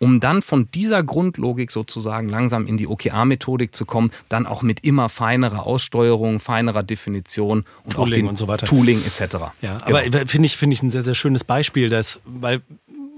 um 0.00 0.18
dann 0.18 0.42
von 0.42 0.70
dieser 0.72 1.02
Grundlogik 1.02 1.70
sozusagen 1.70 2.28
langsam 2.28 2.66
in 2.66 2.78
die 2.78 2.88
OKR-Methodik 2.88 3.74
zu 3.74 3.84
kommen, 3.84 4.10
dann 4.28 4.46
auch 4.46 4.62
mit 4.62 4.80
immer 4.80 5.10
feinerer 5.10 5.66
Aussteuerung, 5.66 6.40
feinerer 6.40 6.82
Definition 6.82 7.64
und 7.84 7.92
Tooling 7.92 8.12
auch 8.12 8.16
den 8.16 8.26
und 8.28 8.38
so 8.38 8.48
weiter. 8.48 8.66
Tooling 8.66 9.02
etc. 9.04 9.36
Ja, 9.60 9.78
genau. 9.78 9.98
aber 9.98 10.26
finde 10.26 10.46
ich, 10.46 10.56
finde 10.56 10.74
ich 10.74 10.82
ein 10.82 10.90
sehr, 10.90 11.02
sehr 11.02 11.14
schönes 11.14 11.44
Beispiel, 11.44 11.90
dass, 11.90 12.18
weil 12.24 12.62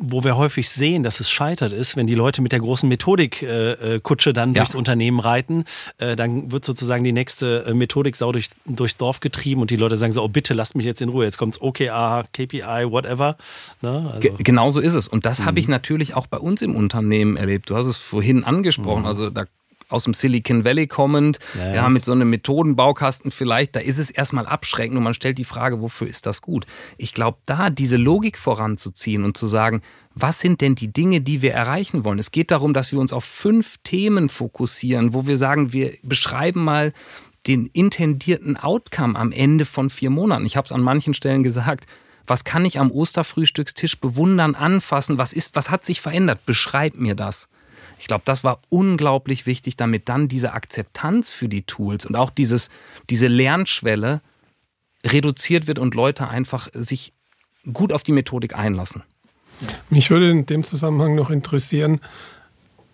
wo 0.02 0.24
wir 0.24 0.36
häufig 0.36 0.68
sehen, 0.68 1.02
dass 1.02 1.20
es 1.20 1.30
scheitert 1.30 1.72
ist, 1.72 1.96
wenn 1.96 2.06
die 2.06 2.14
Leute 2.14 2.42
mit 2.42 2.52
der 2.52 2.58
großen 2.58 2.88
Methodik-Kutsche 2.88 4.30
äh, 4.30 4.32
dann 4.32 4.52
ja. 4.52 4.62
durchs 4.62 4.74
Unternehmen 4.74 5.20
reiten, 5.20 5.64
äh, 5.98 6.16
dann 6.16 6.50
wird 6.50 6.64
sozusagen 6.64 7.04
die 7.04 7.12
nächste 7.12 7.64
äh, 7.66 7.74
Methodik-Sau 7.74 8.32
durch, 8.32 8.50
durchs 8.66 8.96
Dorf 8.96 9.20
getrieben 9.20 9.60
und 9.60 9.70
die 9.70 9.76
Leute 9.76 9.96
sagen 9.96 10.12
so, 10.12 10.22
oh 10.22 10.28
bitte 10.28 10.54
lasst 10.54 10.74
mich 10.74 10.84
jetzt 10.84 11.00
in 11.00 11.08
Ruhe, 11.08 11.24
jetzt 11.24 11.38
kommt's 11.38 11.60
OKR, 11.60 12.24
KPI, 12.32 12.90
whatever. 12.90 13.36
Ne? 13.80 14.10
Also. 14.12 14.20
Ge 14.20 14.32
genau 14.38 14.70
so 14.70 14.80
ist 14.80 14.94
es. 14.94 15.06
Und 15.06 15.24
das 15.24 15.40
mhm. 15.40 15.44
habe 15.46 15.60
ich 15.60 15.68
natürlich 15.68 16.14
auch 16.14 16.26
bei 16.26 16.38
uns 16.38 16.62
im 16.62 16.74
Unternehmen 16.74 17.36
erlebt. 17.36 17.70
Du 17.70 17.76
hast 17.76 17.86
es 17.86 17.98
vorhin 17.98 18.44
angesprochen, 18.44 19.02
mhm. 19.02 19.08
also 19.08 19.30
da 19.30 19.46
aus 19.92 20.04
dem 20.04 20.14
Silicon 20.14 20.64
Valley 20.64 20.86
kommend, 20.86 21.38
ja, 21.56 21.74
ja. 21.74 21.88
mit 21.88 22.04
so 22.04 22.12
einem 22.12 22.30
Methodenbaukasten 22.30 23.30
vielleicht, 23.30 23.76
da 23.76 23.80
ist 23.80 23.98
es 23.98 24.10
erstmal 24.10 24.46
abschreckend 24.46 24.96
und 24.96 25.04
man 25.04 25.14
stellt 25.14 25.38
die 25.38 25.44
Frage, 25.44 25.80
wofür 25.80 26.08
ist 26.08 26.26
das 26.26 26.42
gut? 26.42 26.66
Ich 26.96 27.14
glaube, 27.14 27.38
da 27.46 27.70
diese 27.70 27.96
Logik 27.96 28.38
voranzuziehen 28.38 29.24
und 29.24 29.36
zu 29.36 29.46
sagen, 29.46 29.82
was 30.14 30.40
sind 30.40 30.60
denn 30.60 30.74
die 30.74 30.92
Dinge, 30.92 31.20
die 31.20 31.42
wir 31.42 31.52
erreichen 31.52 32.04
wollen? 32.04 32.18
Es 32.18 32.30
geht 32.30 32.50
darum, 32.50 32.74
dass 32.74 32.92
wir 32.92 32.98
uns 32.98 33.12
auf 33.12 33.24
fünf 33.24 33.78
Themen 33.84 34.28
fokussieren, 34.28 35.14
wo 35.14 35.26
wir 35.26 35.36
sagen, 35.36 35.72
wir 35.72 35.94
beschreiben 36.02 36.62
mal 36.64 36.92
den 37.46 37.66
intendierten 37.66 38.56
Outcome 38.56 39.18
am 39.18 39.32
Ende 39.32 39.64
von 39.64 39.90
vier 39.90 40.10
Monaten. 40.10 40.46
Ich 40.46 40.56
habe 40.56 40.66
es 40.66 40.72
an 40.72 40.80
manchen 40.80 41.14
Stellen 41.14 41.42
gesagt. 41.42 41.86
Was 42.26 42.44
kann 42.44 42.64
ich 42.64 42.78
am 42.78 42.92
Osterfrühstückstisch 42.92 43.98
bewundern, 43.98 44.54
anfassen? 44.54 45.18
Was 45.18 45.32
ist, 45.32 45.56
was 45.56 45.70
hat 45.70 45.84
sich 45.84 46.00
verändert? 46.00 46.46
Beschreib 46.46 46.94
mir 46.94 47.16
das. 47.16 47.48
Ich 48.02 48.08
glaube, 48.08 48.24
das 48.24 48.42
war 48.42 48.60
unglaublich 48.68 49.46
wichtig, 49.46 49.76
damit 49.76 50.08
dann 50.08 50.26
diese 50.26 50.54
Akzeptanz 50.54 51.30
für 51.30 51.48
die 51.48 51.62
Tools 51.62 52.04
und 52.04 52.16
auch 52.16 52.30
dieses, 52.30 52.68
diese 53.08 53.28
Lernschwelle 53.28 54.22
reduziert 55.06 55.68
wird 55.68 55.78
und 55.78 55.94
Leute 55.94 56.26
einfach 56.26 56.68
sich 56.72 57.12
gut 57.72 57.92
auf 57.92 58.02
die 58.02 58.10
Methodik 58.10 58.56
einlassen. 58.56 59.04
Mich 59.88 60.10
würde 60.10 60.28
in 60.32 60.46
dem 60.46 60.64
Zusammenhang 60.64 61.14
noch 61.14 61.30
interessieren, 61.30 62.00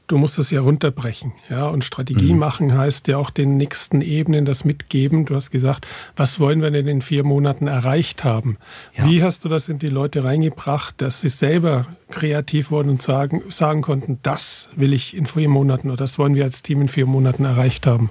du 0.08 0.18
musst 0.18 0.38
es 0.38 0.50
ja 0.50 0.60
runterbrechen. 0.60 1.32
Ja, 1.48 1.68
und 1.68 1.84
Strategie 1.84 2.32
mhm. 2.32 2.38
machen 2.38 2.76
heißt 2.76 3.06
ja 3.08 3.18
auch 3.18 3.30
den 3.30 3.56
nächsten 3.56 4.00
Ebenen 4.00 4.44
das 4.44 4.64
mitgeben. 4.64 5.26
Du 5.26 5.34
hast 5.34 5.50
gesagt, 5.50 5.86
was 6.16 6.40
wollen 6.40 6.60
wir 6.60 6.70
denn 6.70 6.88
in 6.88 7.02
vier 7.02 7.24
Monaten 7.24 7.68
erreicht 7.68 8.24
haben? 8.24 8.56
Ja. 8.96 9.06
Wie 9.06 9.22
hast 9.22 9.44
du 9.44 9.48
das 9.48 9.68
in 9.68 9.78
die 9.78 9.88
Leute 9.88 10.24
reingebracht, 10.24 11.00
dass 11.00 11.20
sie 11.20 11.28
selber 11.28 11.86
kreativ 12.10 12.70
wurden 12.70 12.88
und 12.88 13.02
sagen, 13.02 13.42
sagen 13.50 13.82
konnten, 13.82 14.18
das 14.22 14.68
will 14.74 14.92
ich 14.92 15.16
in 15.16 15.26
vier 15.26 15.48
Monaten 15.48 15.88
oder 15.88 15.98
das 15.98 16.18
wollen 16.18 16.34
wir 16.34 16.44
als 16.44 16.62
Team 16.62 16.80
in 16.80 16.88
vier 16.88 17.06
Monaten 17.06 17.44
erreicht 17.44 17.86
haben? 17.86 18.10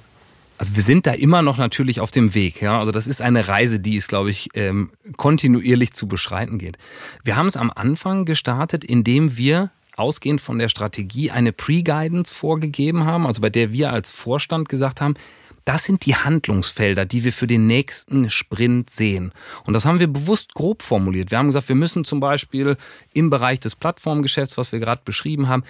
Also 0.58 0.74
wir 0.74 0.82
sind 0.82 1.06
da 1.06 1.12
immer 1.12 1.40
noch 1.40 1.56
natürlich 1.56 2.00
auf 2.00 2.10
dem 2.10 2.34
Weg. 2.34 2.60
Ja? 2.60 2.80
Also 2.80 2.90
das 2.90 3.06
ist 3.06 3.22
eine 3.22 3.46
Reise, 3.46 3.78
die 3.78 3.96
es, 3.96 4.08
glaube 4.08 4.30
ich, 4.30 4.48
ähm, 4.54 4.90
kontinuierlich 5.16 5.92
zu 5.92 6.08
beschreiten 6.08 6.58
geht. 6.58 6.78
Wir 7.22 7.36
haben 7.36 7.46
es 7.46 7.56
am 7.56 7.70
Anfang 7.74 8.24
gestartet, 8.24 8.84
indem 8.84 9.36
wir 9.36 9.70
ausgehend 9.98 10.40
von 10.40 10.58
der 10.58 10.68
Strategie 10.68 11.30
eine 11.30 11.52
Pre-Guidance 11.52 12.34
vorgegeben 12.34 13.04
haben, 13.04 13.26
also 13.26 13.40
bei 13.40 13.50
der 13.50 13.72
wir 13.72 13.92
als 13.92 14.10
Vorstand 14.10 14.68
gesagt 14.68 15.00
haben, 15.00 15.14
das 15.64 15.84
sind 15.84 16.06
die 16.06 16.14
Handlungsfelder, 16.14 17.04
die 17.04 17.24
wir 17.24 17.32
für 17.32 17.46
den 17.46 17.66
nächsten 17.66 18.30
Sprint 18.30 18.88
sehen. 18.88 19.32
Und 19.66 19.74
das 19.74 19.84
haben 19.84 20.00
wir 20.00 20.06
bewusst 20.06 20.54
grob 20.54 20.82
formuliert. 20.82 21.30
Wir 21.30 21.36
haben 21.36 21.48
gesagt, 21.48 21.68
wir 21.68 21.76
müssen 21.76 22.06
zum 22.06 22.20
Beispiel 22.20 22.78
im 23.12 23.28
Bereich 23.28 23.60
des 23.60 23.76
Plattformgeschäfts, 23.76 24.56
was 24.56 24.72
wir 24.72 24.78
gerade 24.78 25.02
beschrieben 25.04 25.48
haben, 25.48 25.64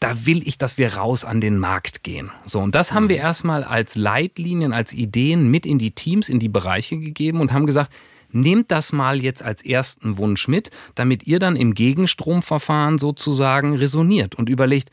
da 0.00 0.26
will 0.26 0.46
ich, 0.46 0.58
dass 0.58 0.76
wir 0.76 0.94
raus 0.94 1.24
an 1.24 1.40
den 1.40 1.58
Markt 1.58 2.02
gehen. 2.02 2.30
So, 2.44 2.60
und 2.60 2.74
das 2.74 2.92
haben 2.92 3.08
wir 3.08 3.16
erstmal 3.16 3.64
als 3.64 3.94
Leitlinien, 3.94 4.74
als 4.74 4.92
Ideen 4.92 5.50
mit 5.50 5.64
in 5.64 5.78
die 5.78 5.92
Teams, 5.92 6.28
in 6.28 6.38
die 6.38 6.50
Bereiche 6.50 6.98
gegeben 6.98 7.40
und 7.40 7.52
haben 7.52 7.64
gesagt, 7.64 7.92
nehmt 8.30 8.70
das 8.70 8.92
mal 8.92 9.22
jetzt 9.22 9.42
als 9.42 9.64
ersten 9.64 10.18
Wunsch 10.18 10.48
mit, 10.48 10.70
damit 10.94 11.26
ihr 11.26 11.38
dann 11.38 11.56
im 11.56 11.74
Gegenstromverfahren 11.74 12.98
sozusagen 12.98 13.76
resoniert 13.76 14.34
und 14.34 14.48
überlegt, 14.48 14.90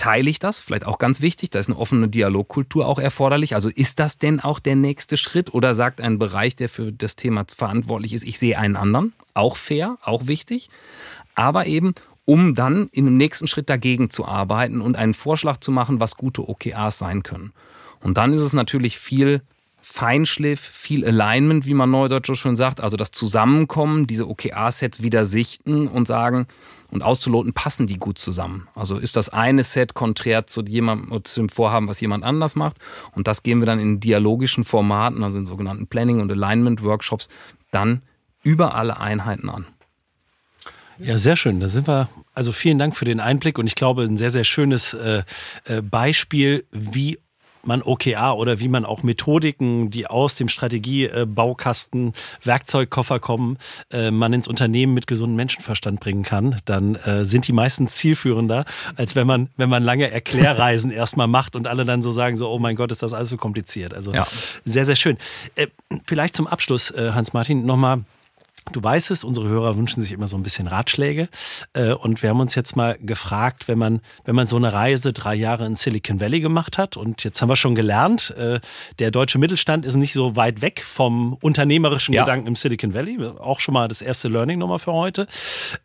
teile 0.00 0.30
ich 0.30 0.38
das? 0.38 0.60
Vielleicht 0.60 0.86
auch 0.86 0.98
ganz 0.98 1.20
wichtig, 1.20 1.50
da 1.50 1.58
ist 1.58 1.68
eine 1.68 1.78
offene 1.78 2.08
Dialogkultur 2.08 2.86
auch 2.86 2.98
erforderlich. 2.98 3.54
Also 3.54 3.68
ist 3.68 3.98
das 3.98 4.18
denn 4.18 4.40
auch 4.40 4.58
der 4.58 4.74
nächste 4.74 5.16
Schritt 5.16 5.52
oder 5.52 5.74
sagt 5.74 6.00
ein 6.00 6.18
Bereich, 6.18 6.56
der 6.56 6.68
für 6.68 6.90
das 6.92 7.16
Thema 7.16 7.44
verantwortlich 7.54 8.14
ist, 8.14 8.24
ich 8.24 8.38
sehe 8.38 8.58
einen 8.58 8.76
anderen? 8.76 9.12
Auch 9.34 9.56
fair, 9.56 9.98
auch 10.02 10.26
wichtig. 10.26 10.70
Aber 11.34 11.66
eben, 11.66 11.94
um 12.24 12.54
dann 12.54 12.90
dem 12.94 13.16
nächsten 13.16 13.46
Schritt 13.46 13.68
dagegen 13.68 14.08
zu 14.08 14.24
arbeiten 14.24 14.80
und 14.80 14.96
einen 14.96 15.14
Vorschlag 15.14 15.58
zu 15.58 15.70
machen, 15.70 16.00
was 16.00 16.16
gute 16.16 16.48
OKRs 16.48 16.98
sein 16.98 17.22
können. 17.22 17.52
Und 18.00 18.16
dann 18.16 18.32
ist 18.32 18.42
es 18.42 18.52
natürlich 18.52 18.98
viel 18.98 19.42
Feinschliff, 19.80 20.60
viel 20.60 21.04
Alignment, 21.04 21.66
wie 21.66 21.74
man 21.74 21.90
neudeutsch 21.90 22.26
so 22.26 22.34
schön 22.34 22.56
sagt, 22.56 22.80
also 22.80 22.96
das 22.96 23.10
Zusammenkommen, 23.10 24.06
diese 24.06 24.28
OKR-Sets 24.28 25.02
wieder 25.02 25.26
sichten 25.26 25.88
und 25.88 26.06
sagen 26.06 26.46
und 26.90 27.02
auszuloten, 27.02 27.52
passen 27.52 27.86
die 27.86 27.98
gut 27.98 28.18
zusammen. 28.18 28.68
Also 28.74 28.96
ist 28.96 29.16
das 29.16 29.28
eine 29.28 29.64
Set 29.64 29.94
konträr 29.94 30.46
zu 30.46 30.62
jemandem, 30.62 31.24
zu 31.24 31.40
dem 31.40 31.48
Vorhaben, 31.48 31.88
was 31.88 32.00
jemand 32.00 32.24
anders 32.24 32.56
macht. 32.56 32.76
Und 33.12 33.26
das 33.26 33.42
gehen 33.42 33.60
wir 33.60 33.66
dann 33.66 33.78
in 33.78 34.00
dialogischen 34.00 34.64
Formaten, 34.64 35.22
also 35.22 35.38
in 35.38 35.46
sogenannten 35.46 35.86
Planning- 35.86 36.20
und 36.20 36.30
Alignment-Workshops, 36.30 37.28
dann 37.70 38.02
über 38.42 38.74
alle 38.74 38.98
Einheiten 38.98 39.48
an. 39.48 39.66
Ja, 40.98 41.16
sehr 41.16 41.36
schön. 41.36 41.60
Da 41.60 41.68
sind 41.68 41.88
wir. 41.88 42.08
Also 42.34 42.52
vielen 42.52 42.78
Dank 42.78 42.96
für 42.96 43.04
den 43.04 43.20
Einblick 43.20 43.58
und 43.58 43.66
ich 43.66 43.74
glaube, 43.74 44.02
ein 44.02 44.16
sehr, 44.16 44.30
sehr 44.30 44.44
schönes 44.44 44.94
äh, 44.94 45.22
äh 45.64 45.82
Beispiel, 45.82 46.64
wie 46.70 47.18
man 47.62 47.82
OKR 47.82 48.36
oder 48.36 48.60
wie 48.60 48.68
man 48.68 48.84
auch 48.84 49.02
Methodiken, 49.02 49.90
die 49.90 50.06
aus 50.06 50.34
dem 50.34 50.48
Strategiebaukasten, 50.48 52.12
Werkzeugkoffer 52.42 53.20
kommen, 53.20 53.58
äh, 53.90 54.10
man 54.10 54.32
ins 54.32 54.48
Unternehmen 54.48 54.94
mit 54.94 55.06
gesundem 55.06 55.36
Menschenverstand 55.36 56.00
bringen 56.00 56.22
kann, 56.22 56.60
dann 56.64 56.94
äh, 56.96 57.24
sind 57.24 57.46
die 57.48 57.52
meistens 57.52 57.94
zielführender, 57.94 58.64
als 58.96 59.16
wenn 59.16 59.26
man, 59.26 59.48
wenn 59.56 59.68
man 59.68 59.82
lange 59.82 60.10
Erklärreisen 60.10 60.90
erstmal 60.90 61.28
macht 61.28 61.56
und 61.56 61.66
alle 61.66 61.84
dann 61.84 62.02
so 62.02 62.10
sagen, 62.10 62.36
so, 62.36 62.48
oh 62.50 62.58
mein 62.58 62.76
Gott, 62.76 62.92
ist 62.92 63.02
das 63.02 63.12
alles 63.12 63.30
so 63.30 63.36
kompliziert. 63.36 63.94
Also 63.94 64.12
ja. 64.12 64.26
sehr, 64.64 64.86
sehr 64.86 64.96
schön. 64.96 65.18
Äh, 65.54 65.68
vielleicht 66.04 66.36
zum 66.36 66.46
Abschluss, 66.46 66.92
Hans-Martin, 66.96 67.64
nochmal 67.66 68.04
Du 68.72 68.82
weißt 68.82 69.10
es, 69.10 69.24
unsere 69.24 69.48
Hörer 69.48 69.76
wünschen 69.76 70.02
sich 70.02 70.12
immer 70.12 70.26
so 70.26 70.36
ein 70.36 70.42
bisschen 70.42 70.66
Ratschläge. 70.66 71.28
Äh, 71.72 71.92
und 71.92 72.22
wir 72.22 72.30
haben 72.30 72.40
uns 72.40 72.54
jetzt 72.54 72.76
mal 72.76 72.98
gefragt, 73.00 73.68
wenn 73.68 73.78
man, 73.78 74.00
wenn 74.24 74.34
man 74.34 74.46
so 74.46 74.56
eine 74.56 74.72
Reise 74.72 75.12
drei 75.12 75.34
Jahre 75.34 75.66
in 75.66 75.76
Silicon 75.76 76.20
Valley 76.20 76.40
gemacht 76.40 76.78
hat, 76.78 76.96
und 76.96 77.24
jetzt 77.24 77.40
haben 77.40 77.48
wir 77.48 77.56
schon 77.56 77.74
gelernt, 77.74 78.30
äh, 78.36 78.60
der 78.98 79.10
deutsche 79.10 79.38
Mittelstand 79.38 79.86
ist 79.86 79.96
nicht 79.96 80.12
so 80.12 80.36
weit 80.36 80.60
weg 80.60 80.82
vom 80.84 81.34
unternehmerischen 81.34 82.14
ja. 82.14 82.22
Gedanken 82.22 82.46
im 82.46 82.56
Silicon 82.56 82.94
Valley. 82.94 83.18
Auch 83.38 83.60
schon 83.60 83.74
mal 83.74 83.88
das 83.88 84.02
erste 84.02 84.28
Learning 84.28 84.58
nochmal 84.58 84.78
für 84.78 84.92
heute. 84.92 85.26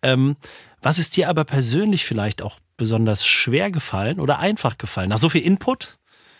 Ähm, 0.01 0.35
was 0.81 0.99
ist 0.99 1.15
dir 1.15 1.29
aber 1.29 1.45
persönlich 1.45 2.05
vielleicht 2.05 2.41
auch 2.41 2.59
besonders 2.77 3.25
schwer 3.25 3.71
gefallen 3.71 4.19
oder 4.19 4.39
einfach 4.39 4.77
gefallen? 4.77 5.09
Nach 5.09 5.17
so 5.17 5.29
viel 5.29 5.41
Input? 5.41 5.97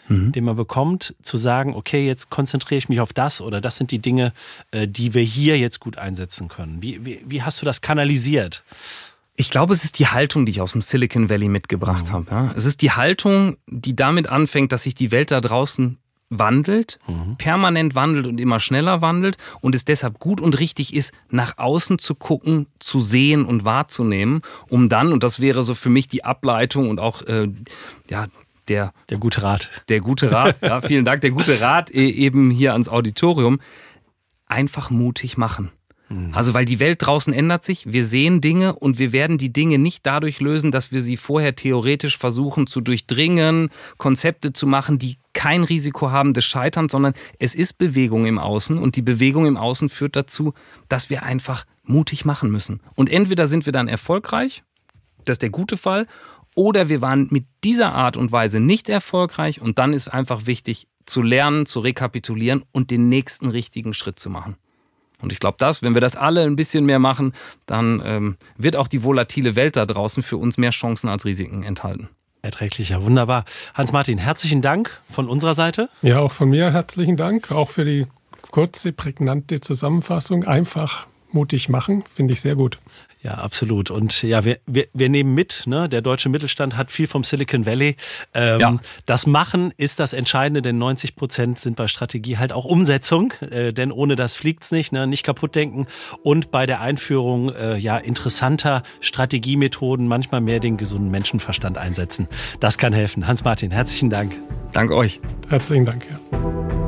Mhm. 0.08 0.32
den 0.32 0.44
man 0.44 0.56
bekommt, 0.56 1.15
zu 1.24 1.38
sagen, 1.38 1.74
okay, 1.74 2.06
jetzt 2.06 2.30
konzentriere 2.30 2.78
ich 2.78 2.89
mich 2.89 3.00
auf 3.00 3.13
das 3.13 3.41
oder 3.41 3.62
das 3.62 3.78
sind 3.78 3.91
die 3.91 4.00
Dinge, 4.00 4.34
äh, 4.72 4.88
die 4.88 5.13
wir 5.13 5.24
hier 5.24 5.58
jetzt 5.58 5.80
gut 5.80 5.98
einsetzen 5.98 6.48
können. 6.48 6.82
Wie, 6.82 7.06
wie, 7.06 7.22
wie 7.26 7.44
hast 7.44 7.62
du 7.62 7.65
das 7.65 7.82
kanalisiert? 7.82 8.63
Ich 9.38 9.50
glaube, 9.50 9.74
es 9.74 9.84
ist 9.84 10.00
die 10.00 10.08
Haltung, 10.08 10.46
die 10.46 10.52
ich 10.52 10.62
aus 10.62 10.72
dem 10.72 10.82
Silicon 10.82 11.30
Valley 11.30 11.50
mitgebracht 11.50 12.08
mhm. 12.08 12.13
habe. 12.13 12.26
Ja. 12.32 12.54
Es 12.56 12.65
ist 12.65 12.82
die 12.82 12.91
Haltung, 12.91 13.58
die 13.68 13.96
damit 13.96 14.28
anfängt, 14.28 14.72
dass 14.72 14.84
sich 14.84 14.96
die 14.96 15.12
Welt 15.12 15.32
da 15.32 15.41
draußen 15.41 15.98
wandelt, 16.30 17.00
mhm. 17.08 17.36
permanent 17.38 17.96
wandelt 17.96 18.26
und 18.26 18.41
immer 18.41 18.60
schneller 18.60 19.02
wandelt 19.02 19.38
und 19.62 19.76
es 19.76 19.86
deshalb 19.86 20.20
gut 20.20 20.41
und 20.41 20.60
richtig 20.60 20.94
ist, 20.94 21.13
nach 21.30 21.58
außen 21.58 22.00
zu 22.00 22.15
gucken, 22.15 22.68
zu 22.80 23.00
sehen 23.00 23.46
und 23.46 23.63
wahrzunehmen, 23.63 24.41
um 24.70 24.89
dann, 24.89 25.13
und 25.13 25.24
das 25.24 25.39
wäre 25.39 25.63
so 25.63 25.76
für 25.76 25.89
mich 25.89 26.08
die 26.08 26.24
Ableitung 26.24 26.89
und 26.89 27.00
auch 27.00 27.22
äh, 27.24 27.50
ja, 28.10 28.28
der, 28.67 28.93
der 29.10 29.17
gute 29.17 29.43
Rat. 29.43 29.69
Der 29.89 29.99
gute 29.99 30.32
Rat, 30.32 30.62
ja, 30.62 30.82
vielen 30.82 31.06
Dank. 31.06 31.21
Der 31.21 31.32
gute 31.32 31.60
Rat 31.62 31.91
e, 31.91 32.10
eben 32.10 32.51
hier 32.51 32.73
ans 32.73 32.89
Auditorium. 32.89 33.60
Einfach 34.47 34.89
mutig 34.89 35.38
machen. 35.38 35.71
Mhm. 36.10 36.32
Also, 36.34 36.54
weil 36.54 36.65
die 36.65 36.80
Welt 36.80 37.06
draußen 37.06 37.34
ändert 37.34 37.63
sich, 37.63 37.91
wir 37.91 38.06
sehen 38.06 38.41
Dinge 38.41 38.75
und 38.75 38.99
wir 38.99 39.12
werden 39.12 39.38
die 39.38 39.51
Dinge 39.51 39.80
nicht 39.80 40.06
dadurch 40.06 40.39
lösen, 40.39 40.71
dass 40.71 40.91
wir 40.91 41.01
sie 41.01 41.17
vorher 41.17 41.56
theoretisch 41.56 42.17
versuchen 42.17 42.67
zu 42.67 42.82
durchdringen, 42.82 43.69
Konzepte 43.97 44.54
zu 44.54 44.67
machen, 44.67 44.99
die 44.99 45.17
kein 45.34 45.63
Risiko 45.63 46.12
haben 46.12 46.34
des 46.34 46.45
Scheiterns, 46.45 46.91
sondern 46.91 47.13
es 47.39 47.56
ist 47.56 47.78
Bewegung 47.78 48.25
im 48.25 48.38
Außen 48.38 48.78
und 48.78 48.95
die 48.95 49.01
Bewegung 49.01 49.45
im 49.45 49.58
Außen 49.58 49.89
führt 49.89 50.15
dazu, 50.15 50.54
dass 50.89 51.10
wir 51.10 51.23
einfach 51.23 51.65
mutig 51.84 52.25
machen 52.25 52.51
müssen. 52.51 52.82
Und 52.95 53.12
entweder 53.12 53.47
sind 53.47 53.65
wir 53.65 53.73
dann 53.73 53.88
erfolgreich, 53.88 54.63
das 55.25 55.36
ist 55.36 55.41
der 55.41 55.49
gute 55.49 55.78
Fall, 55.78 56.08
oder 56.56 56.89
wir 56.89 57.02
waren 57.02 57.28
mit 57.30 57.46
dieser 57.63 57.94
Art 57.94 58.18
und 58.18 58.32
Weise 58.32 58.60
nicht 58.60 58.89
erfolgreich 58.89 59.62
und 59.62 59.78
dann 59.78 59.94
ist 59.94 60.08
einfach 60.08 60.48
wichtig 60.48 60.88
zu 61.06 61.22
lernen, 61.22 61.65
zu 61.65 61.82
rekapitulieren 61.82 62.63
und 62.72 62.89
den 62.89 63.10
nächsten 63.10 63.50
richtigen 63.50 63.94
Schritt 63.94 64.18
zu 64.18 64.30
machen. 64.30 64.56
Und 65.22 65.32
ich 65.32 65.39
glaube, 65.39 65.58
das, 65.60 65.82
wenn 65.82 65.94
wir 65.94 66.02
das 66.02 66.15
alle 66.15 66.44
ein 66.44 66.56
bisschen 66.56 66.86
mehr 66.86 67.00
machen, 67.00 67.34
dann 67.65 68.02
ähm, 68.06 68.38
wird 68.58 68.76
auch 68.76 68.88
die 68.88 69.04
volatile 69.04 69.56
Welt 69.56 69.76
da 69.76 69.86
draußen 69.86 70.24
für 70.24 70.38
uns 70.38 70.58
mehr 70.58 70.72
Chancen 70.72 71.10
als 71.10 71.26
Risiken 71.26 71.63
enthalten. 71.63 72.10
Erträglicher, 72.41 73.02
wunderbar. 73.02 73.46
Hans-Martin, 73.74 74.18
herzlichen 74.18 74.62
Dank 74.62 75.02
von 75.10 75.28
unserer 75.28 75.56
Seite. 75.56 75.89
Ja, 76.02 76.20
auch 76.20 76.32
von 76.32 76.50
mir 76.50 76.72
herzlichen 76.72 77.18
Dank, 77.18 77.52
auch 77.52 77.70
für 77.70 77.86
die 77.86 78.06
kurze, 78.52 78.91
prägnante 78.91 79.62
Zusammenfassung. 79.62 80.44
Einfach 80.44 81.08
mutig 81.32 81.70
machen, 81.70 82.04
finde 82.04 82.34
ich 82.34 82.41
sehr 82.41 82.56
gut. 82.56 82.78
Ja, 83.26 83.40
absolut. 83.40 83.90
Und 83.90 84.22
ja, 84.22 84.46
wir, 84.46 84.60
wir, 84.68 84.86
wir 84.94 85.10
nehmen 85.10 85.34
mit, 85.34 85.64
ne? 85.66 85.90
der 85.90 86.04
deutsche 86.04 86.30
Mittelstand 86.30 86.78
hat 86.78 86.92
viel 86.92 87.08
vom 87.08 87.24
Silicon 87.24 87.66
Valley. 87.66 87.96
Ähm, 88.36 88.60
ja. 88.60 88.76
Das 89.08 89.26
Machen 89.26 89.74
ist 89.78 90.00
das 90.00 90.14
Entscheidende, 90.14 90.62
denn 90.62 90.78
90 90.78 91.16
Prozent 91.16 91.58
sind 91.58 91.76
bei 91.76 91.88
Strategie 91.88 92.38
halt 92.38 92.52
auch 92.52 92.66
Umsetzung, 92.66 93.34
äh, 93.42 93.74
denn 93.74 93.92
ohne 93.92 94.16
das 94.16 94.36
fliegt's 94.36 94.70
nicht, 94.72 94.94
ne? 94.94 95.08
nicht 95.08 95.24
kaputt 95.24 95.56
denken 95.56 95.88
und 96.22 96.52
bei 96.52 96.68
der 96.68 96.82
Einführung 96.82 97.52
äh, 97.52 97.78
ja 97.78 97.98
interessanter 97.98 98.84
Strategiemethoden 99.02 100.08
manchmal 100.08 100.42
mehr 100.42 100.60
den 100.60 100.78
gesunden 100.78 101.10
Menschenverstand 101.10 101.80
einsetzen. 101.80 102.28
Das 102.60 102.78
kann 102.78 102.94
helfen. 102.94 103.26
Hans-Martin, 103.26 103.72
herzlichen 103.72 104.12
Dank. 104.12 104.36
Dank 104.72 104.92
euch. 104.92 105.20
Herzlichen 105.50 105.86
Dank. 105.86 106.06
Ja. 106.32 106.85